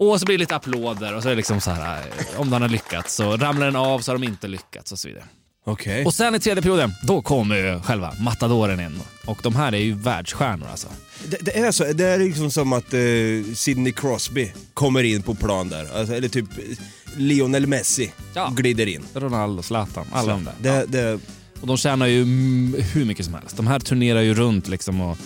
Och 0.00 0.20
så 0.20 0.26
blir 0.26 0.38
det 0.38 0.42
lite 0.42 0.56
applåder 0.56 1.14
och 1.14 1.22
så 1.22 1.28
är 1.28 1.30
det 1.32 1.36
liksom 1.36 1.60
så 1.60 1.70
här 1.70 1.98
eh, 2.00 2.40
om 2.40 2.50
den 2.50 2.62
har 2.62 2.68
lyckats. 2.68 3.14
Så 3.14 3.36
ramlar 3.36 3.66
den 3.66 3.76
av 3.76 3.98
så 4.00 4.12
har 4.12 4.18
de 4.18 4.26
inte 4.26 4.48
lyckats 4.48 4.92
och 4.92 4.98
så 4.98 5.08
vidare. 5.08 5.24
Okej. 5.64 6.04
Och 6.04 6.14
sen 6.14 6.34
i 6.34 6.40
tredje 6.40 6.62
perioden, 6.62 6.92
då 7.02 7.22
kommer 7.22 7.56
ju 7.56 7.80
själva 7.80 8.14
matadoren 8.20 8.80
in. 8.80 9.00
Och 9.26 9.38
de 9.42 9.54
här 9.56 9.72
är 9.72 9.78
ju 9.78 9.94
världsstjärnor 9.94 10.66
alltså. 10.70 10.88
Det, 11.28 11.36
det 11.40 11.58
är 11.58 11.72
så, 11.72 11.84
det 11.92 12.06
är 12.06 12.18
liksom 12.18 12.50
som 12.50 12.72
att 12.72 12.94
eh, 12.94 13.00
Sidney 13.54 13.92
Crosby 13.92 14.52
kommer 14.74 15.02
in 15.02 15.22
på 15.22 15.34
plan 15.34 15.68
där. 15.68 15.98
Alltså, 15.98 16.14
eller 16.14 16.28
typ 16.28 16.58
eh, 16.58 16.64
Lionel 17.16 17.66
Messi 17.66 18.12
Ja. 18.34 18.52
glider 18.56 18.86
in. 18.86 19.02
Ronaldo, 19.14 19.62
Zlatan, 19.62 20.06
alla 20.12 20.32
de 20.32 20.44
där. 20.44 20.54
Det, 20.60 20.84
det, 20.88 21.20
Och 21.60 21.66
de 21.66 21.76
tjänar 21.76 22.06
ju 22.06 22.24
hur 22.92 23.04
mycket 23.04 23.24
som 23.24 23.34
helst. 23.34 23.56
De 23.56 23.66
här 23.66 23.78
turnerar 23.78 24.20
ju 24.20 24.34
runt 24.34 24.68
liksom 24.68 25.00
och 25.00 25.18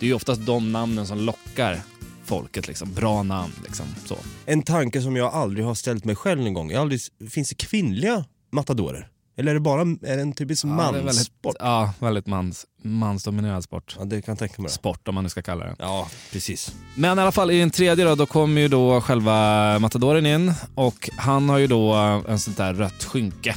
det 0.00 0.06
är 0.06 0.08
ju 0.08 0.14
oftast 0.14 0.46
de 0.46 0.72
namnen 0.72 1.06
som 1.06 1.18
lockar 1.20 1.80
folket. 2.28 2.68
Liksom. 2.68 2.92
Bra 2.94 3.22
namn. 3.22 3.52
Liksom. 3.64 3.86
Så. 4.06 4.16
en 4.46 4.62
tanke 4.62 5.02
som 5.02 5.16
jag 5.16 5.34
aldrig 5.34 5.64
har 5.66 5.74
ställt 5.74 6.04
mig 6.04 6.16
själv 6.16 6.46
en 6.46 6.54
gång. 6.54 6.70
Jag 6.70 6.80
aldrig, 6.80 7.00
finns 7.30 7.48
det 7.48 7.54
kvinnliga 7.54 8.24
matadorer? 8.52 9.08
Eller 9.36 9.50
är 9.50 9.54
det 9.54 9.60
bara 9.60 9.80
är 9.80 10.16
det 10.16 10.22
en 10.22 10.32
typisk 10.32 10.64
Ja, 10.64 10.68
manssport? 10.68 11.56
ja, 11.58 11.92
väldigt 11.98 12.26
mans, 12.26 12.66
mansdominerad 12.82 13.64
sport. 13.64 13.96
Ja, 13.98 14.04
det 14.04 14.22
kan 14.22 14.32
jag 14.32 14.38
tänka 14.38 14.62
mig. 14.62 14.70
Sport 14.70 15.08
om 15.08 15.14
man 15.14 15.24
nu 15.24 15.30
ska 15.30 15.42
kalla 15.42 15.64
det. 15.64 15.76
Ja, 15.78 16.08
precis. 16.32 16.72
Men 16.94 17.18
i 17.18 17.22
alla 17.22 17.32
fall 17.32 17.50
i 17.50 17.60
den 17.60 17.70
tredje 17.70 18.04
då, 18.04 18.14
då 18.14 18.26
kommer 18.26 18.60
ju 18.60 18.68
då 18.68 19.00
själva 19.00 19.78
matadoren 19.78 20.26
in 20.26 20.52
och 20.74 21.10
han 21.16 21.48
har 21.48 21.58
ju 21.58 21.66
då 21.66 21.92
en 22.28 22.38
sånt 22.38 22.56
där 22.56 22.74
rött 22.74 23.04
skynke. 23.04 23.56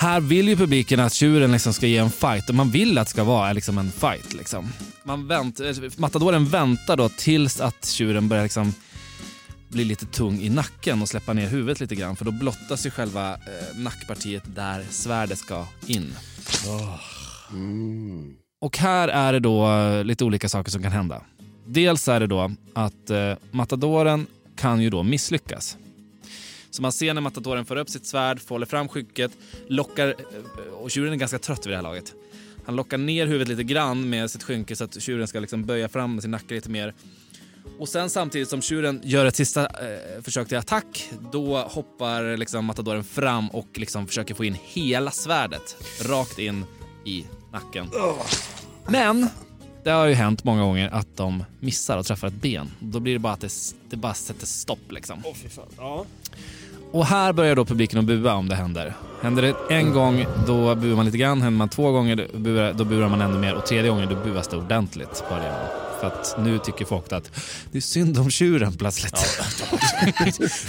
Här 0.00 0.20
vill 0.20 0.48
ju 0.48 0.56
publiken 0.56 1.00
att 1.00 1.12
tjuren 1.12 1.52
liksom 1.52 1.72
ska 1.72 1.86
ge 1.86 1.98
en 1.98 2.10
fight 2.10 2.48
och 2.48 2.54
man 2.54 2.70
vill 2.70 2.98
att 2.98 3.06
det 3.06 3.10
ska 3.10 3.24
vara 3.24 3.52
liksom 3.52 3.78
en 3.78 3.90
fight. 3.90 4.34
Liksom. 4.34 4.72
Man 5.04 5.26
vänt, 5.26 5.60
eh, 5.60 5.66
matadoren 5.96 6.46
väntar 6.46 6.96
då 6.96 7.08
tills 7.08 7.60
att 7.60 7.86
tjuren 7.86 8.28
börjar 8.28 8.42
liksom 8.42 8.74
bli 9.68 9.84
lite 9.84 10.06
tung 10.06 10.40
i 10.40 10.48
nacken 10.48 11.02
och 11.02 11.08
släppa 11.08 11.32
ner 11.32 11.48
huvudet 11.48 11.80
lite 11.80 11.94
grann 11.94 12.16
för 12.16 12.24
då 12.24 12.30
blottas 12.30 12.86
ju 12.86 12.90
själva 12.90 13.32
eh, 13.32 13.76
nackpartiet 13.76 14.42
där 14.54 14.84
svärdet 14.90 15.38
ska 15.38 15.66
in. 15.86 16.14
Mm. 17.50 18.34
Och 18.60 18.78
här 18.78 19.08
är 19.08 19.32
det 19.32 19.40
då 19.40 19.70
eh, 19.70 20.04
lite 20.04 20.24
olika 20.24 20.48
saker 20.48 20.70
som 20.70 20.82
kan 20.82 20.92
hända. 20.92 21.22
Dels 21.66 22.08
är 22.08 22.20
det 22.20 22.26
då 22.26 22.50
att 22.74 23.10
eh, 23.10 23.32
matadoren 23.50 24.26
kan 24.56 24.80
ju 24.80 24.90
då 24.90 25.02
misslyckas. 25.02 25.76
Så 26.70 26.82
man 26.82 26.92
ser 26.92 27.14
när 27.14 27.20
matadoren 27.20 27.64
får 27.64 27.76
upp 27.76 27.90
sitt 27.90 28.06
svärd, 28.06 28.40
håller 28.48 28.66
fram 28.66 28.88
skynket, 28.88 29.32
lockar, 29.68 30.08
eh, 30.08 30.72
och 30.72 30.90
tjuren 30.90 31.12
är 31.12 31.16
ganska 31.16 31.38
trött 31.38 31.66
vid 31.66 31.72
det 31.72 31.76
här 31.76 31.82
laget. 31.82 32.14
Han 32.64 32.76
lockar 32.76 32.98
ner 32.98 33.26
huvudet 33.26 33.48
lite 33.48 33.62
grann 33.62 34.10
med 34.10 34.30
sitt 34.30 34.42
skynke 34.42 34.76
så 34.76 34.84
att 34.84 35.02
tjuren 35.02 35.28
ska 35.28 35.40
liksom 35.40 35.64
böja 35.64 35.88
fram 35.88 36.20
sin 36.20 36.30
nacke 36.30 36.54
lite 36.54 36.70
mer. 36.70 36.94
Och 37.78 37.88
sen 37.88 38.10
samtidigt 38.10 38.48
som 38.48 38.62
tjuren 38.62 39.00
gör 39.04 39.26
ett 39.26 39.36
sista 39.36 39.66
eh, 39.66 40.22
försök 40.22 40.48
till 40.48 40.58
attack, 40.58 41.10
då 41.32 41.58
hoppar 41.58 42.36
liksom 42.36 42.64
matadoren 42.64 43.04
fram 43.04 43.48
och 43.48 43.68
liksom 43.74 44.06
försöker 44.06 44.34
få 44.34 44.44
in 44.44 44.56
hela 44.62 45.10
svärdet 45.10 45.76
rakt 46.02 46.38
in 46.38 46.64
i 47.04 47.26
nacken. 47.52 47.90
Men 48.88 49.28
det 49.84 49.90
har 49.90 50.06
ju 50.06 50.14
hänt 50.14 50.44
många 50.44 50.62
gånger 50.62 50.88
att 50.92 51.16
de 51.16 51.44
missar 51.60 51.98
och 51.98 52.06
träffar 52.06 52.28
ett 52.28 52.34
ben. 52.34 52.70
Då 52.80 53.00
blir 53.00 53.12
det 53.12 53.18
bara 53.18 53.32
att 53.32 53.40
det, 53.40 53.52
det 53.90 53.96
bara 53.96 54.14
sätter 54.14 54.46
stopp 54.46 54.92
liksom. 54.92 55.22
Åh 55.24 55.34
fy 55.42 55.48
fan. 55.48 55.66
Ja. 55.76 56.04
Och 56.92 57.06
här 57.06 57.32
börjar 57.32 57.56
då 57.56 57.64
publiken 57.64 57.98
att 57.98 58.04
bua 58.04 58.34
om 58.34 58.48
det 58.48 58.54
händer. 58.54 58.94
Händer 59.22 59.42
det 59.42 59.54
en 59.74 59.92
gång, 59.92 60.26
då 60.46 60.74
buar 60.74 60.96
man 60.96 61.06
lite 61.06 61.18
grann. 61.18 61.42
Händer 61.42 61.58
man 61.58 61.68
två 61.68 61.92
gånger, 61.92 62.16
då 62.32 62.38
buar, 62.38 62.72
då 62.72 62.84
buar 62.84 63.08
man 63.08 63.20
ännu 63.20 63.38
mer. 63.38 63.54
Och 63.54 63.66
tredje 63.66 63.90
gången, 63.90 64.08
då 64.08 64.30
buas 64.30 64.48
det 64.48 64.56
ordentligt 64.56 65.24
på 65.28 65.34
arenan. 65.34 65.66
för 66.00 66.06
att 66.06 66.36
nu 66.38 66.58
tycker 66.58 66.84
folk 66.84 67.12
att 67.12 67.30
det 67.72 67.78
är 67.78 67.82
synd 67.82 68.18
om 68.18 68.30
tjuren 68.30 68.72
plötsligt. 68.72 69.16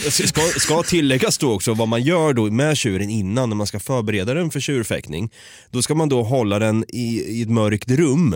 Ska, 0.09 0.41
ska 0.41 0.83
tilläggas 0.83 1.37
då 1.37 1.53
också 1.53 1.73
vad 1.73 1.87
man 1.87 2.03
gör 2.03 2.33
då 2.33 2.51
med 2.51 2.77
tjuren 2.77 3.09
innan 3.09 3.49
när 3.49 3.55
man 3.55 3.67
ska 3.67 3.79
förbereda 3.79 4.33
den 4.33 4.51
för 4.51 4.59
tjurfäktning. 4.59 5.31
Då 5.69 5.81
ska 5.81 5.95
man 5.95 6.09
då 6.09 6.23
hålla 6.23 6.59
den 6.59 6.85
i, 6.87 7.23
i 7.27 7.41
ett 7.41 7.49
mörkt 7.49 7.91
rum 7.91 8.35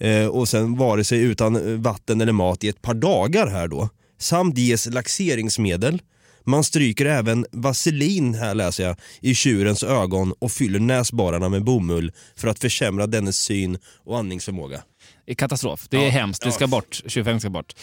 eh, 0.00 0.26
och 0.26 0.48
sen 0.48 0.76
vare 0.76 1.04
sig 1.04 1.20
utan 1.22 1.56
eh, 1.56 1.62
vatten 1.80 2.20
eller 2.20 2.32
mat 2.32 2.64
i 2.64 2.68
ett 2.68 2.82
par 2.82 2.94
dagar 2.94 3.46
här 3.46 3.68
då. 3.68 3.88
Samt 4.18 4.58
ges 4.58 4.86
laxeringsmedel. 4.86 6.02
Man 6.44 6.64
stryker 6.64 7.06
även 7.06 7.46
vaselin 7.52 8.34
här 8.34 8.54
läser 8.54 8.84
jag 8.84 8.96
i 9.20 9.34
tjurens 9.34 9.82
ögon 9.82 10.32
och 10.38 10.52
fyller 10.52 10.80
näsborrarna 10.80 11.48
med 11.48 11.64
bomull 11.64 12.12
för 12.36 12.48
att 12.48 12.58
försämra 12.58 13.06
dennes 13.06 13.36
syn 13.38 13.78
och 14.04 14.18
andningsförmåga. 14.18 14.82
Det 15.26 15.32
är 15.32 15.36
katastrof. 15.36 15.86
Det 15.90 15.96
är 15.96 16.02
Ja. 16.04 16.10
hemskt. 16.10 16.42
Det 16.42 16.48
Ja. 16.48 16.52
ska 16.52 16.66
bort. 16.66 17.02
Tjurfäktning 17.06 17.40
ska 17.40 17.50
bort. 17.50 17.74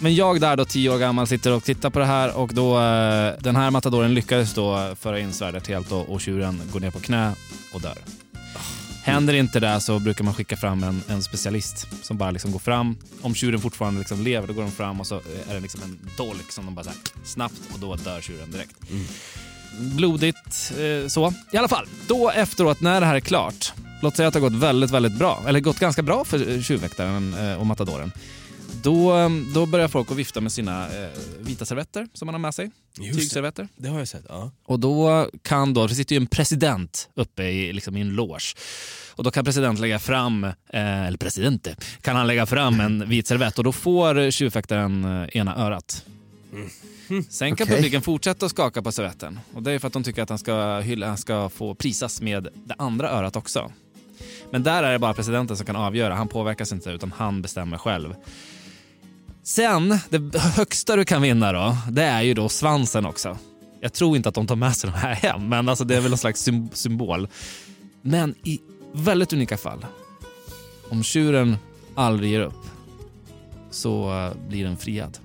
Men 0.00 0.14
jag 0.14 0.40
där 0.40 0.56
då, 0.56 0.64
tio 0.64 0.90
år 0.90 0.98
gammal, 0.98 1.26
sitter 1.26 1.52
och 1.52 1.64
tittar 1.64 1.90
på 1.90 1.98
det 1.98 2.04
här 2.04 2.36
och 2.36 2.54
då, 2.54 2.74
eh, 2.80 3.32
den 3.40 3.56
här 3.56 3.70
matadoren 3.70 4.14
lyckades 4.14 4.54
då 4.54 4.94
föra 5.00 5.18
in 5.20 5.32
svärdet 5.32 5.66
helt 5.66 5.92
och, 5.92 6.08
och 6.08 6.20
tjuren 6.20 6.60
går 6.72 6.80
ner 6.80 6.90
på 6.90 7.00
knä 7.00 7.34
och 7.74 7.80
dör. 7.80 7.98
Händer 9.04 9.34
inte 9.34 9.60
det 9.60 9.80
så 9.80 9.98
brukar 9.98 10.24
man 10.24 10.34
skicka 10.34 10.56
fram 10.56 10.82
en, 10.82 11.02
en 11.08 11.22
specialist 11.22 11.88
som 12.02 12.16
bara 12.16 12.30
liksom 12.30 12.52
går 12.52 12.58
fram. 12.58 12.96
Om 13.22 13.34
tjuren 13.34 13.60
fortfarande 13.60 13.98
liksom 13.98 14.22
lever, 14.22 14.46
då 14.46 14.52
går 14.52 14.62
de 14.62 14.70
fram 14.70 15.00
och 15.00 15.06
så 15.06 15.14
är 15.48 15.54
det 15.54 15.60
liksom 15.60 15.82
en 15.82 15.98
dolk 16.16 16.52
som 16.52 16.64
de 16.64 16.74
bara 16.74 16.86
här, 16.86 16.96
snabbt 17.24 17.60
och 17.72 17.78
då 17.78 17.96
dör 17.96 18.20
tjuren 18.20 18.50
direkt. 18.50 18.76
Blodigt 19.78 20.72
eh, 20.78 21.08
så. 21.08 21.34
I 21.52 21.56
alla 21.56 21.68
fall, 21.68 21.86
då 22.06 22.30
efteråt 22.30 22.80
när 22.80 23.00
det 23.00 23.06
här 23.06 23.14
är 23.14 23.20
klart, 23.20 23.72
låt 24.02 24.16
säga 24.16 24.28
att 24.28 24.34
det 24.34 24.40
har 24.40 24.50
gått 24.50 24.60
väldigt, 24.60 24.90
väldigt 24.90 25.18
bra, 25.18 25.42
eller 25.46 25.60
gått 25.60 25.78
ganska 25.78 26.02
bra 26.02 26.24
för 26.24 26.62
tjurväktaren 26.62 27.34
eh, 27.34 27.54
och 27.54 27.66
matadoren. 27.66 28.12
Då, 28.84 29.16
eh, 29.16 29.30
då 29.54 29.66
börjar 29.66 29.88
folk 29.88 30.10
att 30.10 30.16
vifta 30.16 30.40
med 30.40 30.52
sina 30.52 30.84
eh, 30.84 31.10
vita 31.40 31.64
servetter 31.64 32.08
som 32.14 32.26
man 32.26 32.34
har 32.34 32.40
med 32.40 32.54
sig. 32.54 32.70
Just 32.98 33.14
det. 33.14 33.20
Tygservetter. 33.20 33.68
Det 33.76 33.88
har 33.88 33.98
jag 33.98 34.08
sett. 34.08 34.24
Ja. 34.28 34.50
Och 34.64 34.80
då 34.80 35.28
kan 35.42 35.74
då, 35.74 35.86
det 35.86 35.94
sitter 35.94 36.14
ju 36.14 36.20
en 36.20 36.26
president 36.26 37.08
uppe 37.14 37.42
i, 37.42 37.72
liksom, 37.72 37.96
i 37.96 38.00
en 38.00 38.08
loge. 38.10 38.54
Och 39.10 39.24
då 39.24 39.30
kan 39.30 39.44
president 39.44 39.80
lägga 39.80 39.98
fram, 39.98 40.44
eh, 40.44 40.52
eller 41.06 41.18
presidente, 41.18 41.76
kan 42.00 42.16
han 42.16 42.26
lägga 42.26 42.46
fram 42.46 42.80
en 42.80 43.08
vit 43.08 43.26
servett 43.26 43.58
och 43.58 43.64
då 43.64 43.72
får 43.72 44.30
tjurfäktaren 44.30 45.04
eh, 45.04 45.36
ena 45.36 45.56
örat. 45.56 46.04
Sen 47.30 47.56
kan 47.56 47.64
Okej. 47.64 47.76
publiken 47.76 48.02
fortsätta 48.02 48.46
att 48.46 48.52
skaka 48.52 48.82
på 48.82 48.92
servetten. 48.92 49.40
Och 49.54 49.62
det 49.62 49.72
är 49.72 49.78
för 49.78 49.86
att 49.86 49.92
de 49.92 50.02
tycker 50.02 50.22
att 50.22 50.28
han 50.28 50.38
ska, 50.38 50.80
hylla, 50.80 51.06
han 51.06 51.18
ska 51.18 51.48
få 51.48 51.74
prisas 51.74 52.20
med 52.20 52.48
det 52.54 52.74
andra 52.78 53.10
örat 53.10 53.36
också. 53.36 53.72
Men 54.50 54.62
där 54.62 54.82
är 54.82 54.92
det 54.92 54.98
bara 54.98 55.14
presidenten 55.14 55.56
som 55.56 55.66
kan 55.66 55.76
avgöra. 55.76 56.14
Han 56.14 56.28
påverkas 56.28 56.72
inte 56.72 56.90
utan 56.90 57.12
han 57.16 57.42
bestämmer 57.42 57.78
själv. 57.78 58.14
Sen, 59.44 59.98
det 60.10 60.38
högsta 60.38 60.96
du 60.96 61.04
kan 61.04 61.22
vinna 61.22 61.52
då, 61.52 61.76
det 61.90 62.02
är 62.02 62.22
ju 62.22 62.34
då 62.34 62.48
svansen 62.48 63.06
också. 63.06 63.38
Jag 63.80 63.92
tror 63.92 64.16
inte 64.16 64.28
att 64.28 64.34
de 64.34 64.46
tar 64.46 64.56
med 64.56 64.76
sig 64.76 64.90
de 64.90 64.96
här 64.96 65.14
hem, 65.14 65.48
men 65.48 65.68
alltså 65.68 65.84
det 65.84 65.96
är 65.96 66.00
väl 66.00 66.12
en 66.12 66.18
slags 66.18 66.42
sym- 66.48 66.68
symbol. 66.72 67.28
Men 68.02 68.34
i 68.42 68.60
väldigt 68.92 69.32
unika 69.32 69.56
fall, 69.56 69.86
om 70.88 71.02
tjuren 71.02 71.56
aldrig 71.94 72.30
ger 72.30 72.40
upp, 72.40 72.66
så 73.70 74.18
eh, 74.26 74.48
blir 74.48 74.64
den 74.64 74.76
friad. 74.76 75.18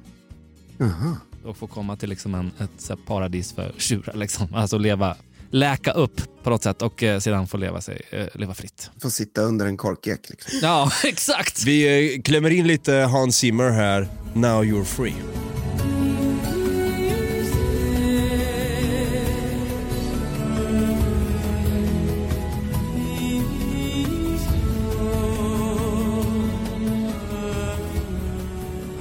Jaha. 0.77 1.17
Och 1.45 1.57
får 1.57 1.67
komma 1.67 1.95
till 1.95 2.09
liksom 2.09 2.35
en, 2.35 2.51
ett 2.59 2.89
paradis 3.05 3.53
för 3.53 3.73
tjurar. 3.77 4.15
Liksom. 4.15 4.53
Alltså 4.55 4.77
leva, 4.77 5.15
läka 5.51 5.91
upp 5.91 6.21
på 6.43 6.49
något 6.49 6.63
sätt 6.63 6.81
och 6.81 7.03
eh, 7.03 7.19
sedan 7.19 7.47
få 7.47 7.57
leva, 7.57 7.81
sig, 7.81 8.01
eh, 8.09 8.27
leva 8.33 8.53
fritt. 8.53 8.91
Får 9.01 9.09
sitta 9.09 9.41
under 9.41 9.65
en 9.65 9.77
korkek. 9.77 10.29
Liksom. 10.29 10.59
Ja, 10.61 10.91
exakt! 11.03 11.63
Vi 11.63 12.15
eh, 12.15 12.21
klämmer 12.21 12.49
in 12.49 12.67
lite 12.67 12.93
Hans 12.93 13.37
Zimmer 13.37 13.69
här, 13.69 14.07
Now 14.33 14.63
You're 14.63 14.83
Free. 14.83 15.13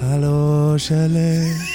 Hallå 0.00 0.78
kärlek, 0.78 1.67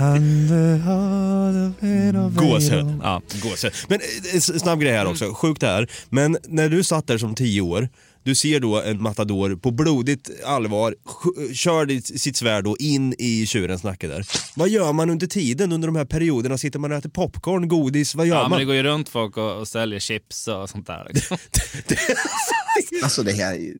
kan 0.00 0.46
du 0.48 0.76
ha 0.82 1.50
det 1.50 2.12
Gåshud. 2.36 2.98
Ja. 3.02 3.22
Gåshud. 3.42 3.72
Men 3.88 4.00
eh, 4.34 4.40
snabb 4.40 4.80
grej 4.80 4.92
här 4.92 5.06
också, 5.06 5.34
sjukt 5.34 5.60
det 5.60 5.66
här. 5.66 5.90
Men 6.08 6.36
när 6.48 6.68
du 6.68 6.82
satt 6.84 7.06
där 7.06 7.18
som 7.18 7.34
tio 7.34 7.60
år, 7.60 7.88
du 8.22 8.34
ser 8.34 8.60
då 8.60 8.82
en 8.82 9.02
matador 9.02 9.56
på 9.56 9.70
blodigt 9.70 10.30
allvar, 10.46 10.94
sk- 11.04 11.54
kör 11.54 12.16
sitt 12.18 12.36
svärd 12.36 12.64
då 12.64 12.76
in 12.76 13.14
i 13.18 13.46
tjurens 13.46 13.82
nacke 13.84 14.06
där. 14.08 14.26
Vad 14.56 14.68
gör 14.68 14.92
man 14.92 15.10
under 15.10 15.26
tiden, 15.26 15.72
under 15.72 15.88
de 15.88 15.96
här 15.96 16.04
perioderna? 16.04 16.58
Sitter 16.58 16.78
man 16.78 16.92
och 16.92 16.98
äter 16.98 17.10
popcorn, 17.10 17.68
godis, 17.68 18.14
vad 18.14 18.26
gör 18.26 18.36
Ja, 18.36 18.42
men 18.42 18.50
man? 18.50 18.58
det 18.58 18.64
går 18.64 18.74
ju 18.74 18.82
runt 18.82 19.08
folk 19.08 19.36
och, 19.36 19.58
och 19.60 19.68
säljer 19.68 19.98
chips 20.00 20.48
och 20.48 20.70
sånt 20.70 20.86
där. 20.86 21.06
Alltså 23.02 23.22
det 23.22 23.32
här 23.32 23.54
är- 23.54 23.74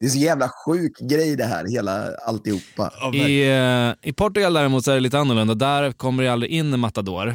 det 0.00 0.06
är 0.06 0.10
så 0.10 0.18
jävla 0.18 0.48
sjuk 0.66 0.98
grej 1.00 1.36
det 1.36 1.44
här, 1.44 1.66
hela 1.70 2.14
alltihopa. 2.26 2.92
I, 3.14 3.42
eh, 3.50 4.08
I 4.08 4.12
Portugal 4.12 4.52
däremot 4.54 4.84
så 4.84 4.90
är 4.90 4.94
det 4.94 5.00
lite 5.00 5.18
annorlunda. 5.18 5.54
Där 5.54 5.92
kommer 5.92 6.22
det 6.22 6.28
aldrig 6.32 6.52
in 6.52 6.72
en 6.74 6.80
matador. 6.80 7.28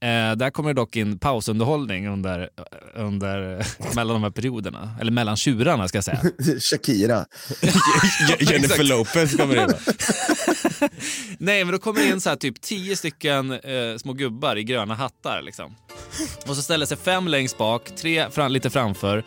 Eh, 0.00 0.36
där 0.36 0.50
kommer 0.50 0.68
det 0.74 0.80
dock 0.80 0.96
in 0.96 1.18
pausunderhållning 1.18 2.08
under, 2.08 2.48
under, 2.94 3.66
mellan 3.94 4.14
de 4.14 4.22
här 4.22 4.30
perioderna. 4.30 4.90
Eller 5.00 5.12
mellan 5.12 5.36
tjurarna 5.36 5.88
ska 5.88 5.96
jag 5.98 6.04
säga. 6.04 6.22
Shakira. 6.70 7.26
Jennifer 8.40 8.84
Lopez 8.84 9.36
kommer 9.36 9.62
in. 9.62 9.68
Nej, 11.38 11.64
men 11.64 11.72
då 11.72 11.78
kommer 11.78 12.00
det 12.00 12.06
in 12.08 12.20
så 12.20 12.28
här 12.28 12.36
typ 12.36 12.60
tio 12.60 12.96
stycken 12.96 13.52
eh, 13.52 13.96
små 13.98 14.12
gubbar 14.12 14.56
i 14.56 14.64
gröna 14.64 14.94
hattar. 14.94 15.42
Liksom. 15.42 15.74
Och 16.46 16.56
så 16.56 16.62
ställer 16.62 16.86
sig 16.86 16.96
fem 16.96 17.28
längst 17.28 17.58
bak, 17.58 17.90
tre 17.96 18.30
fram, 18.30 18.52
lite 18.52 18.70
framför, 18.70 19.24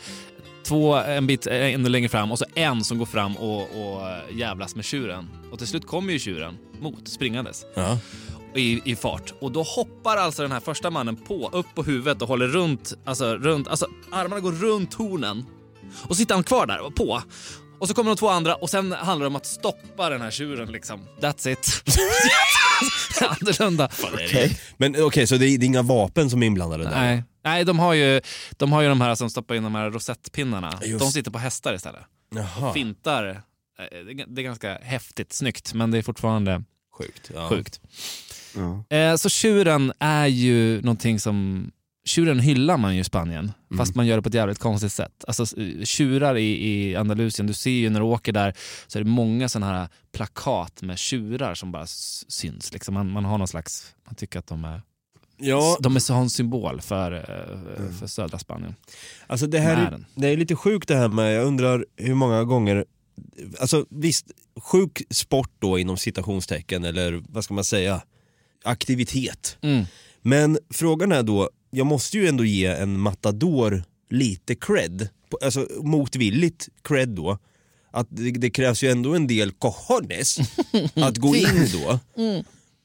två 0.72 0.96
en 0.96 1.28
bit 1.28 1.48
eh, 1.48 1.74
ännu 1.74 1.90
längre 1.90 2.10
fram 2.10 2.32
och 2.32 2.40
så 2.40 2.46
en 2.56 2.84
som 2.84 2.98
går 2.98 3.06
fram 3.06 3.38
och, 3.38 3.62
och 3.62 4.10
eh, 4.10 4.38
jävlas 4.38 4.76
med 4.76 4.86
tjuren. 4.86 5.30
Och 5.52 5.58
till 5.58 5.68
slut 5.68 5.88
kommer 5.88 6.14
ju 6.14 6.20
tjuren 6.20 6.58
mot, 6.80 7.08
springandes. 7.08 7.66
Ja. 7.74 7.98
i, 8.56 8.92
i 8.92 8.96
fart. 8.96 9.34
Och 9.40 9.52
då 9.52 9.64
hoppar 9.64 10.18
alltså 10.18 10.42
den 10.42 10.52
här 10.52 10.60
första 10.60 10.90
mannen 10.90 11.16
på, 11.16 11.50
upp 11.54 11.66
på 11.76 11.84
huvudet 11.84 12.22
och 12.22 12.28
håller 12.28 12.48
runt, 12.48 12.94
alltså, 13.06 13.36
runt, 13.38 13.68
alltså 13.68 13.88
armarna 14.12 14.40
går 14.40 14.52
runt 14.52 14.94
hornen. 14.94 15.46
Och 16.08 16.18
sitter 16.18 16.36
han 16.36 16.44
kvar 16.44 16.66
där 16.66 16.90
på. 16.90 17.22
Och 17.80 17.88
så 17.88 17.94
kommer 17.94 18.12
de 18.12 18.18
två 18.18 18.30
andra 18.30 18.56
och 18.56 18.70
sen 18.70 18.92
handlar 18.92 19.24
det 19.24 19.28
om 19.28 19.36
att 19.36 19.46
stoppa 19.46 20.10
den 20.10 20.22
här 20.22 20.32
tjuren 20.32 20.72
liksom. 20.72 21.00
That's 21.22 21.50
it. 21.50 21.84
Annorlunda. 23.22 23.90
Okej. 24.14 24.60
Men 24.78 25.04
okej, 25.04 25.28
så 25.28 25.38
det 25.38 25.46
är, 25.46 25.58
det 25.58 25.66
är 25.66 25.68
inga 25.68 25.82
vapen 25.82 26.30
som 26.30 26.44
är 26.44 26.48
inblandade 26.48 26.84
där? 26.84 26.92
Nej, 26.92 27.24
Nej 27.44 27.66
de, 27.66 27.80
har 27.80 27.94
ju, 27.94 28.22
de 28.58 28.72
har 28.72 28.82
ju 28.82 28.90
de 28.90 29.02
här 29.02 29.16
som 29.16 29.30
stoppar 29.30 29.56
in 29.56 29.64
de 29.64 29.76
här 29.76 29.90
rosettpinnarna. 29.90 30.80
Just. 30.86 31.00
De 31.00 31.12
sitter 31.12 31.32
på 31.32 31.38
hästar 31.40 31.74
istället. 31.74 32.02
Jaha, 32.36 32.74
Fintar. 32.74 33.28
Eh, 33.30 33.36
Det 34.06 34.12
är- 34.12 34.26
det 34.28 34.42
är 34.42 34.44
ganska 34.44 34.78
häftigt, 34.78 35.34
snyggt, 35.34 35.74
men 35.74 35.92
det 35.92 35.98
är 35.98 36.02
fortfarande 36.02 36.64
sjukt. 36.98 37.32
Ja. 37.36 37.50
sjukt. 37.50 37.82
Ja. 38.56 38.98
Eh, 38.98 39.16
så 39.16 39.30
tjuren 39.30 39.94
är 40.00 40.28
ju 40.28 40.82
någonting 40.82 41.20
som... 41.20 41.72
Tjuren 42.06 42.40
hyllar 42.40 42.78
man 42.78 42.96
ju 42.96 43.02
i 43.02 43.04
Spanien, 43.04 43.52
fast 43.78 43.96
man 43.96 44.08
gör 44.08 44.16
det 44.16 44.22
på 44.22 44.30
ett 44.30 44.36
jävligt 44.36 44.60
konstigt 44.60 44.92
sätt. 44.94 45.26
Alltså 45.28 45.44
s- 45.44 45.54
tjurar 45.90 46.36
i, 46.38 46.68
i 46.70 46.96
Andalusien, 46.96 47.48
du 47.48 47.54
ser 47.54 47.72
ju 47.72 47.90
när 47.90 48.00
du 48.00 48.06
åker 48.06 48.32
där 48.32 48.54
så 48.88 49.00
är 49.00 49.04
det 49.04 49.10
många 49.10 49.50
sådana 49.50 49.74
här 49.74 49.88
plakat 50.14 50.82
med 50.82 51.00
tjurar 51.00 51.56
som 51.56 51.72
bara 51.72 51.88
syns. 51.88 52.74
Liksom. 52.74 52.94
Man, 52.94 53.12
man 53.12 53.26
har 53.26 53.38
någon 53.38 53.48
slags... 53.48 53.96
Man 54.06 54.16
tycker 54.16 54.40
att 54.40 54.48
de 54.48 54.66
är... 54.66 54.82
Ja, 55.42 55.78
De 55.80 55.96
är 55.96 56.00
så 56.00 56.14
har 56.14 56.22
en 56.22 56.30
symbol 56.30 56.82
för, 56.82 57.26
för 58.00 58.08
södra 58.08 58.40
Spanien. 58.40 58.76
Alltså 59.28 59.48
det 59.48 59.60
här 59.60 59.78
är, 59.78 60.06
det 60.16 60.28
är 60.28 60.38
lite 60.38 60.56
sjukt 60.56 60.88
det 60.88 60.96
här 60.96 61.08
med, 61.08 61.36
jag 61.36 61.46
undrar 61.46 61.86
hur 61.96 62.14
många 62.14 62.44
gånger, 62.44 62.86
alltså 63.60 63.86
visst, 63.90 64.26
sjuk 64.60 65.02
sport 65.10 65.52
då 65.60 65.80
inom 65.80 65.98
citationstecken 65.98 66.84
eller 66.84 67.24
vad 67.30 67.44
ska 67.44 67.54
man 67.54 67.64
säga, 67.64 68.02
aktivitet. 68.64 69.58
Mm. 69.62 69.86
Men 70.22 70.58
frågan 70.70 71.12
är 71.12 71.24
då, 71.24 71.50
jag 71.70 71.88
måste 71.88 72.18
ju 72.18 72.28
ändå 72.28 72.46
ge 72.46 72.66
en 72.66 73.00
matador 73.00 73.84
lite 74.10 74.56
cred, 74.56 75.10
alltså 75.44 75.68
motvilligt 75.84 76.70
cred 76.82 77.10
då. 77.10 77.38
Att 77.92 78.08
det, 78.10 78.32
det 78.32 78.50
krävs 78.50 78.84
ju 78.84 78.92
ändå 78.92 79.16
en 79.16 79.28
del 79.28 79.52
cojones 79.52 80.38
att 80.96 81.18
gå 81.18 81.36
in 81.36 81.68
då 81.74 82.00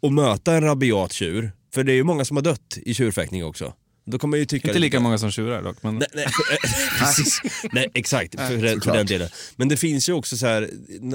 och 0.01 0.13
möta 0.13 0.55
en 0.55 0.61
rabiat 0.61 1.13
tjur. 1.13 1.53
För 1.77 1.85
det 1.85 1.93
är 1.93 1.97
ju 1.97 2.05
många 2.05 2.25
som 2.25 2.37
har 2.37 2.43
dött 2.45 2.79
i 2.83 2.95
tjurfäktning 2.95 3.45
också. 3.45 3.73
Då 4.07 4.19
kommer 4.19 4.31
man 4.31 4.39
ju 4.39 4.47
tycka 4.47 4.69
Inte 4.69 4.79
lika 4.79 5.01
många 5.01 5.19
som 5.19 5.31
tjurar 5.31 5.63
dock. 5.63 5.77
Men... 5.81 5.95
Nej, 5.95 6.09
nej, 6.15 6.27
precis. 6.99 7.41
nej 7.73 7.89
exakt, 7.95 8.41
för, 8.41 8.81
för 8.81 8.93
den 8.93 9.07
delen. 9.07 9.29
Men 9.57 9.69
det 9.69 9.77
finns 9.77 10.09
ju 10.09 10.13
också 10.13 10.37
så 10.37 10.47
här, 10.47 10.71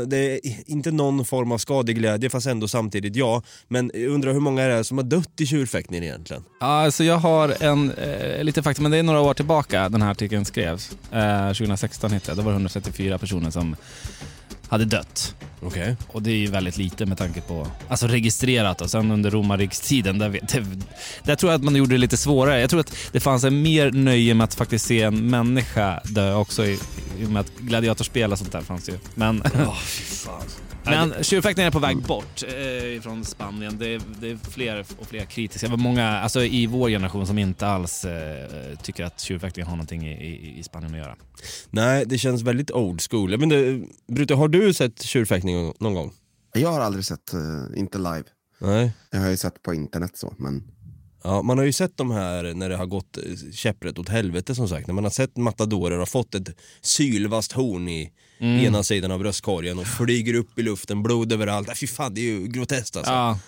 det 0.05 0.17
är 0.17 0.39
inte 0.65 0.91
någon 0.91 1.25
form 1.25 1.51
av 1.51 1.57
skadeglädje 1.57 2.29
fast 2.29 2.47
ändå 2.47 2.67
samtidigt 2.67 3.15
ja. 3.15 3.43
Men 3.67 3.91
jag 3.93 4.07
undrar 4.07 4.33
hur 4.33 4.39
många 4.39 4.61
är 4.61 4.69
det 4.69 4.83
som 4.83 4.97
har 4.97 5.05
dött 5.05 5.41
i 5.41 5.45
tjurfäktningen 5.45 6.03
egentligen? 6.03 6.43
Ja, 6.59 6.65
alltså 6.65 7.03
jag 7.03 7.17
har 7.17 7.63
en, 7.63 7.91
eh, 7.91 8.43
lite 8.43 8.63
fakta, 8.63 8.81
men 8.81 8.91
det 8.91 8.97
är 8.97 9.03
några 9.03 9.21
år 9.21 9.33
tillbaka 9.33 9.89
den 9.89 10.01
här 10.01 10.11
artikeln 10.11 10.45
skrevs. 10.45 10.91
Eh, 11.11 11.47
2016 11.47 12.11
hittade 12.11 12.31
jag, 12.31 12.37
då 12.37 12.43
var 12.43 12.51
det 12.51 12.55
134 12.55 13.17
personer 13.17 13.51
som 13.51 13.75
hade 14.71 14.85
dött. 14.85 15.35
Okej. 15.61 15.95
Och 16.07 16.21
det 16.21 16.31
är 16.31 16.35
ju 16.35 16.47
väldigt 16.47 16.77
lite 16.77 17.05
med 17.05 17.17
tanke 17.17 17.41
på, 17.41 17.67
alltså 17.87 18.07
registrerat 18.07 18.81
och 18.81 18.91
sen 18.91 19.11
under 19.11 19.31
romarrikstiden, 19.31 20.17
där, 20.17 20.29
vet- 20.29 20.47
där, 20.49 20.65
där 21.23 21.35
tror 21.35 21.51
jag 21.51 21.59
att 21.59 21.63
man 21.63 21.75
gjorde 21.75 21.93
det 21.95 21.97
lite 21.97 22.17
svårare. 22.17 22.59
Jag 22.61 22.69
tror 22.69 22.79
att 22.79 22.95
det 23.11 23.19
fanns 23.19 23.43
en 23.43 23.61
mer 23.61 23.91
nöje 23.91 24.33
med 24.33 24.43
att 24.43 24.53
faktiskt 24.53 24.85
se 24.85 25.01
en 25.01 25.29
människa 25.29 26.01
dö 26.03 26.33
också 26.33 26.65
i, 26.65 26.79
i 27.19 27.25
och 27.25 27.29
med 27.29 27.39
att 27.39 27.51
gladiatorspel 27.59 28.31
och 28.31 28.37
sånt 28.37 28.51
där 28.51 28.61
fanns 28.61 28.89
ju. 28.89 28.93
Men, 29.15 29.43
men 30.83 31.23
tjurfäktningen 31.23 31.67
är 31.67 31.71
på 31.71 31.79
väg 31.79 31.97
bort 31.97 32.43
eh, 32.43 33.01
från 33.01 33.25
Spanien. 33.25 33.77
Det 33.77 33.87
är, 33.87 34.01
det 34.21 34.31
är 34.31 34.37
fler 34.37 34.85
och 34.99 35.07
fler 35.07 35.25
kritiska. 35.25 35.67
Det 35.67 35.71
var 35.71 35.77
många 35.77 36.07
alltså, 36.07 36.43
i 36.43 36.65
vår 36.65 36.89
generation 36.89 37.27
som 37.27 37.37
inte 37.37 37.67
alls 37.67 38.05
eh, 38.05 38.77
tycker 38.83 39.03
att 39.03 39.19
tjurfäktning 39.19 39.65
har 39.65 39.71
någonting 39.71 40.07
i, 40.07 40.25
i, 40.27 40.59
i 40.59 40.63
Spanien 40.63 40.93
att 40.93 40.99
göra. 40.99 41.15
Nej, 41.69 42.05
det 42.05 42.17
känns 42.17 42.41
väldigt 42.41 42.71
old 42.71 43.01
school. 43.01 43.37
Men 43.37 43.49
det, 43.49 43.81
Brute, 44.07 44.33
har 44.33 44.47
du 44.47 44.73
sett 44.73 45.01
tjurfäktning 45.01 45.73
någon 45.79 45.93
gång? 45.93 46.13
Jag 46.53 46.71
har 46.71 46.79
aldrig 46.79 47.05
sett, 47.05 47.33
eh, 47.33 47.79
inte 47.79 47.97
live. 47.97 48.23
Nej. 48.59 48.93
Jag 49.11 49.19
har 49.19 49.29
ju 49.29 49.37
sett 49.37 49.63
på 49.63 49.73
internet 49.73 50.17
så, 50.17 50.33
men 50.37 50.63
Ja, 51.23 51.41
man 51.41 51.57
har 51.57 51.65
ju 51.65 51.73
sett 51.73 51.97
de 51.97 52.11
här 52.11 52.53
när 52.53 52.69
det 52.69 52.75
har 52.75 52.85
gått 52.85 53.17
eh, 53.17 53.23
käpprätt 53.51 53.99
åt 53.99 54.09
helvete 54.09 54.55
som 54.55 54.67
sagt. 54.67 54.87
När 54.87 54.93
man 54.93 55.03
har 55.03 55.11
sett 55.11 55.37
matadorer 55.37 55.97
ha 55.97 56.05
fått 56.05 56.35
ett 56.35 56.49
sylvast 56.81 57.51
horn 57.51 57.89
i 57.89 58.11
ena 58.41 58.83
sidan 58.83 59.11
av 59.11 59.19
bröstkorgen 59.19 59.79
och 59.79 59.87
flyger 59.87 60.33
upp 60.33 60.59
i 60.59 60.61
luften, 60.61 61.03
blod 61.03 61.33
överallt. 61.33 61.67
Äh, 61.69 61.73
fy 61.73 61.87
fan, 61.87 62.13
det 62.13 62.21
är 62.21 62.25
ju 62.39 62.47
groteskt 62.47 62.97
alltså. 62.97 63.11
Ja, 63.11 63.39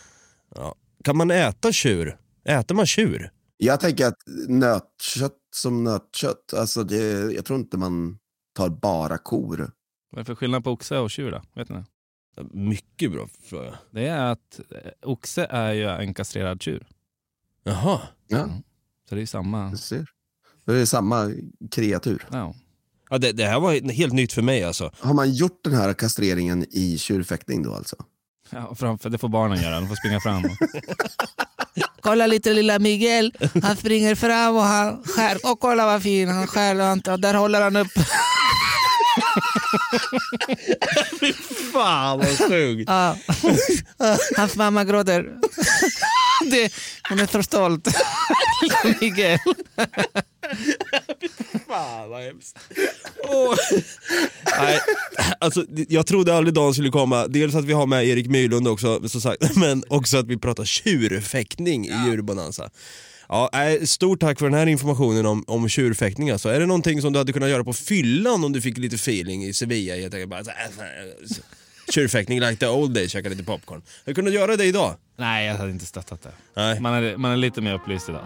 Ja. 0.55 0.75
Kan 1.03 1.17
man 1.17 1.31
äta 1.31 1.71
tjur? 1.71 2.17
Äter 2.45 2.75
man 2.75 2.85
tjur? 2.85 3.31
jag 3.57 3.79
tänker 3.79 4.05
att 4.07 4.17
nötkött 4.47 5.37
som 5.55 5.83
nötkött, 5.83 6.53
alltså 6.53 6.83
det, 6.83 7.33
jag 7.33 7.45
tror 7.45 7.59
inte 7.59 7.77
man 7.77 8.17
tar 8.55 8.69
bara 8.69 9.17
kor. 9.17 9.57
vad 9.57 10.19
är 10.19 10.23
det 10.23 10.25
för 10.25 10.35
skillnad 10.35 10.63
på 10.63 10.71
oxe 10.71 10.97
och 10.97 11.11
tjur 11.11 11.31
då? 11.31 11.41
Vet 11.55 11.69
ni? 11.69 11.83
Mycket 12.53 13.11
bra 13.11 13.27
fråga. 13.49 13.79
Det 13.91 14.07
är 14.07 14.21
att 14.31 14.59
eh, 14.71 15.09
oxe 15.09 15.45
är 15.49 15.73
ju 15.73 15.83
en 15.89 16.13
kastrerad 16.13 16.61
tjur. 16.61 16.87
Jaha. 17.63 18.01
Ja, 18.27 18.49
Så 19.09 19.15
det 19.15 19.21
är 19.21 19.25
samma. 19.25 19.69
du 19.71 19.77
ser. 19.77 20.07
Det 20.65 20.73
är 20.81 20.85
samma 20.85 21.31
kreatur. 21.71 22.25
Ja. 22.31 22.55
Ja, 23.13 23.17
det, 23.19 23.31
det 23.31 23.45
här 23.45 23.59
var 23.59 23.91
helt 23.91 24.13
nytt 24.13 24.33
för 24.33 24.41
mig 24.41 24.63
alltså. 24.63 24.91
Har 24.99 25.13
man 25.13 25.33
gjort 25.33 25.59
den 25.63 25.73
här 25.73 25.93
kastreringen 25.93 26.65
i 26.71 26.97
tjurfäktning 26.97 27.63
då 27.63 27.75
alltså? 27.75 27.95
Ja, 28.49 28.75
framför, 28.75 29.09
det 29.09 29.17
får 29.17 29.29
barnen 29.29 29.61
göra, 29.63 29.79
de 29.79 29.87
får 29.87 29.95
springa 29.95 30.19
fram. 30.19 30.43
Kolla 32.01 32.27
lite 32.27 32.53
lilla 32.53 32.79
Miguel. 32.79 33.33
Han 33.63 33.75
springer 33.77 34.15
fram 34.15 34.55
och 34.55 34.61
han 34.63 35.03
skär. 35.03 35.37
Och 35.51 35.59
kolla 35.59 35.85
vad 35.85 36.03
fin 36.03 36.29
han 36.29 36.47
skär. 36.47 36.75
Och 36.75 36.85
han- 36.85 37.01
och 37.07 37.19
där 37.19 37.33
håller 37.33 37.61
han 37.61 37.75
upp. 37.75 37.87
Fan 41.73 42.17
vad 42.19 42.37
sjukt. 42.37 42.89
Ja. 42.89 43.17
Hans 44.37 44.55
mamma 44.55 44.83
gråter. 44.83 45.25
Det, 46.51 46.73
hon 47.09 47.19
är 47.19 47.27
så 47.27 47.43
stolt. 47.43 47.87
Miguel. 49.01 49.39
Fan 51.67 52.09
vad 52.09 52.21
hemskt. 52.23 52.59
Åh. 53.29 53.55
Nej, 54.59 54.79
alltså, 55.39 55.65
jag 55.89 56.07
trodde 56.07 56.35
aldrig 56.35 56.53
dagen 56.53 56.73
skulle 56.73 56.89
komma. 56.89 57.27
Dels 57.27 57.55
att 57.55 57.65
vi 57.65 57.73
har 57.73 57.85
med 57.85 58.05
Erik 58.07 58.27
Myrlund 58.27 58.67
också, 58.67 59.09
som 59.09 59.21
sagt, 59.21 59.55
men 59.55 59.83
också 59.87 60.17
att 60.17 60.27
vi 60.27 60.37
pratar 60.37 60.65
tjurfäktning 60.65 61.85
i 61.87 61.93
djurbonanza. 62.05 62.69
Ja, 63.29 63.49
stort 63.85 64.19
tack 64.19 64.39
för 64.39 64.45
den 64.45 64.53
här 64.59 64.67
informationen 64.67 65.25
om, 65.25 65.43
om 65.47 65.69
tjurfäktning. 65.69 66.29
Alltså. 66.29 66.49
Är 66.49 66.59
det 66.59 66.65
någonting 66.65 67.01
som 67.01 67.13
du 67.13 67.19
hade 67.19 67.33
kunnat 67.33 67.49
göra 67.49 67.63
på 67.63 67.73
fyllan 67.73 68.43
om 68.43 68.51
du 68.51 68.61
fick 68.61 68.77
lite 68.77 68.95
feeling 68.95 69.43
i 69.45 69.53
Sevilla? 69.53 69.95
Jag 69.95 70.11
tänker 70.11 70.27
bara, 70.27 70.43
så 70.43 70.51
här, 70.51 70.67
så 71.27 71.33
så- 71.33 71.41
tjurfäktning 71.91 72.39
like 72.39 72.55
the 72.55 72.67
old 72.67 72.93
days, 72.93 73.11
käka 73.11 73.29
lite 73.29 73.43
popcorn. 73.43 73.81
Har 73.81 74.11
du 74.11 74.13
kunnat 74.13 74.33
göra 74.33 74.55
det 74.57 74.65
idag? 74.65 74.95
Nej, 75.17 75.47
jag 75.47 75.55
hade 75.55 75.71
inte 75.71 75.85
stöttat 75.85 76.21
det. 76.23 76.31
Nej. 76.55 76.79
Man 76.79 76.93
är, 76.93 77.17
man 77.17 77.31
är 77.31 77.37
lite 77.37 77.61
mer 77.61 77.73
upplyst 77.73 78.09
idag. 78.09 78.25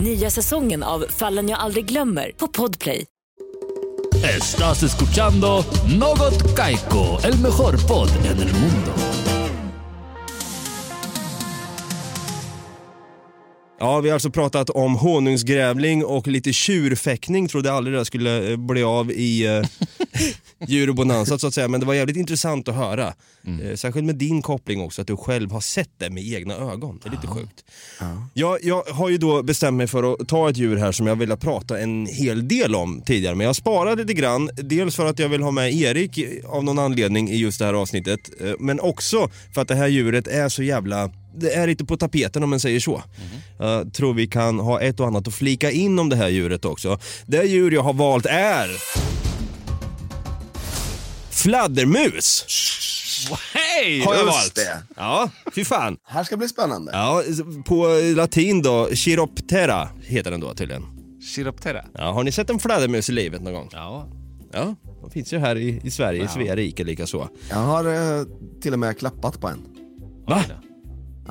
Nya 0.00 0.30
säsongen 0.30 0.82
av 0.82 1.04
Fallen 1.08 1.48
jag 1.48 1.60
aldrig 1.60 1.84
glömmer 1.84 2.30
på 2.36 2.48
Podplay. 2.48 3.06
Estás 4.38 4.82
escuchando 4.82 5.64
Något 5.98 6.56
Kaiko, 6.56 7.18
el 7.24 7.38
mejor 7.38 7.88
podd 7.88 8.08
en 8.08 8.38
el 8.38 8.54
mundo. 8.54 9.09
Ja, 13.82 14.00
vi 14.00 14.08
har 14.08 14.14
alltså 14.14 14.30
pratat 14.30 14.70
om 14.70 14.94
honungsgrävling 14.94 16.04
och 16.04 16.26
lite 16.28 16.52
tjurfäktning. 16.52 17.48
Trodde 17.48 17.72
aldrig 17.72 17.96
det 17.96 18.04
skulle 18.04 18.50
eh, 18.50 18.56
bli 18.56 18.82
av 18.82 19.10
i 19.12 19.48
uh, 19.60 19.66
djurobonanza 20.66 21.38
så 21.38 21.46
att 21.46 21.54
säga. 21.54 21.68
Men 21.68 21.80
det 21.80 21.86
var 21.86 21.94
jävligt 21.94 22.16
intressant 22.16 22.68
att 22.68 22.74
höra. 22.74 23.14
Eh, 23.62 23.76
särskilt 23.76 24.06
med 24.06 24.16
din 24.16 24.42
koppling 24.42 24.80
också, 24.80 25.00
att 25.00 25.06
du 25.06 25.16
själv 25.16 25.52
har 25.52 25.60
sett 25.60 25.90
det 25.98 26.10
med 26.10 26.24
egna 26.24 26.54
ögon. 26.54 27.00
Det 27.02 27.08
är 27.08 27.10
lite 27.10 27.26
sjukt. 27.26 27.64
Jag, 28.34 28.58
jag 28.62 28.82
har 28.82 29.08
ju 29.08 29.18
då 29.18 29.42
bestämt 29.42 29.76
mig 29.76 29.86
för 29.86 30.12
att 30.12 30.28
ta 30.28 30.50
ett 30.50 30.56
djur 30.56 30.76
här 30.76 30.92
som 30.92 31.06
jag 31.06 31.16
vill 31.16 31.36
prata 31.36 31.78
en 31.78 32.06
hel 32.06 32.48
del 32.48 32.74
om 32.74 33.02
tidigare. 33.06 33.34
Men 33.34 33.46
jag 33.46 33.56
sparade 33.56 34.02
lite 34.02 34.14
grann. 34.14 34.50
Dels 34.56 34.96
för 34.96 35.06
att 35.06 35.18
jag 35.18 35.28
vill 35.28 35.42
ha 35.42 35.50
med 35.50 35.74
Erik 35.74 36.18
av 36.46 36.64
någon 36.64 36.78
anledning 36.78 37.30
i 37.30 37.36
just 37.36 37.58
det 37.58 37.64
här 37.64 37.74
avsnittet. 37.74 38.20
eh, 38.40 38.52
Men 38.58 38.80
också 38.80 39.30
för 39.54 39.62
att 39.62 39.68
det 39.68 39.74
här 39.74 39.88
djuret 39.88 40.26
är 40.28 40.48
så 40.48 40.62
jävla 40.62 41.10
det 41.34 41.54
är 41.54 41.66
lite 41.66 41.84
på 41.84 41.96
tapeten 41.96 42.42
om 42.42 42.50
man 42.50 42.60
säger 42.60 42.80
så. 42.80 43.02
Jag 43.58 43.94
tror 43.94 44.14
vi 44.14 44.26
kan 44.26 44.60
ha 44.60 44.80
ett 44.80 45.00
och 45.00 45.06
annat 45.06 45.28
att 45.28 45.34
flika 45.34 45.70
in 45.70 45.98
om 45.98 46.08
det 46.08 46.16
här 46.16 46.28
djuret 46.28 46.64
också. 46.64 46.98
Det 47.26 47.44
djur 47.44 47.70
jag 47.70 47.82
har 47.82 47.92
valt 47.92 48.26
är... 48.26 48.68
Fladdermus! 51.30 52.44
Hej! 53.54 54.00
Har 54.00 54.14
jag 54.14 54.24
valt. 54.24 54.54
det. 54.54 54.82
Ja, 54.96 55.30
fy 55.54 55.64
fan. 55.64 55.96
Här 56.04 56.24
ska 56.24 56.36
bli 56.36 56.48
spännande. 56.48 56.92
Ja, 56.92 57.22
på 57.66 57.86
latin 58.16 58.62
då, 58.62 58.88
Chiroptera 58.94 59.88
heter 60.02 60.30
den 60.30 60.40
då 60.40 60.54
tydligen. 60.54 60.82
Chiroptera. 61.34 61.84
Ja, 61.94 62.12
har 62.12 62.24
ni 62.24 62.32
sett 62.32 62.50
en 62.50 62.58
fladdermus 62.58 63.08
i 63.08 63.12
livet 63.12 63.42
någon 63.42 63.54
gång? 63.54 63.68
Ja. 63.72 64.08
Ja, 64.52 64.74
de 65.00 65.10
finns 65.10 65.32
ju 65.32 65.38
här 65.38 65.56
i, 65.56 65.80
i 65.84 65.90
Sverige, 65.90 66.24
i 66.24 66.28
Svea 66.28 66.56
rike 66.56 66.84
likaså. 66.84 67.28
Jag 67.50 67.56
har 67.56 67.84
eh, 68.18 68.24
till 68.62 68.72
och 68.72 68.78
med 68.78 68.98
klappat 68.98 69.40
på 69.40 69.48
en. 69.48 69.58
Va? 70.26 70.44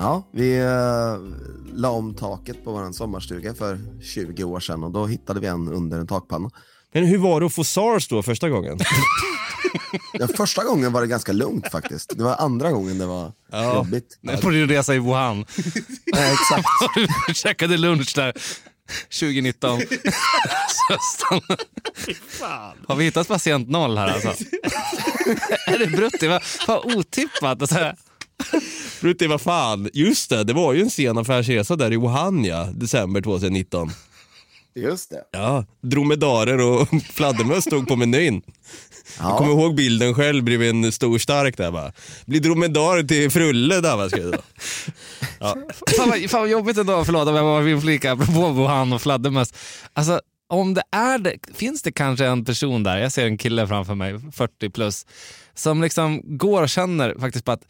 Ja, 0.02 0.28
vi 0.32 0.58
eh, 0.58 1.16
la 1.74 1.90
om 1.90 2.14
taket 2.14 2.64
på 2.64 2.72
vår 2.72 2.92
sommarstuga 2.92 3.54
för 3.54 3.78
20 4.14 4.44
år 4.44 4.60
sedan 4.60 4.84
och 4.84 4.90
då 4.90 5.06
hittade 5.06 5.40
vi 5.40 5.46
en 5.46 5.68
under 5.68 5.98
en 5.98 6.06
takpanna. 6.06 6.50
Men 6.92 7.04
hur 7.04 7.18
var 7.18 7.40
det 7.40 7.46
att 7.46 7.54
få 7.54 7.64
SARS 7.64 8.08
då 8.08 8.22
första 8.22 8.48
gången? 8.48 8.78
Den 10.18 10.28
första 10.28 10.64
gången 10.64 10.92
var 10.92 11.00
det 11.00 11.06
ganska 11.06 11.32
lugnt 11.32 11.70
faktiskt. 11.72 12.12
Det 12.16 12.22
var 12.24 12.36
andra 12.36 12.70
gången 12.72 12.98
det 12.98 13.06
var 13.06 13.32
Ja. 13.52 13.74
jobbigt. 13.74 14.18
På 14.42 14.50
din 14.50 14.68
resa 14.68 14.94
i 14.94 14.98
Wuhan. 14.98 15.36
Nej, 16.14 16.32
exakt. 16.32 16.68
Du 17.28 17.34
käkade 17.34 17.76
lunch 17.76 18.12
där 18.16 18.32
2019. 19.20 19.80
Så 19.80 20.96
stann- 21.16 21.56
Har 22.88 22.94
vi 22.96 23.04
hittat 23.04 23.28
patient 23.28 23.68
noll 23.68 23.98
här 23.98 24.08
alltså? 24.08 24.44
är 25.66 25.78
det 25.78 25.86
Brutti? 25.86 26.38
Vad 26.66 26.94
otippat. 26.96 27.62
Och 27.62 27.68
Brutti, 29.00 29.26
vad 29.26 29.40
fan, 29.40 29.88
just 29.92 30.30
det, 30.30 30.44
det 30.44 30.52
var 30.52 30.72
ju 30.72 30.82
en 30.82 30.90
sen 30.90 31.18
affärsresa 31.18 31.76
där 31.76 31.92
i 31.92 31.96
Wuhan 31.96 32.44
ja, 32.44 32.68
december 32.72 33.20
2019. 33.20 33.90
Just 34.74 35.10
det. 35.10 35.24
Ja, 35.30 35.64
dromedarer 35.82 36.60
och 36.60 36.88
fladdermöss 37.12 37.64
stod 37.64 37.88
på 37.88 37.96
menyn. 37.96 38.42
Jag 39.18 39.38
kommer 39.38 39.52
ihåg 39.52 39.74
bilden 39.74 40.14
själv 40.14 40.44
bredvid 40.44 40.70
en 40.70 40.92
stor 40.92 41.18
stark 41.18 41.56
där 41.56 41.70
bara. 41.70 41.92
Blir 42.26 42.40
dromedar 42.40 43.02
till 43.02 43.30
frulle 43.30 43.80
där 43.80 43.96
va, 43.96 44.08
ska 44.08 44.20
jag 44.20 44.32
då. 44.32 44.38
Fan, 45.96 46.10
vad, 46.10 46.30
fan 46.30 46.40
vad 46.40 46.50
jobbigt 46.50 46.78
ändå, 46.78 47.04
förlåt 47.04 47.28
om 47.28 47.34
jag 47.34 47.44
bara 47.44 47.60
vill 47.60 47.80
flika, 47.80 48.12
apropå 48.12 48.48
Wuhan 48.48 48.92
och 48.92 49.02
fladdermöss. 49.02 49.54
Alltså, 49.92 50.20
om 50.48 50.74
det 50.74 50.82
är 50.92 51.18
det, 51.18 51.38
finns 51.54 51.82
det 51.82 51.92
kanske 51.92 52.26
en 52.26 52.44
person 52.44 52.82
där, 52.82 52.98
jag 52.98 53.12
ser 53.12 53.26
en 53.26 53.38
kille 53.38 53.66
framför 53.66 53.94
mig, 53.94 54.20
40 54.32 54.70
plus, 54.70 55.06
som 55.54 55.82
liksom 55.82 56.22
går 56.38 56.62
och 56.62 56.68
känner 56.68 57.14
faktiskt 57.20 57.44
på 57.44 57.52
att 57.52 57.62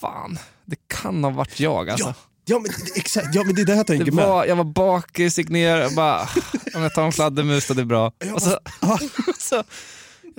fan, 0.00 0.38
det 0.70 0.76
kan 0.88 1.24
ha 1.24 1.30
varit 1.30 1.60
jag 1.60 1.90
alltså. 1.90 2.06
Ja, 2.06 2.14
ja, 2.44 2.58
men, 2.58 2.70
exakt, 2.94 3.34
ja 3.34 3.44
men 3.44 3.54
det 3.54 3.60
är 3.62 3.66
det 3.66 3.74
jag 3.74 3.86
tänker 3.86 4.04
Det 4.04 4.12
med. 4.12 4.26
var, 4.26 4.44
jag 4.44 4.56
var 4.56 4.64
bakis, 4.64 5.38
gick 5.38 5.48
ner 5.48 5.86
och 5.86 5.92
bara, 5.92 6.20
om 6.74 6.82
jag 6.82 6.94
tar 6.94 7.04
en 7.06 7.12
fladdermus 7.12 7.68
då 7.68 7.74
det 7.74 7.80
är 7.82 7.86
bra. 7.86 8.12
Och 8.34 8.42
så, 8.42 8.58
så 9.38 9.64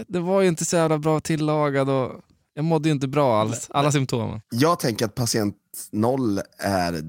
Det 0.07 0.19
var 0.19 0.41
ju 0.41 0.47
inte 0.47 0.65
så 0.65 0.75
jävla 0.75 0.97
bra 0.97 1.19
tillagad 1.19 1.89
och 1.89 2.11
jag 2.53 2.65
mådde 2.65 2.89
ju 2.89 2.93
inte 2.93 3.07
bra 3.07 3.41
alls. 3.41 3.67
Alla 3.69 3.91
symptom. 3.91 4.41
Jag 4.49 4.79
tänker 4.79 5.05
att 5.05 5.15
patient 5.15 5.55
noll 5.91 6.41
är 6.59 7.03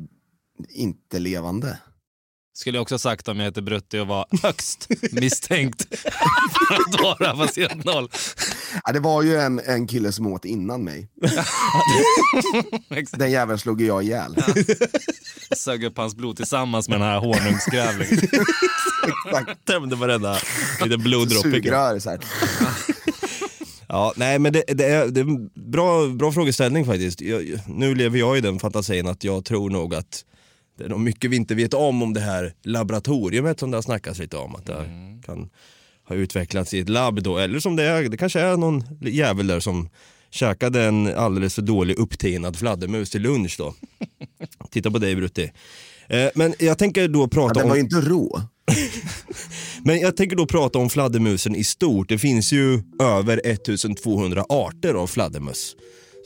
inte 0.68 1.18
levande. 1.18 1.78
Skulle 2.54 2.78
jag 2.78 2.82
också 2.82 2.94
ha 2.94 2.98
sagt 2.98 3.28
om 3.28 3.38
jag 3.38 3.44
heter 3.44 3.62
Brutti 3.62 3.98
och 3.98 4.06
var 4.06 4.26
högst 4.42 4.88
misstänkt 5.12 5.98
för 6.68 6.74
att 6.74 7.02
vara 7.02 7.36
patient 7.46 7.84
noll. 7.84 8.08
Ja, 8.84 8.92
det 8.92 9.00
var 9.00 9.22
ju 9.22 9.36
en, 9.36 9.60
en 9.60 9.86
kille 9.86 10.12
som 10.12 10.26
åt 10.26 10.44
innan 10.44 10.84
mig. 10.84 11.08
Den 13.12 13.30
jäveln 13.30 13.58
slog 13.58 13.82
jag 13.82 14.02
ihjäl. 14.02 14.34
Sög 15.56 15.84
upp 15.84 15.96
hans 15.96 16.14
blod 16.14 16.36
tillsammans 16.36 16.88
med 16.88 17.00
den 17.00 17.08
här 17.08 17.18
honungsgrävlingen. 17.18 18.28
Tömde 19.66 19.96
varenda 19.96 20.36
liten 20.84 21.02
bloddroppe. 21.02 21.50
Sugrör 21.50 21.98
så 21.98 22.10
här. 22.10 22.18
Ja, 23.88 24.12
nej 24.16 24.38
men 24.38 24.52
det, 24.52 24.64
det, 24.66 24.84
är, 24.84 25.06
det 25.06 25.20
är 25.20 25.24
en 25.24 25.50
bra, 25.54 26.06
bra 26.06 26.32
frågeställning 26.32 26.86
faktiskt. 26.86 27.20
Jag, 27.20 27.58
nu 27.66 27.94
lever 27.94 28.18
jag 28.18 28.38
i 28.38 28.40
den 28.40 28.58
fantasin 28.58 29.06
att 29.06 29.24
jag 29.24 29.44
tror 29.44 29.70
nog 29.70 29.94
att 29.94 30.24
det 30.78 30.84
är 30.84 30.88
nog 30.88 31.00
mycket 31.00 31.30
vi 31.30 31.36
inte 31.36 31.54
vet 31.54 31.74
om 31.74 32.02
om 32.02 32.14
det 32.14 32.20
här 32.20 32.54
laboratoriumet 32.62 33.60
som 33.60 33.70
det 33.70 33.76
har 33.76 33.82
snackats 33.82 34.18
lite 34.18 34.36
om. 34.36 34.54
Att 34.54 34.66
det 34.66 34.86
kan 35.26 35.50
ha 36.12 36.18
utvecklats 36.18 36.74
i 36.74 36.78
ett 36.78 36.88
labb 36.88 37.22
då. 37.22 37.38
Eller 37.38 37.60
som 37.60 37.76
det 37.76 37.84
är, 37.84 38.08
det 38.08 38.16
kanske 38.16 38.40
är 38.40 38.56
någon 38.56 38.84
jävel 39.00 39.46
där 39.46 39.60
som 39.60 39.88
käkade 40.30 40.84
en 40.84 41.14
alldeles 41.14 41.54
för 41.54 41.62
dålig 41.62 41.98
upptinad 41.98 42.56
fladdermus 42.56 43.10
till 43.10 43.22
lunch 43.22 43.54
då. 43.58 43.74
Titta 44.70 44.90
på 44.90 44.98
dig 44.98 45.16
Brutti. 45.16 45.52
Eh, 46.08 46.28
men 46.34 46.54
jag 46.58 46.78
tänker 46.78 47.08
då 47.08 47.22
Ja, 47.22 47.28
prata 47.28 47.54
den 47.54 47.62
om... 47.62 47.68
var 47.68 47.76
ju 47.76 47.82
inte 47.82 48.00
rå. 48.00 48.40
Men 49.84 50.00
jag 50.00 50.16
tänker 50.16 50.36
då 50.36 50.46
prata 50.46 50.78
om 50.78 50.90
fladdermusen 50.90 51.56
i 51.56 51.64
stort. 51.64 52.08
Det 52.08 52.18
finns 52.18 52.52
ju 52.52 52.82
över 53.00 53.40
1200 53.44 54.44
arter 54.48 54.94
av 54.94 55.06
fladdermöss. 55.06 55.76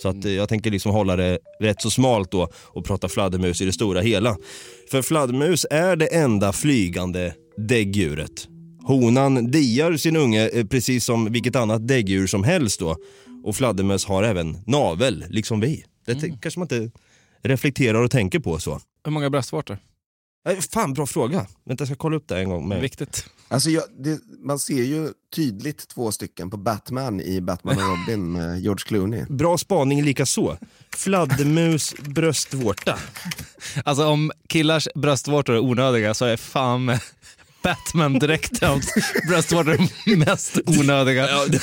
Så 0.02 0.08
att 0.08 0.24
eh, 0.24 0.32
jag 0.32 0.48
tänker 0.48 0.70
liksom 0.70 0.92
hålla 0.92 1.16
det 1.16 1.38
rätt 1.60 1.82
så 1.82 1.90
smalt 1.90 2.30
då 2.30 2.48
och 2.54 2.84
prata 2.84 3.08
fladdermus 3.08 3.60
i 3.60 3.64
det 3.64 3.72
stora 3.72 4.00
hela. 4.00 4.36
För 4.90 5.02
fladdermus 5.02 5.66
är 5.70 5.96
det 5.96 6.06
enda 6.06 6.52
flygande 6.52 7.34
däggdjuret. 7.56 8.48
Honan 8.86 9.50
diar 9.50 9.96
sin 9.96 10.16
unge 10.16 10.48
eh, 10.48 10.66
precis 10.66 11.04
som 11.04 11.32
vilket 11.32 11.56
annat 11.56 11.88
däggdjur 11.88 12.26
som 12.26 12.44
helst 12.44 12.80
då. 12.80 12.96
Och 13.44 13.56
fladdermöss 13.56 14.04
har 14.04 14.22
även 14.22 14.58
navel, 14.66 15.24
liksom 15.28 15.60
vi. 15.60 15.84
Det 16.06 16.14
t- 16.14 16.38
kanske 16.42 16.60
man 16.60 16.64
inte 16.72 16.90
reflekterar 17.42 18.02
och 18.02 18.10
tänker 18.10 18.38
på 18.38 18.58
så. 18.58 18.80
Hur 19.04 19.12
många 19.12 19.30
bröstvårtor? 19.30 19.78
Eh, 20.48 20.56
Fan, 20.58 20.92
bra 20.92 21.06
fråga. 21.06 21.46
Vänta, 21.64 21.82
jag 21.82 21.88
ska 21.88 21.96
kolla 21.96 22.16
upp 22.16 22.28
det 22.28 22.38
en 22.38 22.48
gång. 22.48 22.68
Med... 22.68 22.80
Viktigt. 22.80 23.26
Alltså 23.48 23.70
jag, 23.70 23.82
det, 23.98 24.18
man 24.44 24.58
ser 24.58 24.82
ju 24.82 25.08
tydligt 25.36 25.88
två 25.88 26.12
stycken 26.12 26.50
på 26.50 26.56
Batman 26.56 27.20
i 27.20 27.40
Batman 27.40 27.76
och 27.76 27.82
Robin 27.82 28.32
med 28.32 28.60
George 28.60 28.84
Clooney. 28.86 29.24
Bra 29.28 29.58
spaning 29.58 30.02
lika 30.02 30.26
så. 30.26 30.58
Fladdermus 30.96 31.94
bröstvårta. 32.04 32.98
Alltså 33.84 34.06
om 34.06 34.32
killars 34.48 34.88
bröstvårtor 34.94 35.54
är 35.54 35.58
onödiga 35.60 36.14
så 36.14 36.24
är 36.24 36.36
fan 36.36 36.90
med 37.66 37.76
Batman-dräktens 37.76 38.86
bröstvårtor 39.28 40.16
mest 40.16 40.58
onödiga. 40.66 41.28
Ja, 41.28 41.46
det, 41.48 41.60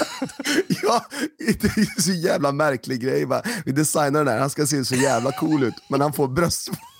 Ja, 0.83 1.05
det 1.37 1.63
är 1.63 1.79
ju 1.79 1.85
så 2.01 2.11
jävla 2.11 2.51
märklig 2.51 3.01
grej. 3.01 3.25
Va? 3.25 3.41
Vi 3.65 3.71
designar 3.71 4.19
den 4.19 4.27
här, 4.27 4.39
han 4.39 4.49
ska 4.49 4.65
se 4.65 4.85
så 4.85 4.95
jävla 4.95 5.31
cool 5.31 5.63
ut, 5.63 5.73
men 5.89 6.01
han 6.01 6.13
får 6.13 6.27
bröst. 6.27 6.69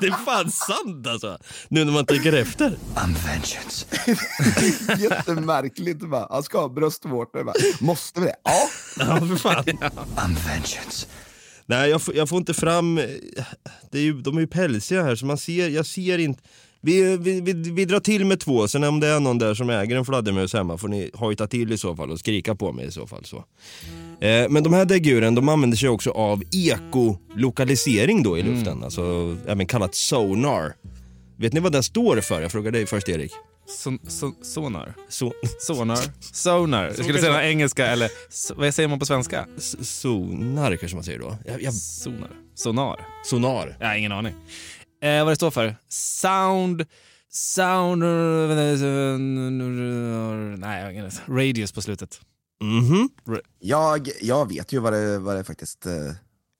det 0.00 0.06
är 0.06 0.24
fan 0.24 0.50
sant 0.50 1.06
alltså. 1.06 1.38
Nu 1.68 1.84
när 1.84 1.92
man 1.92 2.06
tänker 2.06 2.32
efter. 2.32 2.78
Jättemärkligt. 5.02 6.02
Va? 6.02 6.28
Han 6.30 6.42
ska 6.42 6.60
ha 6.60 6.68
bröstvårtor. 6.68 7.44
Va? 7.44 7.52
Måste 7.80 8.20
vi 8.20 8.26
det? 8.26 8.36
Ja. 8.44 8.68
Ja, 8.98 9.18
för 9.20 9.36
fan. 9.36 9.64
Nej, 11.66 11.90
jag 11.90 12.02
får, 12.02 12.14
jag 12.14 12.28
får 12.28 12.38
inte 12.38 12.54
fram... 12.54 12.94
Det 13.90 13.98
är 13.98 14.02
ju, 14.02 14.22
de 14.22 14.36
är 14.36 14.40
ju 14.40 14.46
pälsiga 14.46 15.02
här 15.02 15.16
så 15.16 15.26
man 15.26 15.38
ser, 15.38 15.68
jag 15.68 15.86
ser 15.86 16.18
inte... 16.18 16.42
Vi, 16.84 17.16
vi, 17.16 17.40
vi, 17.40 17.52
vi 17.52 17.84
drar 17.84 18.00
till 18.00 18.24
med 18.24 18.40
två, 18.40 18.68
sen 18.68 18.84
om 18.84 19.00
det 19.00 19.06
är 19.08 19.20
någon 19.20 19.38
där 19.38 19.54
som 19.54 19.70
äger 19.70 19.96
en 19.96 20.04
fladdermus 20.04 20.52
hemma 20.52 20.78
får 20.78 20.88
ni 20.88 21.10
hojta 21.14 21.46
till 21.46 21.72
i 21.72 21.78
så 21.78 21.96
fall 21.96 22.10
och 22.10 22.18
skrika 22.18 22.54
på 22.54 22.72
mig 22.72 22.86
i 22.86 22.90
så 22.90 23.06
fall. 23.06 23.24
Så. 23.24 23.36
Eh, 24.20 24.48
men 24.48 24.62
de 24.62 24.72
här 24.72 24.84
däggdjuren 24.84 25.34
de 25.34 25.48
använder 25.48 25.76
sig 25.76 25.88
också 25.88 26.10
av 26.10 26.42
ekolokalisering 26.52 28.22
då 28.22 28.38
i 28.38 28.42
luften, 28.42 28.84
alltså 28.84 29.36
även 29.46 29.66
kallat 29.66 29.94
sonar. 29.94 30.74
Vet 31.36 31.52
ni 31.52 31.60
vad 31.60 31.72
det 31.72 31.82
står 31.82 32.20
för? 32.20 32.42
Jag 32.42 32.52
frågar 32.52 32.70
dig 32.72 32.86
först 32.86 33.08
Erik. 33.08 33.32
Son, 33.66 33.98
son, 34.08 34.34
sonar? 34.42 34.94
So, 35.08 35.32
Sonar? 35.60 35.98
Sonar? 36.32 36.84
Jag 36.84 36.94
skulle 37.04 37.18
säga 37.18 37.48
engelska 37.48 37.86
eller 37.86 38.10
vad 38.56 38.74
säger 38.74 38.88
man 38.88 38.98
på 38.98 39.06
svenska? 39.06 39.46
s- 39.58 40.00
sonar 40.00 40.76
kanske 40.76 40.96
man 40.96 41.04
säger 41.04 41.18
då. 41.18 41.36
Jag, 41.46 41.62
jag, 41.62 41.74
Sonar? 41.74 42.30
Sonar? 42.54 43.00
sonar. 43.24 43.76
Jag 43.80 43.86
har 43.86 43.94
ingen 43.96 44.12
aning. 44.12 44.34
Eh, 45.04 45.24
vad 45.24 45.32
det 45.32 45.36
står 45.36 45.50
för? 45.50 45.76
Sound... 45.88 46.86
Sound... 47.30 48.02
Nej, 50.58 51.10
Radius 51.28 51.72
på 51.72 51.82
slutet. 51.82 52.20
Mhm. 52.62 53.08
Jag, 53.58 54.08
jag 54.20 54.48
vet 54.48 54.72
ju 54.72 54.78
vad 54.78 54.92
det, 54.92 55.18
vad 55.18 55.36
det 55.36 55.44
faktiskt 55.44 55.86
eh, 55.86 55.92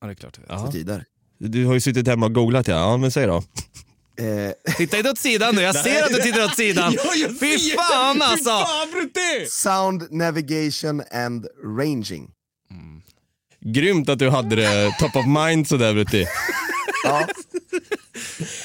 Ja, 0.01 0.07
det 0.07 0.13
är 0.13 0.15
klart. 0.15 0.39
Ja. 0.49 0.67
betyder. 0.67 1.05
Du 1.39 1.67
har 1.67 1.75
ju 1.75 1.81
suttit 1.81 2.09
hemma 2.09 2.27
och 2.27 2.35
googlat 2.35 2.69
ja, 2.69 2.75
ja 2.75 2.97
men 2.97 3.11
säg 3.11 3.27
då. 3.27 3.37
Eh, 3.37 4.75
Titta 4.77 4.97
inte 4.97 5.11
åt 5.11 5.19
sidan 5.19 5.55
nu, 5.55 5.63
jag 5.63 5.77
ser 5.77 6.03
att 6.03 6.09
du 6.09 6.21
tittar 6.21 6.45
åt 6.45 6.57
sidan. 6.57 6.93
Fy 7.41 7.59
fan 7.59 8.23
alltså! 8.23 8.67
sound 9.51 10.13
navigation 10.13 11.03
and 11.13 11.47
ranging. 11.79 12.31
Grymt 13.61 14.09
att 14.09 14.19
du 14.19 14.31
hade 14.31 14.57
det 14.57 14.97
top 14.99 15.17
of 15.17 15.27
mind 15.27 15.69
sådär 15.69 15.95
Brutti. 15.95 16.27
Ja, 17.05 17.27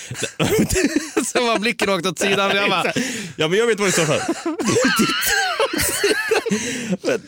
Så 1.26 1.46
var 1.46 1.60
blicken 1.60 1.90
åkt 1.90 2.06
åt 2.06 2.20
sidan. 2.20 2.56
Jag 2.56 2.70
bara, 2.70 2.94
Ja 3.36 3.48
men 3.48 3.60
jag 3.60 3.68
vet 3.68 3.80
vad 3.80 3.88
det 3.88 3.92
står 3.92 4.06
för. 4.06 4.22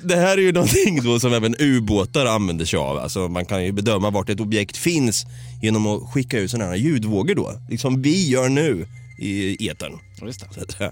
Det 0.08 0.16
här 0.16 0.38
är 0.38 0.42
ju 0.42 0.52
någonting 0.52 1.04
då 1.04 1.20
som 1.20 1.34
även 1.34 1.56
ubåtar 1.60 2.26
använder 2.26 2.66
sig 2.66 2.80
av. 2.80 2.98
Alltså 2.98 3.28
man 3.28 3.46
kan 3.46 3.66
ju 3.66 3.72
bedöma 3.72 4.10
vart 4.10 4.30
ett 4.30 4.40
objekt 4.40 4.78
finns 4.78 5.26
genom 5.62 5.88
att 5.88 6.14
skicka 6.14 6.40
ut 6.40 6.52
sådana 6.52 6.70
här 6.70 6.78
ljudvågor 6.78 7.36
då. 7.36 7.54
Liksom 7.70 8.02
vi 8.02 8.30
gör 8.30 8.50
nu 8.50 8.88
i 9.20 9.68
etern. 9.70 10.00
Just 10.58 10.78
det. 10.80 10.92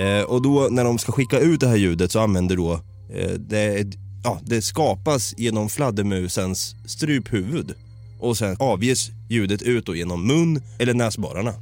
Eh, 0.00 0.22
och 0.22 0.42
då 0.42 0.68
när 0.70 0.84
de 0.84 0.98
ska 0.98 1.12
skicka 1.12 1.38
ut 1.38 1.60
det 1.60 1.68
här 1.68 1.76
ljudet 1.76 2.12
så 2.12 2.20
använder 2.20 2.56
då 2.56 2.72
eh, 3.14 3.30
det, 3.30 3.86
ja, 4.24 4.40
det 4.42 4.62
skapas 4.62 5.34
genom 5.38 5.68
fladdermusens 5.68 6.74
struphuvud. 6.86 7.74
Och 8.20 8.36
sen 8.36 8.56
avges 8.58 9.10
ljudet 9.30 9.62
ut 9.62 9.86
då 9.86 9.94
genom 9.94 10.26
mun 10.26 10.62
eller 10.78 10.94
näsborrarna. 10.94 11.54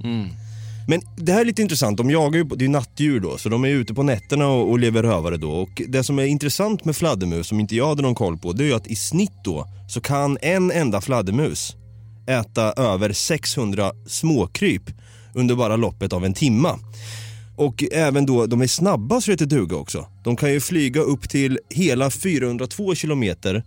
Men 0.88 1.00
det 1.16 1.32
här 1.32 1.40
är 1.40 1.44
lite 1.44 1.62
intressant, 1.62 1.96
de 1.98 2.10
jagar 2.10 2.38
ju, 2.38 2.44
det 2.44 2.62
är 2.64 2.66
ju 2.66 2.68
nattdjur 2.68 3.20
då, 3.20 3.38
så 3.38 3.48
de 3.48 3.64
är 3.64 3.68
ute 3.68 3.94
på 3.94 4.02
nätterna 4.02 4.48
och, 4.48 4.70
och 4.70 4.78
lever 4.78 5.02
rövare 5.02 5.36
då. 5.36 5.50
Och 5.50 5.82
det 5.88 6.04
som 6.04 6.18
är 6.18 6.24
intressant 6.24 6.84
med 6.84 6.96
fladdermus, 6.96 7.46
som 7.46 7.60
inte 7.60 7.76
jag 7.76 7.88
hade 7.88 8.02
någon 8.02 8.14
koll 8.14 8.38
på, 8.38 8.52
det 8.52 8.64
är 8.64 8.66
ju 8.66 8.74
att 8.74 8.86
i 8.86 8.96
snitt 8.96 9.44
då 9.44 9.66
så 9.88 10.00
kan 10.00 10.38
en 10.42 10.70
enda 10.70 11.00
fladdermus 11.00 11.76
äta 12.26 12.72
över 12.72 13.12
600 13.12 13.92
småkryp 14.06 14.82
under 15.34 15.54
bara 15.54 15.76
loppet 15.76 16.12
av 16.12 16.24
en 16.24 16.34
timma. 16.34 16.78
Och 17.56 17.84
även 17.92 18.26
då, 18.26 18.46
de 18.46 18.62
är 18.62 18.66
snabba 18.66 19.20
så 19.20 19.34
det 19.34 19.44
duga 19.44 19.76
också. 19.76 20.06
De 20.24 20.36
kan 20.36 20.52
ju 20.52 20.60
flyga 20.60 21.00
upp 21.00 21.28
till 21.28 21.58
hela 21.70 22.10
402 22.10 22.94
kilometer 22.94 23.62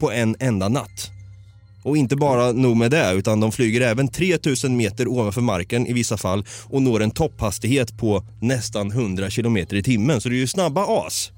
på 0.00 0.12
en 0.12 0.36
enda 0.40 0.68
natt. 0.68 1.13
Och 1.84 1.96
inte 1.96 2.16
bara 2.16 2.52
nog 2.52 2.76
med 2.76 2.90
det, 2.90 3.12
utan 3.12 3.40
de 3.40 3.52
flyger 3.52 3.80
även 3.80 4.08
3000 4.08 4.76
meter 4.76 5.08
ovanför 5.08 5.40
marken 5.40 5.86
i 5.86 5.92
vissa 5.92 6.16
fall 6.16 6.44
och 6.64 6.82
når 6.82 7.02
en 7.02 7.10
topphastighet 7.10 7.98
på 7.98 8.24
nästan 8.40 8.90
100 8.90 9.30
kilometer 9.30 9.76
i 9.76 9.82
timmen. 9.82 10.20
Så 10.20 10.28
det 10.28 10.34
är 10.34 10.38
ju 10.38 10.46
snabba 10.46 11.06
as. 11.06 11.32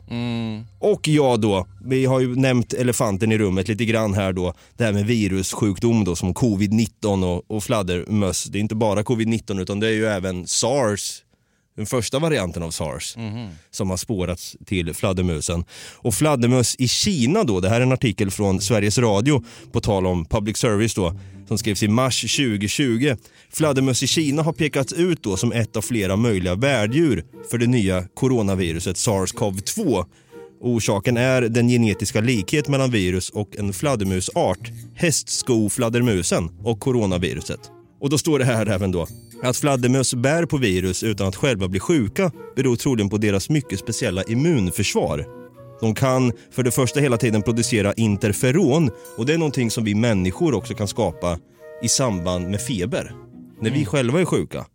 Och 0.79 1.09
ja 1.09 1.37
då, 1.37 1.67
vi 1.85 2.05
har 2.05 2.21
ju 2.21 2.37
nämnt 2.37 2.73
elefanten 2.73 3.33
i 3.33 3.39
rummet 3.39 3.69
lite 3.69 3.85
grann 3.85 4.15
här 4.15 4.33
då. 4.33 4.55
Det 4.77 4.85
här 4.85 4.93
med 4.93 5.07
virussjukdom 5.07 6.05
då 6.05 6.17
som 6.17 6.35
covid-19 6.35 7.25
och, 7.25 7.57
och 7.57 7.65
fladdermöss. 7.65 8.45
Det 8.45 8.59
är 8.59 8.61
inte 8.61 8.75
bara 8.75 9.03
covid-19 9.03 9.61
utan 9.61 9.81
det 9.81 9.87
är 9.87 9.93
ju 9.93 10.07
även 10.07 10.47
sars 10.47 11.23
den 11.77 11.87
första 11.87 12.19
varianten 12.19 12.63
av 12.63 12.71
sars 12.71 13.17
som 13.71 13.91
har 13.91 13.97
spårats 13.97 14.57
till 14.67 14.95
fladdermusen. 14.95 15.65
Och 15.95 16.15
fladdermöss 16.15 16.77
i 16.79 16.89
Kina 16.89 17.45
då, 17.45 17.61
det 17.61 17.69
här 17.69 17.77
är 17.77 17.81
en 17.81 17.93
artikel 17.93 18.31
från 18.31 18.61
Sveriges 18.61 18.99
Radio 18.99 19.45
på 19.73 19.81
tal 19.81 20.07
om 20.07 20.25
public 20.25 20.57
service 20.57 20.95
då, 20.95 21.19
som 21.49 21.59
skrevs 21.59 21.83
i 21.83 21.89
mars 21.89 22.21
2020. 22.21 23.17
Fladdermöss 23.51 24.03
i 24.03 24.07
Kina 24.07 24.43
har 24.43 24.53
pekats 24.53 24.93
ut 24.93 25.23
då 25.23 25.37
som 25.37 25.53
ett 25.53 25.77
av 25.77 25.83
flera 25.83 26.17
möjliga 26.17 26.55
värddjur 26.55 27.25
för 27.51 27.59
det 27.59 27.67
nya 27.67 28.05
coronaviruset 28.15 28.97
SARS-CoV-2. 28.97 30.05
Orsaken 30.61 31.17
är 31.17 31.43
den 31.43 31.69
genetiska 31.69 32.21
likhet 32.21 32.69
mellan 32.69 32.91
virus 32.91 33.31
och 33.31 33.57
en 33.57 33.73
fladdermusart, 33.73 34.71
hästskofladdermusen 34.95 36.51
och 36.65 36.81
coronaviruset. 36.81 37.61
Och 38.01 38.11
då 38.11 38.19
står 38.19 38.39
det 38.39 38.45
här 38.45 38.67
även 38.67 38.93
då. 38.93 39.07
Att 39.43 39.57
fladdermöss 39.57 40.15
bär 40.15 40.47
på 40.47 40.57
virus 40.57 41.03
utan 41.03 41.29
att 41.29 41.37
själva 41.37 41.69
bli 41.69 41.81
sjuka 41.81 42.33
beror 42.57 42.77
troligen 42.77 43.09
på 43.09 43.17
deras 43.17 43.51
mycket 43.51 43.79
speciella 43.79 44.23
immunförsvar. 44.23 45.27
De 45.81 45.95
kan 45.95 46.33
för 46.51 46.63
det 46.63 46.71
första 46.71 47.01
hela 47.01 47.17
tiden 47.17 47.43
producera 47.43 47.93
interferon 47.93 48.91
och 49.17 49.27
det 49.27 49.35
är 49.35 49.39
någonting 49.39 49.71
som 49.71 49.85
vi 49.85 49.95
människor 49.95 50.55
också 50.55 50.75
kan 50.75 50.89
skapa 50.89 51.39
i 51.83 51.89
samband 51.89 52.51
med 52.51 52.61
feber. 52.61 53.13
När 53.61 53.71
vi 53.71 53.85
själva 53.85 54.21
är 54.21 54.25
sjuka. 54.25 54.67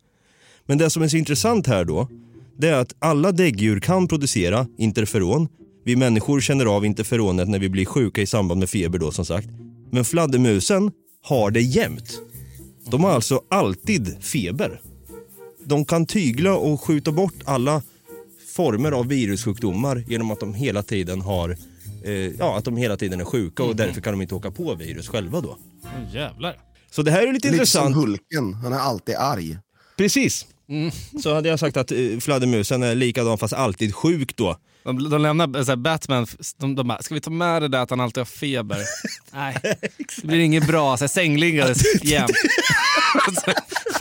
Men 0.66 0.78
det 0.78 0.90
som 0.90 1.02
är 1.02 1.08
så 1.08 1.16
intressant 1.16 1.66
här 1.66 1.84
då, 1.84 2.08
det 2.58 2.68
är 2.68 2.74
att 2.74 2.94
alla 2.98 3.32
däggdjur 3.32 3.80
kan 3.80 4.08
producera 4.08 4.66
interferon. 4.78 5.48
Vi 5.84 5.96
människor 5.96 6.40
känner 6.40 6.66
av 6.66 6.84
interferonet 6.84 7.48
när 7.48 7.58
vi 7.58 7.68
blir 7.68 7.84
sjuka 7.84 8.22
i 8.22 8.26
samband 8.26 8.60
med 8.60 8.70
feber 8.70 8.98
då 8.98 9.10
som 9.10 9.24
sagt. 9.24 9.48
Men 9.90 10.04
fladdermusen 10.04 10.90
har 11.22 11.50
det 11.50 11.60
jämt. 11.60 12.20
De 12.92 13.04
har 13.04 13.10
alltså 13.10 13.42
alltid 13.48 14.24
feber. 14.24 14.80
De 15.64 15.84
kan 15.84 16.06
tygla 16.06 16.54
och 16.54 16.80
skjuta 16.80 17.12
bort 17.12 17.34
alla 17.44 17.82
former 18.56 18.92
av 18.92 19.06
virussjukdomar 19.06 20.04
genom 20.08 20.30
att 20.30 20.40
de 20.40 20.54
hela 20.54 20.82
tiden 20.82 21.20
har 21.20 21.56
eh, 22.04 22.12
ja, 22.12 22.58
att 22.58 22.64
de 22.64 22.76
hela 22.76 22.96
tiden 22.96 23.20
är 23.20 23.24
sjuka 23.24 23.62
och 23.62 23.76
därför 23.76 24.00
kan 24.00 24.12
de 24.12 24.22
inte 24.22 24.34
åka 24.34 24.50
på 24.50 24.74
virus 24.74 25.08
själva 25.08 25.40
då. 25.40 25.58
Åh, 25.84 26.14
jävlar. 26.14 26.56
Så 26.90 27.02
det 27.02 27.10
här 27.10 27.26
är 27.28 27.32
lite 27.32 27.50
Lite 27.50 27.66
som 27.66 27.86
intressant. 27.86 27.96
Hulken, 27.96 28.54
han 28.54 28.72
är 28.72 28.78
alltid 28.78 29.14
arg. 29.14 29.58
Precis. 29.96 30.46
Så 31.22 31.34
hade 31.34 31.48
jag 31.48 31.58
sagt 31.60 31.76
att 31.76 31.92
eh, 31.92 32.18
fladdermusen 32.20 32.82
är 32.82 32.94
likadan 32.94 33.38
fast 33.38 33.54
alltid 33.54 33.94
sjuk 33.94 34.36
då. 34.36 34.56
De, 34.84 35.10
de 35.10 35.22
lämnar 35.22 35.64
så 35.64 35.70
här, 35.70 35.76
Batman, 35.76 36.26
de, 36.58 36.74
de 36.74 36.88
bara, 36.88 37.02
ska 37.02 37.14
vi 37.14 37.20
ta 37.20 37.30
med 37.30 37.62
det 37.62 37.68
där 37.68 37.78
att 37.78 37.90
han 37.90 38.00
alltid 38.00 38.18
har 38.20 38.24
feber? 38.24 38.78
Nej, 39.32 39.56
det 40.16 40.26
blir 40.26 40.38
inget 40.40 40.66
bra. 40.66 40.96
Så 40.96 41.04
här, 41.04 41.08
sängliggandes 41.08 42.04
jämt. 42.04 42.30
Så 43.44 43.52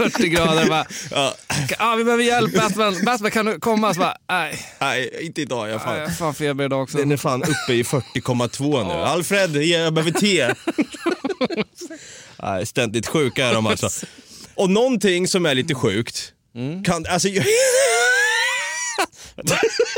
40 0.04 0.28
grader 0.30 0.70
bara, 0.70 0.86
Ja. 1.12 1.36
ah, 1.78 1.96
vi 1.96 2.04
behöver 2.04 2.24
hjälp 2.24 2.54
Batman. 2.56 2.98
Batman 3.06 3.32
kan 3.32 3.46
du 3.46 3.60
komma? 3.60 3.94
Så 3.94 4.00
bara, 4.00 4.18
nej, 4.30 4.66
Nej, 4.80 5.18
inte 5.22 5.42
idag. 5.42 5.70
Jag 5.70 5.80
har 5.80 6.08
fan 6.10 6.34
feber 6.34 6.66
idag 6.66 6.84
också. 6.84 6.98
Den 6.98 7.12
är 7.12 7.18
fan 7.18 7.44
uppe 7.44 7.74
i 7.74 7.84
40,2 7.84 8.88
nu. 8.88 8.94
Alfred, 8.94 9.56
jag 9.56 9.94
behöver 9.94 10.12
te. 10.12 10.54
Nej, 12.44 12.66
ständigt 12.66 13.08
sjuka 13.08 13.46
är 13.46 13.54
de 13.54 13.68
alltså. 13.68 13.90
Och 14.56 14.70
någonting 14.70 15.28
som 15.28 15.46
är 15.46 15.56
lite 15.56 15.76
sjukt, 15.76 16.34
kan, 16.86 17.06
alltså, 17.06 17.28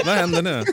Vad 0.05 0.15
händer 0.15 0.41
nu? 0.41 0.63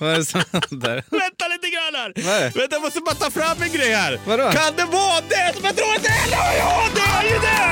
Vad 0.00 0.10
är 0.12 0.16
det 0.16 0.24
som 0.24 0.42
händer? 0.52 0.94
vänta 1.10 1.48
lite 1.48 1.68
grann 1.74 1.94
här. 1.94 2.12
Vänta, 2.58 2.74
jag 2.76 2.82
måste 2.82 3.00
bara 3.00 3.14
ta 3.14 3.30
fram 3.30 3.62
en 3.62 3.72
grej 3.72 3.94
här. 3.94 4.20
Vadå? 4.26 4.42
Kan 4.50 4.76
det 4.76 4.84
vara 4.84 5.20
det 5.28 5.52
som 5.56 5.64
jag 5.64 5.76
tror 5.76 5.94
att 5.96 6.02
det 6.02 6.08
är? 6.08 6.30
Ja, 6.58 6.84
det 6.94 7.00
är 7.00 7.22
ju 7.34 7.38
det! 7.38 7.70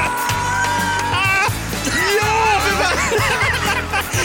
Ah! 1.12 1.50
Ja! 2.20 2.60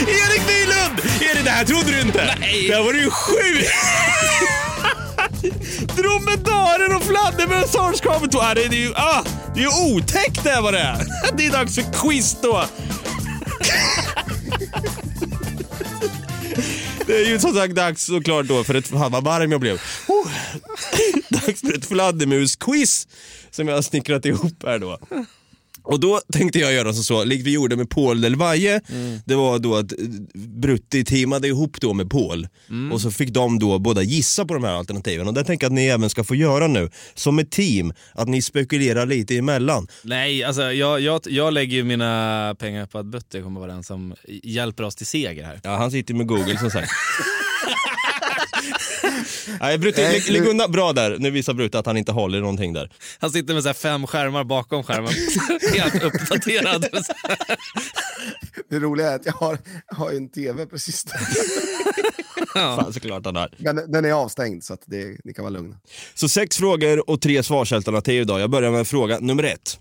Erik 0.00 0.42
Nylund! 0.46 1.22
Erik, 1.22 1.44
det 1.44 1.50
här 1.50 1.64
trodde 1.64 1.90
du 1.92 2.00
inte. 2.00 2.36
Nej. 2.40 2.68
Det 2.68 2.74
här 2.74 2.82
var 2.82 2.92
ju 2.92 3.10
sjukt. 3.10 3.70
Dromedaren 5.96 6.96
och 6.96 7.02
fladdermöss 7.02 7.76
har. 7.76 7.94
Ah, 8.40 8.54
Det 8.54 8.62
är 8.64 8.72
ju 8.72 8.92
ah, 8.94 9.24
det 9.54 9.62
är 9.62 9.94
otäckt 9.94 10.44
det 10.44 10.50
här 10.50 10.62
vad 10.62 10.74
det 10.74 10.80
är. 10.80 11.06
Det 11.36 11.46
är 11.46 11.50
dags 11.52 11.74
för 11.74 11.82
quiz 11.92 12.36
då. 12.42 12.64
Det 17.08 17.16
är 17.16 17.26
ju 17.26 17.38
som 17.38 17.54
sagt 17.54 17.74
dags 17.74 18.04
såklart 18.04 18.46
då 18.46 18.64
för 18.64 18.74
ett, 18.74 18.86
fan 18.86 19.12
vad 19.12 19.24
varm 19.24 19.52
jag 19.52 19.60
blev. 19.60 19.80
Oh. 20.08 20.28
Dags 21.28 21.60
för 21.60 21.74
ett 21.74 21.88
fladdermus-quiz 21.88 23.08
som 23.50 23.68
jag 23.68 23.74
har 23.74 23.82
snickrat 23.82 24.26
ihop 24.26 24.62
här 24.62 24.78
då. 24.78 24.98
Och 25.88 26.00
då 26.00 26.20
tänkte 26.32 26.58
jag 26.58 26.72
göra 26.72 26.92
som 26.92 27.04
så, 27.04 27.24
likt 27.24 27.46
vi 27.46 27.52
gjorde 27.52 27.76
med 27.76 27.90
Paul 27.90 28.20
Del 28.20 28.36
Valle. 28.36 28.80
Det 29.24 29.34
var 29.34 29.58
då 29.58 29.76
att 29.76 29.92
eh, 29.92 29.98
Brutti 30.34 31.04
teamade 31.04 31.48
ihop 31.48 31.80
då 31.80 31.92
med 31.94 32.10
Paul. 32.10 32.48
Och 32.92 33.00
så 33.00 33.10
fick 33.10 33.30
de 33.30 33.58
då 33.58 33.78
båda 33.78 34.02
gissa 34.02 34.44
på 34.44 34.54
de 34.54 34.64
här 34.64 34.72
alternativen. 34.72 35.28
Och 35.28 35.34
det 35.34 35.44
tänker 35.44 35.64
jag 35.64 35.70
att 35.70 35.74
ni 35.74 35.86
även 35.86 36.10
ska 36.10 36.24
få 36.24 36.34
göra 36.34 36.66
nu, 36.66 36.90
som 37.14 37.38
ett 37.38 37.50
team. 37.50 37.92
Att 38.12 38.28
ni 38.28 38.42
spekulerar 38.42 39.06
lite 39.06 39.36
emellan. 39.36 39.88
Nej, 40.02 40.44
alltså 40.44 40.62
jag, 40.62 41.00
jag, 41.00 41.20
jag 41.26 41.52
lägger 41.54 41.76
ju 41.76 41.84
mina 41.84 42.54
pengar 42.58 42.86
på 42.86 42.98
att 42.98 43.06
Butte 43.06 43.40
kommer 43.42 43.60
vara 43.60 43.72
den 43.72 43.84
som 43.84 44.14
hjälper 44.28 44.84
oss 44.84 44.96
till 44.96 45.06
seger 45.06 45.44
här. 45.44 45.60
Ja, 45.62 45.76
han 45.76 45.90
sitter 45.90 46.14
med 46.14 46.26
Google 46.26 46.58
som 46.58 46.70
sagt. 46.70 46.90
Nej, 49.60 49.78
Brutti, 49.78 50.02
Nej, 50.02 50.12
ligg 50.14 50.28
ligg 50.32 50.42
nu- 50.42 50.48
undan 50.48 50.72
bra 50.72 50.92
där. 50.92 51.16
Nu 51.18 51.30
visar 51.30 51.54
Brutti 51.54 51.76
att 51.76 51.86
han 51.86 51.96
inte 51.96 52.12
håller 52.12 52.40
någonting 52.40 52.72
där. 52.72 52.90
Han 53.18 53.30
sitter 53.30 53.54
med 53.54 53.62
så 53.62 53.68
här 53.68 53.74
fem 53.74 54.06
skärmar 54.06 54.44
bakom 54.44 54.82
skärmen. 54.82 55.12
Helt 55.74 56.02
uppdaterad. 56.02 56.86
Det 58.70 58.78
roliga 58.78 59.10
är 59.10 59.16
att 59.16 59.26
jag 59.26 59.32
har, 59.32 59.58
jag 59.90 59.96
har 59.96 60.10
ju 60.10 60.16
en 60.16 60.28
tv 60.28 60.66
precis 60.66 61.04
där. 61.04 61.18
Fan, 62.52 62.92
såklart 62.92 63.24
han 63.24 63.36
har. 63.36 63.54
Men 63.58 63.92
den 63.92 64.04
är 64.04 64.12
avstängd 64.12 64.64
så 64.64 64.74
att 64.74 64.82
det, 64.86 65.16
ni 65.24 65.32
kan 65.34 65.44
vara 65.44 65.52
lugna. 65.54 65.76
Så 66.14 66.28
sex 66.28 66.56
frågor 66.56 67.10
och 67.10 67.20
tre 67.20 67.42
svarsalternativ 67.42 68.22
idag. 68.22 68.40
Jag 68.40 68.50
börjar 68.50 68.70
med 68.70 68.88
fråga 68.88 69.18
nummer 69.20 69.42
ett. 69.42 69.78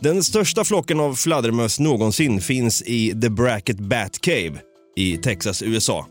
Den 0.00 0.24
största 0.24 0.64
flocken 0.64 1.00
av 1.00 1.14
fladdermöss 1.14 1.80
någonsin 1.80 2.40
finns 2.40 2.82
i 2.82 3.20
The 3.22 3.28
Bracket 3.30 3.78
Bat 3.78 4.20
Cave 4.20 4.52
i 4.96 5.16
Texas, 5.16 5.62
USA. 5.62 6.06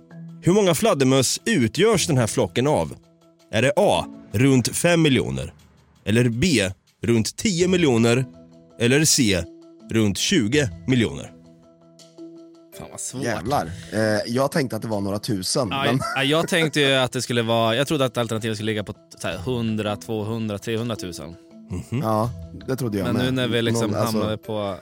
Hur 0.45 0.53
många 0.53 0.75
fladdermöss 0.75 1.41
utgörs 1.45 2.07
den 2.07 2.17
här 2.17 2.27
flocken 2.27 2.67
av? 2.67 2.95
Är 3.51 3.61
det 3.61 3.73
A. 3.75 4.05
Runt 4.31 4.67
5 4.67 5.01
miljoner? 5.01 5.53
Eller 6.05 6.29
B. 6.29 6.71
Runt 7.03 7.37
10 7.37 7.67
miljoner? 7.67 8.25
Eller 8.79 9.05
C. 9.05 9.43
Runt 9.91 10.17
20 10.17 10.69
miljoner? 10.87 11.31
Fan 12.79 12.87
vad 12.91 12.99
svårt. 12.99 13.23
Jävlar. 13.23 13.65
Eh, 13.93 13.99
jag 14.27 14.51
tänkte 14.51 14.75
att 14.75 14.81
det 14.81 14.87
var 14.87 15.01
några 15.01 15.19
tusen. 15.19 15.67
Ja, 15.71 15.83
men, 15.85 15.99
ja, 16.15 16.23
jag 16.23 16.47
tänkte 16.49 16.79
ju 16.81 16.93
att 16.93 17.11
det 17.11 17.21
skulle 17.21 17.41
vara, 17.41 17.75
jag 17.75 17.87
trodde 17.87 18.05
att 18.05 18.17
alternativet 18.17 18.57
skulle 18.57 18.71
ligga 18.71 18.83
på 18.83 18.93
här 19.23 19.35
100, 19.35 19.95
200, 19.95 20.57
300 20.57 20.95
000. 21.03 21.13
ja, 22.01 22.29
det 22.67 22.75
trodde 22.75 22.97
jag 22.97 23.05
Men 23.05 23.15
med. 23.15 23.25
nu 23.25 23.31
när 23.31 23.47
vi 23.47 23.61
liksom 23.61 23.91
Någon- 23.91 23.99
alltså, 23.99 24.17
hamnade 24.17 24.37
på 24.37 24.75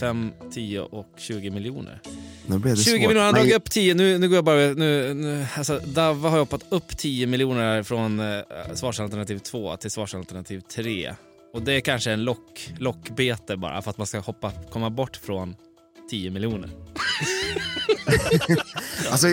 5, 0.00 0.32
10 0.52 0.80
och 0.80 1.06
20 1.16 1.50
miljoner. 1.50 2.00
Nu 2.46 2.58
blev 2.58 2.76
det 2.76 2.82
20 2.82 2.90
svårt. 2.90 3.00
miljoner, 3.00 3.24
han 3.24 3.34
dragit 3.34 3.56
upp 3.56 3.70
10. 3.70 3.94
Nu, 3.94 4.18
nu 4.18 4.28
går 4.28 4.34
jag 4.34 4.44
bara... 4.44 4.56
Nu, 4.56 5.14
nu, 5.14 5.46
alltså, 5.56 5.78
Davva 5.78 6.28
har 6.28 6.38
hoppat 6.38 6.64
upp 6.68 6.98
10 6.98 7.26
miljoner 7.26 7.82
från 7.82 8.20
eh, 8.20 8.40
svarsalternativ 8.74 9.38
2 9.38 9.76
till 9.76 9.90
svarsalternativ 9.90 10.60
3. 10.60 11.14
Och 11.54 11.62
det 11.62 11.72
är 11.72 11.80
kanske 11.80 12.12
en 12.12 12.24
lock, 12.24 12.72
lockbete 12.78 13.56
bara 13.56 13.82
för 13.82 13.90
att 13.90 13.98
man 13.98 14.06
ska 14.06 14.18
hoppa, 14.18 14.52
komma 14.70 14.90
bort 14.90 15.16
från 15.16 15.56
10 16.10 16.30
miljoner. 16.30 16.70
Alltså, 19.10 19.28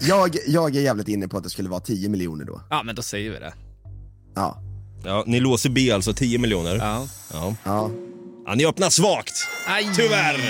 jag, 0.00 0.36
jag 0.46 0.76
är 0.76 0.80
jävligt 0.80 1.08
inne 1.08 1.28
på 1.28 1.36
att 1.36 1.44
det 1.44 1.50
skulle 1.50 1.68
vara 1.68 1.80
10 1.80 2.08
miljoner 2.08 2.44
då. 2.44 2.60
Ja, 2.70 2.82
men 2.82 2.94
då 2.94 3.02
säger 3.02 3.30
vi 3.30 3.38
det. 3.38 3.52
Ja. 4.34 4.62
Ja, 5.04 5.24
ni 5.26 5.40
låser 5.40 5.70
B 5.70 5.90
alltså, 5.90 6.12
10 6.12 6.38
miljoner. 6.38 6.76
Ja. 6.76 7.08
Ja. 7.32 7.56
ja. 7.64 7.90
Ja, 8.46 8.54
ni 8.54 8.66
öppnar 8.66 8.90
svagt. 8.90 9.48
Aj. 9.66 9.90
Tyvärr. 9.96 10.40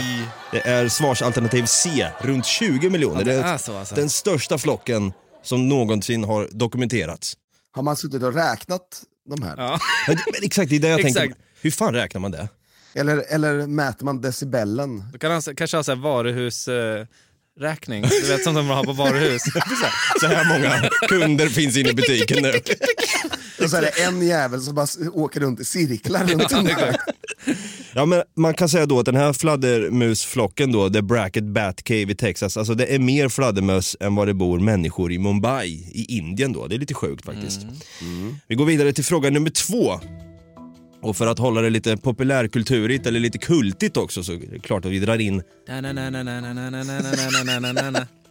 Det 0.52 0.66
är 0.68 0.88
svarsalternativ 0.88 1.64
C, 1.66 2.06
runt 2.20 2.46
20 2.46 2.90
miljoner. 2.90 3.18
Ja, 3.18 3.24
det 3.24 3.32
det 3.32 3.38
är 3.38 3.58
så 3.58 3.76
alltså. 3.76 3.94
den 3.94 4.10
största 4.10 4.58
flocken 4.58 5.12
som 5.42 5.68
någonsin 5.68 6.24
har 6.24 6.48
dokumenterats. 6.50 7.36
Har 7.72 7.82
man 7.82 7.96
suttit 7.96 8.22
och 8.22 8.34
räknat 8.34 9.02
de 9.30 9.42
här? 9.42 9.54
Ja. 9.56 9.78
Men 10.06 10.16
Exakt, 10.42 10.70
det 10.70 10.76
är 10.76 10.80
det 10.80 10.88
jag. 10.88 11.00
Exakt. 11.06 11.34
Hur 11.60 11.70
fan 11.70 11.94
räknar 11.94 12.20
man 12.20 12.30
det? 12.30 12.48
Eller, 12.94 13.24
eller 13.28 13.66
mäter 13.66 14.04
man 14.04 14.20
decibellen? 14.20 15.04
Då 15.12 15.18
kan 15.18 15.30
han 15.30 15.42
kanske 15.56 15.76
ha 15.76 15.84
så 15.84 15.94
här 15.94 15.98
varuhusräkning. 16.02 17.06
räkning. 17.60 18.02
Du 18.02 18.28
vet 18.28 18.44
som 18.44 18.54
de 18.54 18.68
har 18.68 18.84
på 18.84 18.92
varuhus. 18.92 19.42
Så 20.20 20.26
här 20.26 20.44
många 20.44 20.90
kunder 21.08 21.48
finns 21.48 21.76
inne 21.76 21.88
i 21.88 21.94
butiken 21.94 22.42
nu. 22.42 22.52
Och 23.64 23.70
så 23.70 23.76
är 23.76 23.82
det 23.82 24.02
en 24.02 24.26
jävel 24.26 24.60
som 24.60 24.74
bara 24.74 24.86
åker 25.12 25.40
runt 25.40 25.60
i 25.60 25.64
cirklar 25.64 26.24
runt 26.26 26.48
där. 26.48 26.96
Ja, 27.94 28.06
men 28.06 28.22
man 28.36 28.54
kan 28.54 28.68
säga 28.68 28.86
då 28.86 28.98
att 28.98 29.04
den 29.06 29.16
här 29.16 29.32
fladdermusflocken 29.32 30.72
då, 30.72 30.90
The 30.90 31.02
Bracket 31.02 31.44
Bat 31.44 31.82
Cave 31.84 32.00
i 32.12 32.14
Texas, 32.14 32.56
alltså 32.56 32.74
det 32.74 32.94
är 32.94 32.98
mer 32.98 33.28
fladdermöss 33.28 33.96
än 34.00 34.14
vad 34.14 34.28
det 34.28 34.34
bor 34.34 34.58
människor 34.60 35.12
i 35.12 35.18
Mumbai 35.18 35.68
i 35.92 36.16
Indien 36.18 36.52
då. 36.52 36.66
Det 36.66 36.74
är 36.74 36.78
lite 36.78 36.94
sjukt 36.94 37.24
faktiskt. 37.24 37.60
Vi 38.48 38.54
går 38.54 38.64
vidare 38.64 38.92
till 38.92 39.04
fråga 39.04 39.30
nummer 39.30 39.50
två. 39.50 40.00
Och 41.02 41.16
för 41.16 41.26
att 41.26 41.38
hålla 41.38 41.60
det 41.60 41.70
lite 41.70 41.96
populärkulturigt 41.96 43.06
eller 43.06 43.20
lite 43.20 43.38
kultigt 43.38 43.96
också 43.96 44.22
så 44.24 44.32
är 44.32 44.38
det 44.52 44.58
klart 44.58 44.84
att 44.84 44.90
vi 44.90 44.98
drar 44.98 45.18
in 45.18 45.42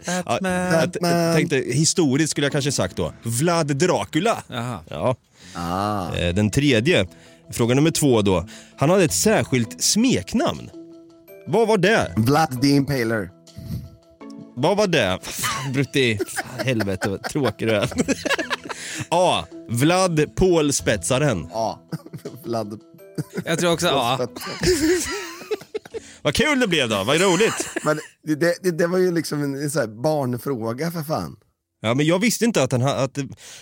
Ja, 0.06 0.24
Batman. 0.26 0.52
jag 0.52 0.94
t- 0.94 1.00
jag 1.02 1.36
tänkte 1.36 1.56
historiskt 1.56 2.32
skulle 2.32 2.46
jag 2.46 2.52
kanske 2.52 2.72
sagt 2.72 2.96
då. 2.96 3.14
Vlad 3.24 3.68
Dracula. 3.76 4.44
Jaha. 4.48 4.80
Ja. 4.90 5.16
Ah. 5.56 6.16
Eh, 6.16 6.34
Den 6.36 6.52
tredje, 6.52 7.08
fråga 7.52 7.76
nummer 7.76 7.92
två 7.92 8.22
då. 8.22 8.48
Han 8.78 8.90
hade 8.90 9.04
ett 9.04 9.14
särskilt 9.14 9.82
smeknamn. 9.84 10.70
Vad 11.48 11.68
var 11.68 11.78
det? 11.78 12.14
Vlad 12.18 12.62
the 12.62 12.68
Impaler. 12.68 13.30
Vad 14.56 14.78
var 14.78 14.88
det? 14.88 15.20
Brutti. 15.74 16.20
Helvete 16.58 17.10
vad 17.10 17.24
tråkig 17.24 17.68
du 17.68 17.76
är. 17.76 17.90
A. 19.10 19.46
Vlad 19.70 20.36
Paul 20.36 20.74
Spetsaren. 20.74 21.48
Ja, 21.52 21.82
Vlad... 22.44 22.80
Jag 23.46 23.60
tror 23.60 23.74
också, 23.74 23.88
ja. 23.88 24.28
Vad 26.22 26.34
kul 26.34 26.60
det 26.60 26.68
blev 26.68 26.90
då, 26.90 27.04
vad 27.04 27.22
roligt. 27.22 27.70
Men 27.84 28.00
det, 28.24 28.36
det, 28.36 28.56
det, 28.64 28.72
det 28.72 28.88
var 28.88 28.98
ju 28.98 29.12
liksom 29.12 29.44
en, 29.44 29.56
en 29.56 29.72
så 29.72 29.80
här 29.80 29.88
barnfråga 29.88 30.92
för 30.92 31.04
fan. 31.04 31.36
Ja, 31.82 31.94
men 31.94 32.06
jag 32.06 32.20
visste 32.20 32.46
inte 32.46 32.64
att 32.64 32.70
den 32.70 32.82
här... 32.82 32.96
Att, 32.96 33.18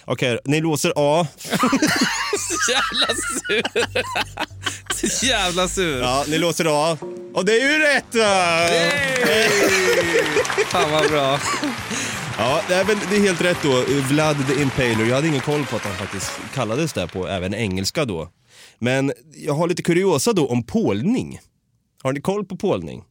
Okej, 0.06 0.40
ni 0.46 0.62
låser 0.62 0.94
A. 0.96 1.28
Så 1.40 2.72
jävla 2.72 3.08
sur. 3.08 3.64
Så 4.96 5.26
jävla 5.26 5.68
sur. 5.68 6.00
Ja, 6.00 6.26
ni 6.28 6.38
låser 6.38 6.92
A. 6.92 6.98
Och 7.34 7.46
det 7.46 7.62
är 7.62 7.72
ju 7.72 7.80
rätt 7.80 8.16
va? 8.16 8.68
Fan 10.68 10.92
vad 10.92 11.10
bra. 11.10 11.40
Ja, 12.40 12.62
det 12.68 12.74
är, 12.76 12.84
väl, 12.84 12.98
det 13.10 13.16
är 13.16 13.20
helt 13.22 13.42
rätt 13.42 13.58
då. 13.64 13.84
Vlad 14.10 14.48
the 14.48 14.62
Impaler. 14.62 15.06
Jag 15.06 15.16
hade 15.16 15.28
ingen 15.28 15.42
koll 15.42 15.66
på 15.66 15.76
att 15.76 15.82
han 15.82 15.96
faktiskt 15.96 16.32
kallades 16.54 16.94
där 16.94 17.08
på 17.08 17.28
även 17.28 17.54
engelska 17.54 18.06
då. 18.06 18.30
Men 18.80 19.14
jag 19.36 19.54
har 19.54 19.68
lite 19.68 19.84
kuriosa 19.84 20.34
då 20.34 20.48
om 20.48 20.64
pålning. 20.64 21.40
Har 22.04 22.14
ni 22.14 22.22
koll 22.22 22.46
på 22.46 22.58
pålning? 22.58 23.04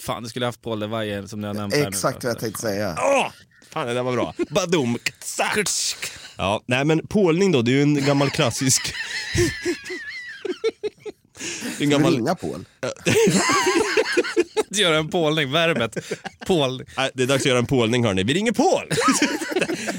Fan, 0.00 0.22
du 0.22 0.28
skulle 0.28 0.46
haft 0.46 0.62
Paul 0.62 0.80
de 0.80 0.90
Vajer 0.90 1.26
som 1.26 1.40
ni 1.40 1.46
har 1.46 1.54
nämnt 1.54 1.74
här 1.74 1.82
nu. 1.82 1.88
Exakt 1.88 2.24
vad 2.24 2.30
jag 2.30 2.38
tänkte 2.40 2.60
säga. 2.60 2.96
Åh! 2.98 3.26
Fan, 3.74 3.86
det 3.86 3.94
där 3.94 4.02
var 4.02 4.12
bra. 4.12 4.34
Badum. 4.50 4.98
Ja, 6.36 6.62
nej 6.66 6.84
men 6.84 7.06
pålning 7.06 7.52
då, 7.52 7.62
det 7.62 7.70
är 7.70 7.74
ju 7.74 7.82
en 7.82 8.04
gammal 8.06 8.30
klassisk... 8.30 8.94
En 11.80 11.90
gammal... 11.90 12.14
ringa 12.14 12.34
Paul? 12.34 12.64
Göra 14.70 14.98
en 14.98 15.08
pålning, 15.08 15.52
verbet. 15.52 15.96
Pålning. 16.46 16.86
Nej, 16.96 17.10
det 17.14 17.22
är 17.22 17.26
dags 17.26 17.42
att 17.42 17.46
göra 17.46 17.58
en 17.58 17.66
pålning 17.66 18.04
hörni. 18.04 18.22
Vi 18.22 18.34
ringer 18.34 18.52
Paul! 18.52 18.88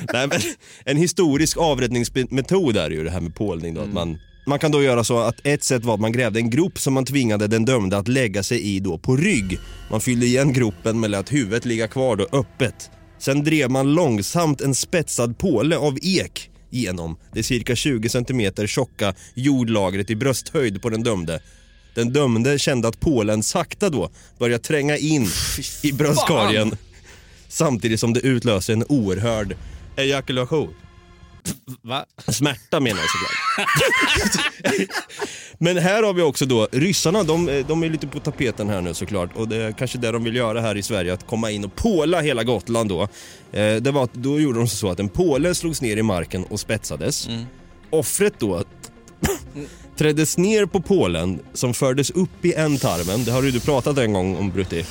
Nej, 0.14 0.28
men 0.28 0.40
en 0.86 0.98
historisk 0.98 1.58
avrättningsmetod 1.58 2.78
är 2.78 2.90
ju 2.90 3.04
det 3.04 3.12
här 3.12 3.22
med 3.22 3.36
pålning 3.36 3.74
då. 3.74 3.82
Att 3.82 3.94
man, 3.94 4.18
man 4.48 4.60
kan 4.60 4.72
då 4.72 4.84
göra 4.84 5.04
så 5.04 5.20
att 5.20 5.36
ett 5.44 5.64
sätt 5.64 5.84
var 5.84 5.94
att 5.94 6.00
man 6.00 6.12
grävde 6.12 6.40
en 6.40 6.50
grop 6.50 6.80
som 6.80 6.94
man 6.94 7.06
tvingade 7.06 7.48
den 7.48 7.66
dömde 7.66 7.98
att 7.98 8.08
lägga 8.08 8.44
sig 8.44 8.62
i 8.62 8.80
då 8.80 8.98
på 8.98 9.16
rygg. 9.16 9.60
Man 9.92 10.02
fyllde 10.02 10.26
igen 10.26 10.54
gropen 10.54 11.00
med 11.00 11.16
att 11.16 11.34
huvudet 11.34 11.66
ligga 11.66 11.88
kvar 11.88 12.16
då 12.16 12.28
öppet. 12.32 12.90
Sen 13.26 13.44
drev 13.44 13.72
man 13.72 13.94
långsamt 13.94 14.62
en 14.62 14.76
spetsad 14.76 15.38
påle 15.38 15.78
av 15.78 15.98
ek 16.02 16.50
genom 16.70 17.18
det 17.34 17.44
cirka 17.44 17.76
20 17.76 18.10
cm 18.10 18.68
tjocka 18.68 19.14
jordlagret 19.34 20.10
i 20.10 20.16
brösthöjd 20.16 20.82
på 20.82 20.90
den 20.90 21.04
dömde. 21.04 21.40
Den 21.96 22.14
dömde 22.14 22.60
kände 22.60 22.88
att 22.88 23.00
pålen 23.00 23.44
sakta 23.44 23.90
då 23.90 24.10
började 24.40 24.64
tränga 24.64 24.98
in 24.98 25.28
i 25.84 25.92
bröstkorgen 25.92 26.78
samtidigt 27.48 28.00
som 28.00 28.14
det 28.14 28.20
utlöser 28.20 28.74
en 28.74 28.86
oerhörd 28.90 29.56
ejakulation. 29.96 30.74
Va? 31.82 32.06
Smärta 32.28 32.80
menar 32.80 33.00
jag 33.02 33.10
såklart. 33.10 33.36
Men 35.58 35.78
här 35.78 36.04
har 36.04 36.14
vi 36.14 36.22
också 36.22 36.46
då 36.46 36.68
ryssarna, 36.72 37.24
de, 37.24 37.64
de 37.68 37.84
är 37.84 37.90
lite 37.90 38.08
på 38.08 38.20
tapeten 38.20 38.70
här 38.70 38.82
nu 38.82 38.94
såklart 38.94 39.30
och 39.36 39.48
det 39.48 39.56
är 39.56 39.72
kanske 39.72 39.98
det 39.98 40.12
de 40.12 40.24
vill 40.24 40.36
göra 40.36 40.62
här 40.62 40.76
i 40.78 40.84
Sverige, 40.84 41.14
att 41.14 41.28
komma 41.28 41.52
in 41.52 41.66
och 41.66 41.76
påla 41.76 42.22
hela 42.22 42.44
Gotland 42.44 42.90
då. 42.90 43.02
Eh, 43.52 43.76
det 43.76 43.92
var, 43.92 44.04
att- 44.04 44.14
då 44.14 44.40
gjorde 44.40 44.60
de 44.60 44.68
så 44.68 44.90
att 44.90 45.00
en 45.00 45.10
påle 45.10 45.56
slogs 45.56 45.82
ner 45.82 45.98
i 45.98 46.04
marken 46.04 46.44
och 46.44 46.60
spetsades. 46.60 47.28
Offret 47.90 48.34
då 48.40 48.64
träddes 49.98 50.38
ner 50.38 50.66
på 50.66 50.82
pålen 50.82 51.40
som 51.54 51.74
fördes 51.74 52.10
upp 52.12 52.46
i 52.46 52.54
ändtarmen, 52.54 53.24
det 53.24 53.32
har 53.32 53.42
du 53.42 53.60
pratat 53.60 53.98
en 53.98 54.14
gång 54.14 54.36
om 54.38 54.52
Brutti. 54.52 54.86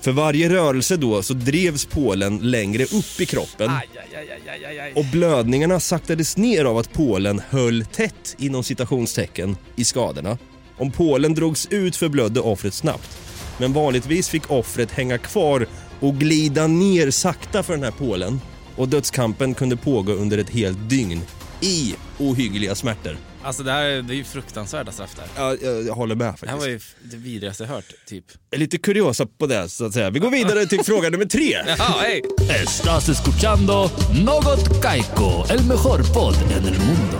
För 0.00 0.12
varje 0.12 0.48
rörelse 0.48 0.96
då 0.96 1.22
så 1.22 1.34
drevs 1.34 1.84
pålen 1.84 2.38
längre 2.38 2.84
upp 2.84 3.20
i 3.20 3.26
kroppen. 3.26 3.70
Aj, 3.70 3.88
aj, 3.94 4.16
aj, 4.16 4.40
aj, 4.48 4.64
aj, 4.64 4.78
aj. 4.78 4.92
Och 4.92 5.04
blödningarna 5.12 5.80
saktades 5.80 6.36
ner 6.36 6.64
av 6.64 6.78
att 6.78 6.92
pålen 6.92 7.40
höll 7.50 7.84
tätt 7.84 8.36
inom 8.38 8.64
citationstecken 8.64 9.56
i 9.76 9.84
skadorna. 9.84 10.38
Om 10.76 10.90
pålen 10.90 11.34
drogs 11.34 11.66
ut 11.70 11.96
förblödde 11.96 12.40
offret 12.40 12.74
snabbt. 12.74 13.18
Men 13.58 13.72
vanligtvis 13.72 14.28
fick 14.28 14.50
offret 14.50 14.90
hänga 14.90 15.18
kvar 15.18 15.66
och 16.00 16.14
glida 16.14 16.66
ner 16.66 17.10
sakta 17.10 17.62
för 17.62 17.72
den 17.72 17.82
här 17.82 17.90
pålen. 17.90 18.40
Och 18.76 18.88
dödskampen 18.88 19.54
kunde 19.54 19.76
pågå 19.76 20.12
under 20.12 20.38
ett 20.38 20.50
helt 20.50 20.90
dygn 20.90 21.20
i 21.60 21.94
ohyggliga 22.18 22.74
smärtor. 22.74 23.16
Alltså 23.44 23.62
det 23.62 23.72
här 23.72 23.84
är, 23.84 24.02
det 24.02 24.14
är 24.14 24.16
ju 24.16 24.24
fruktansvärda 24.24 24.92
straff 24.92 25.16
där. 25.16 25.24
Ja, 25.36 25.56
jag, 25.62 25.82
jag 25.86 25.94
håller 25.94 26.14
med 26.14 26.26
Det 26.26 26.30
här 26.30 26.36
faktiskt. 26.36 26.60
var 26.60 26.66
ju 26.68 26.80
det 27.10 27.16
vidrigaste 27.16 27.62
jag 27.64 27.68
hört, 27.70 27.84
typ. 28.06 28.24
Lite 28.56 28.78
kuriosa 28.78 29.26
på 29.26 29.46
det 29.46 29.68
så 29.68 29.84
att 29.86 29.92
säga. 29.92 30.10
Vi 30.10 30.18
går 30.18 30.30
vidare 30.30 30.66
till 30.66 30.84
fråga 30.84 31.10
nummer 31.10 31.24
tre. 31.24 31.50
Jaha, 31.66 31.94
hej! 32.00 32.22
Estás 32.64 33.08
escuchando 33.08 33.90
Något 34.24 34.82
Kaiko, 34.82 35.44
el 35.50 35.64
mejor 35.64 36.14
podd 36.14 36.34
en 36.34 36.64
el 36.66 36.78
mundo. 36.78 37.18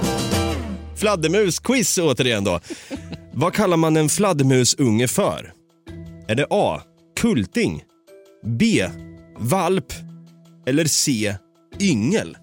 Fladdermus-quiz 0.96 1.98
återigen 1.98 2.44
då. 2.44 2.60
Vad 3.32 3.54
kallar 3.54 3.76
man 3.76 3.96
en 3.96 4.08
fladdermusunge 4.08 5.08
för? 5.08 5.52
Är 6.28 6.34
det 6.34 6.46
A. 6.50 6.80
Kulting? 7.20 7.82
B. 8.46 8.88
Valp? 9.38 9.92
Eller 10.66 10.84
C. 10.84 11.36
Yngel? 11.80 12.36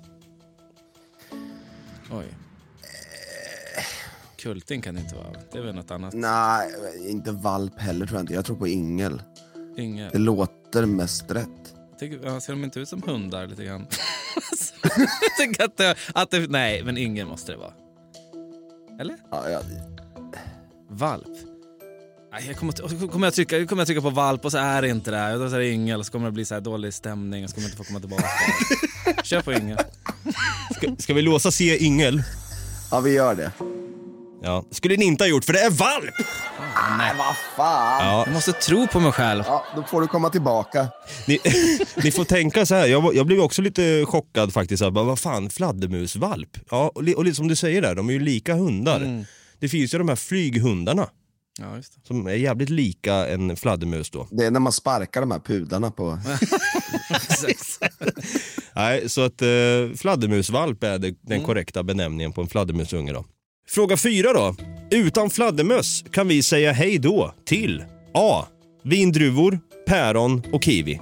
Kulting 4.40 4.82
kan 4.82 4.96
det 4.96 5.02
inte 5.02 5.16
vara. 5.16 5.28
Det 5.52 5.58
är 5.58 5.62
väl 5.62 5.76
något 5.76 5.92
annat. 5.92 6.14
Nej, 6.14 6.70
inte 7.10 7.32
valp 7.32 7.80
heller 7.80 8.06
tror 8.06 8.18
jag 8.18 8.24
inte. 8.24 8.34
Jag 8.34 8.46
tror 8.46 8.56
på 8.56 8.68
yngel. 8.68 9.22
Inge. 9.78 10.10
Det 10.10 10.18
låter 10.18 10.86
mest 10.86 11.32
rätt. 11.32 11.76
Tycker, 12.00 12.40
ser 12.40 12.54
de 12.54 12.64
inte 12.64 12.80
ut 12.80 12.90
som 12.90 13.04
hundar 13.04 13.48
lite 13.48 13.64
grann? 13.66 13.82
att 15.60 15.78
det, 15.78 15.96
att 16.14 16.32
det... 16.32 16.48
Nej, 16.52 16.84
men 16.84 16.98
ingen 16.98 17.28
måste 17.28 17.52
det 17.52 17.58
vara. 17.58 17.74
Eller? 19.00 19.16
Ja, 19.32 19.50
ja. 19.50 19.62
Valp? 20.90 21.28
Nej, 22.32 22.44
jag 22.48 22.58
kommer, 22.58 22.74
att- 22.74 23.12
kommer, 23.12 23.28
jag 23.28 23.34
trycka, 23.34 23.66
kommer 23.66 23.82
jag 23.82 23.88
trycka 23.88 24.02
på 24.02 24.10
valp 24.10 24.46
och 24.46 24.52
så 24.52 24.58
är 24.58 24.82
det 24.82 24.90
inte 24.90 25.12
det. 25.12 25.34
Då 25.38 25.50
så 25.50 25.56
är 25.56 25.60
det 25.60 25.70
yngel 25.70 26.00
och 26.00 26.06
så 26.06 26.12
kommer 26.12 26.26
det 26.26 26.32
bli 26.32 26.46
så 26.46 26.54
här 26.54 26.62
dålig 26.62 26.94
stämning 26.94 27.44
och 27.44 27.50
så 27.50 27.54
kommer 27.56 27.68
jag 27.68 27.72
inte 27.72 27.78
få 27.78 27.84
komma 27.84 28.00
tillbaka. 28.00 29.24
Kör 29.24 29.42
på 29.42 29.54
yngel. 29.54 29.78
Ska, 30.76 30.96
ska 31.00 31.14
vi 31.14 31.22
låsa 31.22 31.52
C. 31.52 31.78
Yngel? 31.86 32.24
ja, 32.92 33.00
vi 33.00 33.14
gör 33.14 33.36
det. 33.36 33.52
Ja. 34.42 34.64
skulle 34.72 34.96
ni 34.98 35.06
inte 35.06 35.24
ha 35.24 35.30
gjort 35.30 35.46
för 35.46 35.54
det 35.54 35.60
är 35.60 35.70
valp! 35.70 36.14
Nej, 36.98 37.14
vad 37.18 37.36
fan. 37.56 38.06
Ja. 38.06 38.24
Jag 38.26 38.34
måste 38.34 38.52
tro 38.52 38.88
på 38.88 39.00
mig 39.00 39.12
själv. 39.12 39.44
Ja, 39.48 39.66
då 39.76 39.84
får 39.84 40.02
du 40.02 40.08
komma 40.08 40.30
tillbaka. 40.30 40.88
Ni, 41.28 41.40
ni 42.04 42.12
får 42.12 42.24
tänka 42.26 42.66
så 42.66 42.76
här, 42.76 42.88
jag, 42.88 43.16
jag 43.16 43.26
blev 43.26 43.40
också 43.40 43.62
lite 43.62 44.06
chockad 44.08 44.54
faktiskt. 44.54 44.84
bara, 44.92 45.04
Vad 45.04 45.20
fan, 45.20 45.50
fladdermusvalp? 45.50 46.58
Ja, 46.72 46.92
och, 46.96 47.04
li- 47.04 47.16
och 47.16 47.26
lite 47.26 47.36
som 47.36 47.48
du 47.48 47.56
säger 47.56 47.82
där, 47.82 47.96
de 47.96 48.10
är 48.10 48.14
ju 48.14 48.20
lika 48.20 48.54
hundar. 48.56 49.26
Det 49.60 49.70
finns 49.70 49.94
ju 49.94 49.98
de 49.98 50.10
här 50.10 50.16
flyghundarna 50.16 51.10
Ja, 51.62 51.76
just 51.76 51.94
det. 51.96 52.08
som 52.08 52.28
är 52.28 52.34
jävligt 52.34 52.70
lika 52.70 53.14
en 53.28 53.56
fladdermus 53.56 54.10
då. 54.10 54.28
Det 54.32 54.46
är 54.46 54.52
när 54.52 54.60
man 54.60 54.72
sparkar 54.74 55.22
de 55.22 55.32
här 55.32 55.40
pudarna 55.40 55.92
på... 55.92 56.20
Nej, 58.76 59.10
så 59.10 59.22
att 59.22 59.42
eh, 59.42 59.48
fladdermusvalp 59.98 60.84
är 60.84 60.98
det, 61.00 61.16
den 61.22 61.44
korrekta 61.44 61.84
benämningen 61.84 62.34
på 62.34 62.42
en 62.42 62.48
fladdermusunge 62.48 63.14
då. 63.14 63.26
Fråga 63.72 63.98
fyra 63.98 64.34
då. 64.34 64.56
Utan 64.92 65.30
fladdermöss 65.30 66.04
kan 66.12 66.28
vi 66.28 66.44
säga 66.44 66.72
hej 66.72 66.98
då 66.98 67.34
till 67.46 67.84
A. 68.14 68.46
Vindruvor, 68.84 69.60
päron 69.88 70.44
och 70.54 70.64
kiwi. 70.64 71.00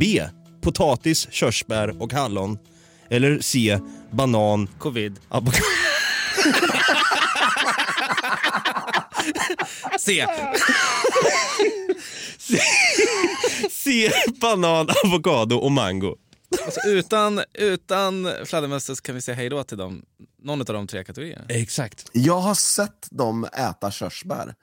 B. 0.00 0.22
Potatis, 0.62 1.28
körsbär 1.30 2.02
och 2.02 2.12
hallon. 2.12 2.58
Eller 3.10 3.40
C. 3.40 3.78
Banan, 4.10 4.68
Covid. 4.78 5.18
avokado. 5.28 5.64
Se! 9.98 10.26
C. 13.70 14.10
Banan, 14.40 14.88
avokado 15.04 15.56
och 15.56 15.72
mango. 15.72 16.16
Alltså, 16.64 16.80
utan, 16.88 17.40
utan 17.54 18.32
fladdermöss 18.44 19.00
kan 19.00 19.14
vi 19.14 19.22
säga 19.22 19.34
hej 19.34 19.48
då 19.48 19.64
till 19.64 19.78
dem. 19.78 20.02
Någon 20.46 20.60
av 20.60 20.66
de 20.66 20.86
tre 20.86 21.04
kategorierna. 21.04 21.44
Exakt. 21.48 22.10
Jag 22.12 22.40
har 22.40 22.54
sett 22.54 23.08
dem 23.10 23.44
äta 23.44 23.90
körsbär. 23.90 24.54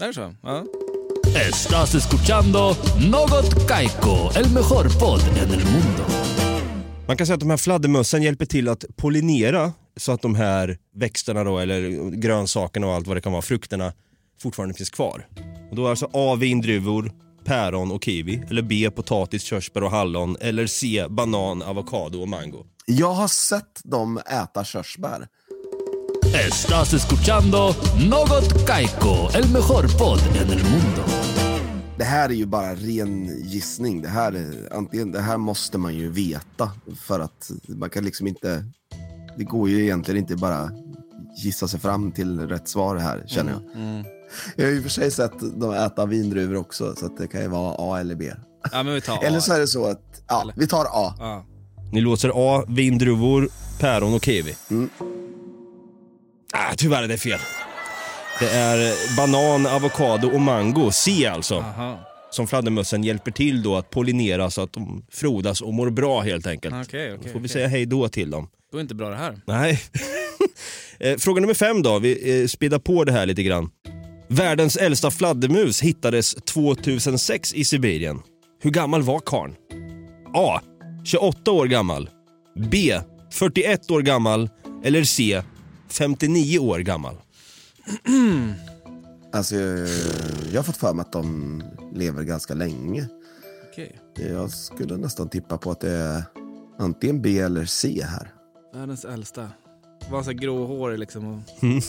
Är 0.00 0.06
det 0.06 0.14
så? 0.14 0.34
Ja. 0.42 0.64
Estás 1.48 1.94
escuchando 1.94 2.74
Något 3.10 3.68
Kaiko, 3.68 4.30
el 4.36 4.50
mejor 4.50 5.00
podd 5.00 5.20
en 5.20 5.50
el 5.50 5.64
mundo. 5.64 6.04
Man 7.06 7.16
kan 7.16 7.26
säga 7.26 7.34
att 7.34 7.40
de 7.40 7.50
här 7.50 7.56
fladdermössen 7.56 8.22
hjälper 8.22 8.46
till 8.46 8.68
att 8.68 8.84
pollinera 8.96 9.72
så 9.96 10.12
att 10.12 10.22
de 10.22 10.34
här 10.34 10.78
växterna 10.94 11.44
då, 11.44 11.58
eller 11.58 12.10
grönsakerna 12.10 12.86
och 12.86 12.92
allt 12.92 13.06
vad 13.06 13.16
det 13.16 13.20
kan 13.20 13.32
vara, 13.32 13.42
frukterna 13.42 13.92
fortfarande 14.42 14.74
finns 14.74 14.90
kvar. 14.90 15.28
Och 15.70 15.76
då 15.76 15.86
är 15.86 15.90
alltså 15.90 16.10
A. 16.12 16.34
Vindruvor, 16.34 17.12
päron 17.44 17.92
och 17.92 18.04
kiwi. 18.04 18.42
Eller 18.50 18.62
B. 18.62 18.90
Potatis, 18.90 19.42
körsbär 19.42 19.84
och 19.84 19.90
hallon. 19.90 20.36
Eller 20.40 20.66
C. 20.66 21.06
Banan, 21.10 21.62
avokado 21.62 22.20
och 22.20 22.28
mango. 22.28 22.66
Jag 22.86 23.12
har 23.12 23.28
sett 23.28 23.80
dem 23.84 24.18
äta 24.18 24.64
körsbär. 24.64 25.28
Estás 26.48 26.94
escuchando 26.94 27.74
Något 28.10 28.66
Kaiko, 28.66 29.28
el 29.34 29.48
mejor 29.52 29.98
podd 29.98 30.20
en 30.36 30.50
el 30.50 30.64
mundo. 30.64 31.02
Det 31.98 32.04
här 32.04 32.28
är 32.28 32.34
ju 32.34 32.46
bara 32.46 32.74
ren 32.74 33.42
gissning. 33.44 34.02
Det 34.02 34.08
här, 34.08 34.32
är, 34.32 34.76
antingen, 34.76 35.12
det 35.12 35.20
här 35.20 35.36
måste 35.36 35.78
man 35.78 35.94
ju 35.94 36.10
veta 36.10 36.70
för 37.00 37.20
att 37.20 37.50
man 37.68 37.90
kan 37.90 38.04
liksom 38.04 38.26
inte... 38.26 38.64
Det 39.36 39.44
går 39.44 39.68
ju 39.68 39.82
egentligen 39.82 40.20
inte 40.20 40.36
bara 40.36 40.70
gissa 41.36 41.68
sig 41.68 41.80
fram 41.80 42.12
till 42.12 42.40
rätt 42.40 42.68
svar 42.68 42.96
här, 42.96 43.24
känner 43.26 43.52
jag. 43.52 43.62
Jag 44.56 44.64
har 44.64 44.72
ju 44.72 44.82
för 44.82 44.88
sig 44.90 45.10
sett 45.10 45.60
dem 45.60 45.72
äta 45.74 46.06
vindruvor 46.06 46.56
också, 46.56 46.94
så 46.96 47.06
att 47.06 47.16
det 47.16 47.26
kan 47.28 47.40
ju 47.42 47.48
vara 47.48 47.74
A 47.78 48.00
eller 48.00 48.14
B. 48.14 48.32
Ja, 48.72 48.82
men 48.82 48.94
vi 48.94 49.00
tar 49.00 49.14
A. 49.16 49.18
Eller 49.22 49.40
så 49.40 49.52
är 49.54 49.60
det 49.60 49.66
så 49.66 49.86
att, 49.86 50.00
ja, 50.28 50.52
vi 50.56 50.66
tar 50.66 50.84
A. 50.84 51.14
Ja. 51.18 51.46
Ni 51.92 52.00
låser 52.00 52.32
A, 52.34 52.64
vindruvor, 52.68 53.48
päron 53.80 54.14
och 54.14 54.24
kiwi. 54.24 54.54
Mm. 54.70 54.90
Ah, 56.52 56.74
tyvärr 56.76 57.02
är 57.02 57.08
det 57.08 57.18
fel. 57.18 57.38
Det 58.40 58.48
är 58.50 59.16
banan, 59.16 59.66
avokado 59.66 60.28
och 60.34 60.40
mango, 60.40 60.90
C 60.92 61.26
alltså. 61.26 61.54
Aha. 61.54 61.98
Som 62.30 62.46
fladdermössen 62.46 63.04
hjälper 63.04 63.30
till 63.30 63.62
då 63.62 63.76
att 63.76 63.90
pollinera 63.90 64.50
så 64.50 64.60
att 64.62 64.72
de 64.72 65.06
frodas 65.10 65.60
och 65.60 65.74
mår 65.74 65.90
bra 65.90 66.20
helt 66.20 66.46
enkelt. 66.46 66.74
Okej, 66.86 67.08
Då 67.10 67.16
okej. 67.16 67.32
får 67.32 67.38
vi 67.40 67.46
okej. 67.46 67.52
säga 67.52 67.68
hej 67.68 67.86
då 67.86 68.08
till 68.08 68.30
dem. 68.30 68.48
Då 68.72 68.78
är 68.78 68.82
inte 68.82 68.94
bra 68.94 69.08
det 69.08 69.16
här. 69.16 69.40
Nej. 69.46 69.80
Eh, 71.00 71.16
Fråga 71.16 71.40
nummer 71.40 71.54
fem 71.54 71.82
då, 71.82 71.98
vi 71.98 72.40
eh, 72.42 72.46
speedar 72.46 72.78
på 72.78 73.04
det 73.04 73.12
här 73.12 73.26
lite 73.26 73.42
grann. 73.42 73.70
Världens 74.28 74.76
äldsta 74.76 75.10
fladdermus 75.10 75.82
hittades 75.82 76.34
2006 76.34 77.54
i 77.54 77.64
Sibirien. 77.64 78.20
Hur 78.62 78.70
gammal 78.70 79.02
var 79.02 79.20
karln? 79.20 79.54
A. 80.34 80.60
28 81.04 81.50
år 81.50 81.66
gammal. 81.66 82.10
B. 82.70 83.00
41 83.30 83.90
år 83.90 84.02
gammal. 84.02 84.50
Eller 84.84 85.04
C. 85.04 85.42
59 85.88 86.58
år 86.58 86.78
gammal. 86.78 87.16
Alltså, 89.34 89.54
jag 90.52 90.58
har 90.58 90.62
fått 90.62 90.76
för 90.76 90.94
mig 90.94 91.02
att 91.02 91.12
de 91.12 91.62
lever 91.94 92.22
ganska 92.22 92.54
länge. 92.54 93.08
Okej. 93.70 94.00
Jag 94.14 94.50
skulle 94.50 94.96
nästan 94.96 95.28
tippa 95.28 95.58
på 95.58 95.70
att 95.70 95.80
det 95.80 95.90
är 95.90 96.22
antingen 96.78 97.22
B 97.22 97.38
eller 97.38 97.64
C 97.64 98.04
här. 98.08 98.32
Världens 98.74 99.04
äldsta. 99.04 99.50
Var 100.10 100.22
så 100.22 100.30
här 100.30 100.38
gråhårig 100.38 100.98
liksom. 100.98 101.28
Och... 101.34 101.40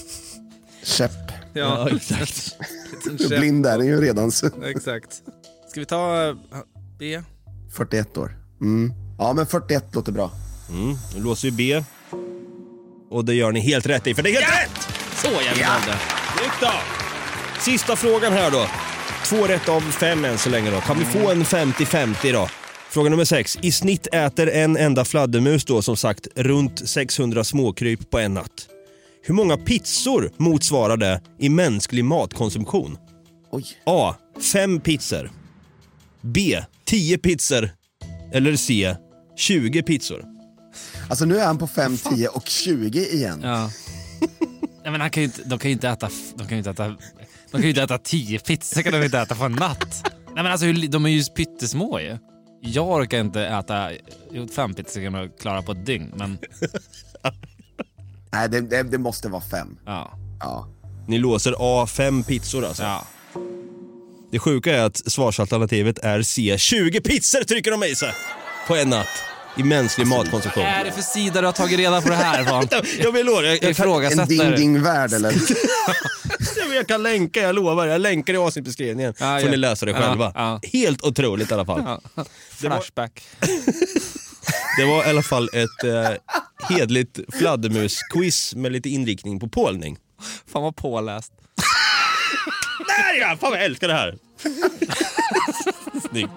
Käpp. 0.84 1.32
Ja, 1.54 1.90
exakt. 1.96 2.58
Blind 3.30 3.66
är 3.66 3.78
den 3.78 3.88
ju 3.88 4.02
redan. 4.02 4.32
Så. 4.32 4.50
Exakt. 4.64 5.22
Ska 5.70 5.80
vi 5.80 5.86
ta 5.86 6.36
B? 7.00 7.22
41 7.76 8.18
år. 8.18 8.38
Mm. 8.62 8.94
Ja, 9.18 9.34
men 9.34 9.48
41 9.48 9.86
låter 9.96 10.12
bra. 10.12 10.32
Mm. 10.70 10.96
Nu 11.16 11.24
låser 11.24 11.52
vi 11.52 11.52
B. 11.52 11.84
Och 13.10 13.26
det 13.26 13.34
gör 13.34 13.52
ni 13.52 13.60
helt 13.60 13.86
rätt 13.86 14.08
i, 14.08 14.16
för 14.16 14.24
det 14.24 14.30
är 14.30 14.42
helt 14.42 14.54
rätt! 14.54 14.88
Så 15.16 15.28
jävla 15.28 15.62
Ja. 15.62 15.78
ja. 15.88 15.94
Snyggt 16.38 16.56
då! 16.62 16.72
Sista 17.62 17.96
frågan 17.96 18.34
här 18.34 18.52
då. 18.52 18.66
Två 19.26 19.48
rätt 19.48 19.70
av 19.70 19.82
fem 19.82 20.26
än 20.26 20.38
så 20.38 20.50
länge 20.50 20.72
då. 20.72 20.82
Kan 20.82 21.00
vi 21.00 21.06
få 21.06 21.32
en 21.32 21.44
50-50 21.44 22.34
då? 22.34 22.48
Fråga 22.90 23.10
nummer 23.10 23.26
sex. 23.26 23.58
I 23.62 23.72
snitt 23.72 24.08
äter 24.12 24.50
en 24.50 24.78
enda 24.78 25.06
fladdermus 25.06 25.66
då 25.66 25.82
som 25.82 25.98
sagt 25.98 26.28
runt 26.36 26.90
600 26.90 27.44
småkryp 27.44 28.10
på 28.10 28.20
en 28.20 28.34
natt. 28.34 28.68
Hur 29.26 29.34
många 29.34 29.58
pizzor 29.58 30.32
motsvarar 30.38 30.98
det 30.98 31.22
i 31.40 31.50
mänsklig 31.50 32.06
matkonsumtion? 32.06 32.98
Oj. 33.52 33.66
A. 33.86 34.16
Fem 34.54 34.80
pizzor. 34.80 35.32
B. 36.22 36.64
10 36.86 37.18
pizzor. 37.18 37.70
Eller 38.34 38.56
C. 38.56 38.96
20 39.38 39.84
pizzor. 39.84 40.26
Alltså 41.10 41.26
nu 41.26 41.38
är 41.40 41.46
han 41.46 41.58
på 41.58 41.68
5, 41.68 41.98
10 41.98 42.28
och 42.28 42.48
20 42.48 43.00
igen. 43.00 43.42
Ja. 43.44 43.70
Nej, 44.84 44.92
men 44.92 45.02
han 45.02 45.10
kan 45.10 45.24
ju 45.24 45.26
inte, 45.26 45.44
de 45.44 45.60
kan 45.60 45.70
ju 45.70 45.74
inte 45.74 45.90
äta, 45.90 46.10
de 46.36 46.48
kan 46.48 46.50
ju 46.50 46.58
inte 46.58 46.70
äta, 46.70 46.88
de 46.88 46.98
kan 47.52 47.62
ju 47.62 47.70
inte 47.70 47.84
äta 47.84 47.98
tio 47.98 48.40
pizzor 48.40 48.82
kan 48.82 48.94
de 48.94 49.04
inte 49.04 49.20
äta 49.20 49.36
på 49.36 49.44
en 49.44 49.52
natt. 49.52 50.02
Nej 50.04 50.44
men 50.44 50.46
alltså 50.46 50.72
de 50.72 51.06
är 51.06 51.10
ju 51.10 51.24
pyttesmå 51.24 52.00
ju. 52.00 52.18
Jag 52.62 52.90
orkar 52.90 53.20
inte 53.20 53.42
äta, 53.42 53.92
jo 54.32 54.48
fem 54.48 54.74
pizzor 54.74 55.02
kan 55.02 55.14
jag 55.14 55.38
klara 55.40 55.62
på 55.62 55.72
ett 55.72 55.86
dygn 55.86 56.12
men 56.16 56.38
Nej, 58.34 58.50
det, 58.50 58.62
det, 58.62 58.84
det 58.84 58.98
måste 58.98 59.28
vara 59.30 59.42
5. 59.42 59.78
ja. 59.86 60.12
Ja. 60.40 60.68
Ni 61.08 61.18
låser 61.18 61.56
A. 61.60 61.88
Fem 61.88 62.24
pizzor 62.24 62.66
alltså. 62.66 62.84
ja. 62.84 63.06
Det 64.32 64.40
sjuka 64.40 64.78
är 64.78 64.84
att 64.86 65.12
svarsalternativet 65.12 66.00
är 66.00 66.22
C. 66.22 66.56
20 66.58 67.02
pizzor 67.02 67.44
trycker 67.44 67.72
de 67.72 67.84
i 67.84 67.96
sig 67.96 68.14
på 68.68 68.76
en 68.76 68.90
natt 68.90 69.08
i 69.58 69.64
mänsklig 69.64 70.08
matkonsumtion. 70.08 70.64
Vad 70.64 70.74
är 70.74 70.84
det 70.86 70.92
för 70.92 71.02
sida 71.02 71.42
du 71.42 71.48
har 71.48 71.54
tagit 71.54 71.80
reda 71.80 72.02
på 72.02 72.10
det 72.10 72.16
här 72.16 72.44
från? 72.44 72.68
Jag 73.04 73.12
vill 73.12 73.26
lova, 73.26 73.42
jag, 73.42 73.54
Jag 73.54 73.60
kan, 73.62 73.68
En 73.68 73.72
ifrågasätter. 73.72 74.26
ding-ding-värld 74.26 75.14
eller? 75.14 75.34
jag 76.76 76.88
kan 76.88 77.04
länka, 77.04 77.42
jag 77.42 77.56
lovar. 77.56 77.88
Jag 77.88 78.02
länkar 78.02 78.34
i 78.34 78.38
avsnittbeskrivningen. 78.38 79.14
Ja, 79.20 79.26
får 79.26 79.46
ja. 79.46 79.52
ni 79.52 79.58
läsa 79.58 79.86
det 79.86 79.94
själva. 79.94 80.32
ja. 80.36 80.60
Helt 80.74 81.02
otroligt 81.02 81.52
i 81.52 81.54
alla 81.54 81.66
fall. 81.66 82.00
Flashback. 82.58 83.24
Det 84.78 84.86
var 84.86 85.06
i 85.06 85.10
alla 85.10 85.24
fall 85.24 85.50
ett 85.54 85.84
eh, 85.84 86.10
hedligt 86.70 87.20
fladdermus-quiz 87.34 88.56
med 88.56 88.72
lite 88.72 88.90
inriktning 88.90 89.40
på 89.40 89.48
pålning. 89.48 89.98
Fan 90.48 90.64
vad 90.64 90.76
påläst. 90.76 91.34
Där 92.88 93.20
ja! 93.20 93.38
Fan 93.42 93.52
vad 93.52 93.60
jag 93.60 93.66
älskar 93.66 93.88
det 93.88 93.94
här. 93.94 94.18
Snyggt. 96.10 96.32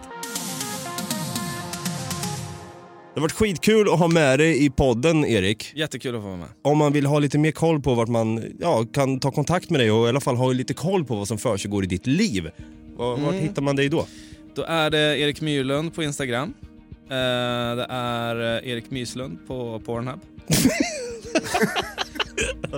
Det 3.14 3.20
har 3.20 3.22
varit 3.22 3.32
skitkul 3.32 3.88
att 3.92 3.98
ha 3.98 4.08
med 4.08 4.38
dig 4.38 4.64
i 4.64 4.70
podden, 4.70 5.24
Erik. 5.24 5.72
Jättekul 5.74 6.14
att 6.14 6.22
få 6.22 6.26
vara 6.26 6.36
med. 6.36 6.48
Om 6.62 6.78
man 6.78 6.92
vill 6.92 7.06
ha 7.06 7.18
lite 7.18 7.38
mer 7.38 7.52
koll 7.52 7.80
på 7.82 7.94
vart 7.94 8.08
man 8.08 8.44
ja, 8.60 8.84
kan 8.92 9.20
ta 9.20 9.30
kontakt 9.30 9.70
med 9.70 9.80
dig 9.80 9.90
och 9.90 10.06
i 10.06 10.08
alla 10.08 10.20
fall 10.20 10.36
ha 10.36 10.52
lite 10.52 10.74
koll 10.74 11.04
på 11.04 11.16
vad 11.16 11.28
som 11.28 11.38
försiggår 11.38 11.84
i 11.84 11.86
ditt 11.86 12.06
liv. 12.06 12.50
Var, 12.96 13.16
Vart 13.16 13.34
hittar 13.34 13.62
man 13.62 13.76
dig 13.76 13.88
då? 13.88 14.06
Då 14.54 14.62
är 14.62 14.90
det 14.90 15.18
Erik 15.18 15.40
Myrlund 15.40 15.94
på 15.94 16.02
Instagram. 16.02 16.54
Eh, 17.10 17.76
det 17.76 17.86
är 17.88 18.56
eh, 18.64 18.70
Erik 18.70 18.90
Myslund 18.90 19.38
på 19.46 19.80
Pornhub. 19.80 20.20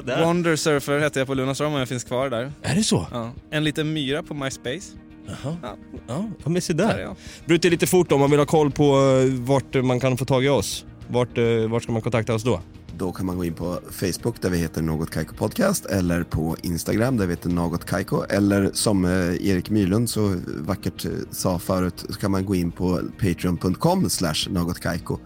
Wonder 0.25 0.57
Surfer 0.57 0.99
heter 0.99 1.21
jag 1.21 1.27
på 1.27 1.35
Lunarstorm 1.35 1.73
om 1.73 1.79
jag 1.79 1.89
finns 1.89 2.05
kvar 2.05 2.31
där. 2.31 2.53
Är 2.63 2.75
det 2.75 2.83
så? 2.83 3.07
Ja. 3.13 3.33
En 3.51 3.65
liten 3.65 3.93
myra 3.93 4.23
på 4.23 4.35
MySpace. 4.35 4.93
Jaha. 5.27 5.57
Ja. 5.63 5.77
Ja, 6.45 6.51
men 6.51 6.63
se 6.63 6.73
Där 6.73 6.95
är 6.95 6.99
där. 6.99 7.15
Bryter 7.45 7.71
lite 7.71 7.87
fort 7.87 8.13
om 8.13 8.21
man 8.21 8.31
vill 8.31 8.39
ha 8.39 8.47
koll 8.47 8.71
på 8.71 8.85
eh, 8.85 9.35
vart 9.35 9.75
man 9.75 10.01
kan 10.01 10.17
få 10.17 10.25
tag 10.25 10.45
i 10.45 10.49
oss. 10.49 10.85
Vart, 11.09 11.39
vart 11.69 11.83
ska 11.83 11.93
man 11.93 12.03
kontakta 12.03 12.35
oss 12.35 12.43
då? 12.43 12.61
Då 12.99 13.13
kan 13.13 13.27
man 13.27 13.37
gå 13.37 13.45
in 13.45 13.55
på 13.55 13.79
Facebook 13.91 14.43
där 14.43 14.51
vi 14.51 14.59
heter 14.59 14.83
Något 14.83 15.11
Kaiko 15.11 15.35
Podcast 15.35 15.87
eller 15.87 16.23
på 16.23 16.57
Instagram 16.63 17.17
där 17.17 17.27
vi 17.27 17.33
heter 17.33 17.49
Något 17.51 17.85
Kaiko 17.85 18.23
eller 18.23 18.71
som 18.73 19.05
eh, 19.05 19.11
Erik 19.49 19.71
Myrlund 19.71 20.11
så 20.11 20.35
vackert 20.47 21.05
eh, 21.05 21.11
sa 21.31 21.59
förut 21.59 22.05
så 22.09 22.15
kan 22.21 22.31
man 22.31 22.45
gå 22.47 22.55
in 22.55 22.71
på 22.71 23.01
patreon.com 23.21 24.11
slash 24.11 24.35
Något 24.51 24.81
Kaiko 24.81 25.19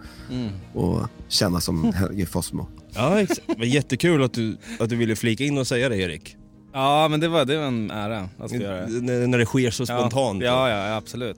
och 0.73 1.01
känna 1.27 1.61
som 1.61 1.93
Helge 1.93 2.25
Fossmo. 2.25 2.67
Ja, 2.95 3.19
ex- 3.21 3.39
det 3.47 3.57
var 3.57 3.65
jättekul 3.65 4.23
att 4.23 4.33
du, 4.33 4.57
att 4.79 4.89
du 4.89 4.95
ville 4.95 5.15
flika 5.15 5.43
in 5.43 5.57
och 5.57 5.67
säga 5.67 5.89
det 5.89 5.97
Erik. 5.97 6.35
Ja, 6.73 7.07
men 7.07 7.19
det 7.19 7.27
var, 7.27 7.45
det 7.45 7.57
var 7.57 7.65
en 7.65 7.91
ära 7.91 8.29
att 8.39 8.49
få 8.51 8.57
göra 8.57 8.75
det. 8.87 8.97
N- 9.13 9.31
när 9.31 9.37
det 9.37 9.45
sker 9.45 9.71
så 9.71 9.85
spontant. 9.85 10.43
Ja, 10.43 10.69
ja, 10.69 10.87
ja, 10.87 10.95
absolut. 10.95 11.37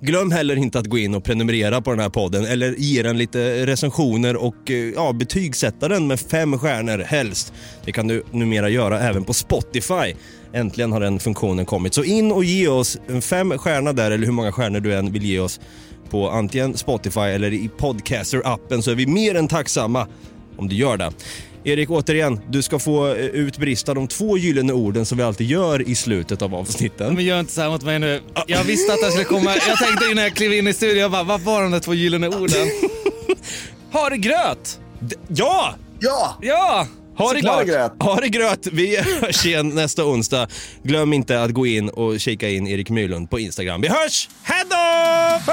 Glöm 0.00 0.30
heller 0.30 0.56
inte 0.56 0.78
att 0.78 0.86
gå 0.86 0.98
in 0.98 1.14
och 1.14 1.24
prenumerera 1.24 1.80
på 1.80 1.90
den 1.90 2.00
här 2.00 2.08
podden 2.08 2.44
eller 2.44 2.74
ge 2.78 3.02
den 3.02 3.18
lite 3.18 3.66
recensioner 3.66 4.36
och 4.36 4.70
eh, 4.70 4.76
ja, 4.76 5.12
betygsätta 5.12 5.88
den 5.88 6.06
med 6.06 6.20
fem 6.20 6.58
stjärnor 6.58 6.98
helst. 6.98 7.52
Det 7.84 7.92
kan 7.92 8.08
du 8.08 8.22
numera 8.30 8.68
göra 8.68 9.00
även 9.00 9.24
på 9.24 9.32
Spotify. 9.32 10.14
Äntligen 10.52 10.92
har 10.92 11.00
den 11.00 11.18
funktionen 11.18 11.66
kommit. 11.66 11.94
Så 11.94 12.04
in 12.04 12.32
och 12.32 12.44
ge 12.44 12.68
oss 12.68 12.98
en 13.08 13.22
fem 13.22 13.58
stjärna 13.58 13.92
där 13.92 14.10
eller 14.10 14.26
hur 14.26 14.32
många 14.32 14.52
stjärnor 14.52 14.80
du 14.80 14.94
än 14.94 15.12
vill 15.12 15.24
ge 15.24 15.40
oss 15.40 15.60
på 16.10 16.30
antingen 16.30 16.76
Spotify 16.76 17.20
eller 17.20 17.52
i 17.52 17.70
Podcaster-appen 17.78 18.80
så 18.80 18.90
är 18.90 18.94
vi 18.94 19.06
mer 19.06 19.34
än 19.34 19.48
tacksamma 19.48 20.08
om 20.56 20.68
du 20.68 20.76
gör 20.76 20.96
det. 20.96 21.12
Erik, 21.64 21.90
återigen, 21.90 22.40
du 22.50 22.62
ska 22.62 22.78
få 22.78 23.06
eh, 23.08 23.14
utbrista 23.26 23.94
de 23.94 24.08
två 24.08 24.38
gyllene 24.38 24.72
orden 24.72 25.06
som 25.06 25.18
vi 25.18 25.24
alltid 25.24 25.46
gör 25.46 25.88
i 25.88 25.94
slutet 25.94 26.42
av 26.42 26.54
avsnitten. 26.54 27.14
Men 27.14 27.24
gör 27.24 27.40
inte 27.40 27.52
så 27.52 27.60
här 27.60 27.70
mot 27.70 27.82
mig 27.82 27.98
nu. 27.98 28.20
Jag 28.46 28.64
visste 28.64 28.92
att 28.92 29.00
det 29.00 29.10
skulle 29.10 29.24
komma. 29.24 29.54
Jag 29.68 29.78
tänkte 29.78 30.06
innan 30.10 30.24
jag 30.24 30.34
klev 30.34 30.52
in 30.52 30.66
i 30.68 30.72
studion, 30.74 30.98
jag 30.98 31.10
bara, 31.10 31.22
vad 31.22 31.40
var 31.40 31.62
de 31.62 31.70
där 31.72 31.80
två 31.80 31.94
gyllene 31.94 32.28
orden? 32.28 32.68
Ha 33.92 34.08
det 34.10 34.16
gröt! 34.16 34.78
D- 35.00 35.16
Ja! 35.28 35.74
Ja! 36.00 36.36
Ja! 36.42 36.86
Ha 37.16 37.32
det 37.32 37.40
gröt! 37.40 37.92
Ha 37.98 38.16
det 38.20 38.28
gröt! 38.28 38.66
Vi 38.72 38.96
hörs 39.20 39.46
igen 39.46 39.68
nästa 39.68 40.04
onsdag. 40.04 40.48
Glöm 40.82 41.12
inte 41.12 41.42
att 41.42 41.50
gå 41.50 41.66
in 41.66 41.88
och 41.88 42.20
kika 42.20 42.48
in 42.48 42.66
Erik 42.66 42.90
Myrlund 42.90 43.30
på 43.30 43.38
Instagram. 43.38 43.80
Vi 43.80 43.88
hörs! 43.88 44.28
Hej 44.42 44.64
då! 44.70 45.52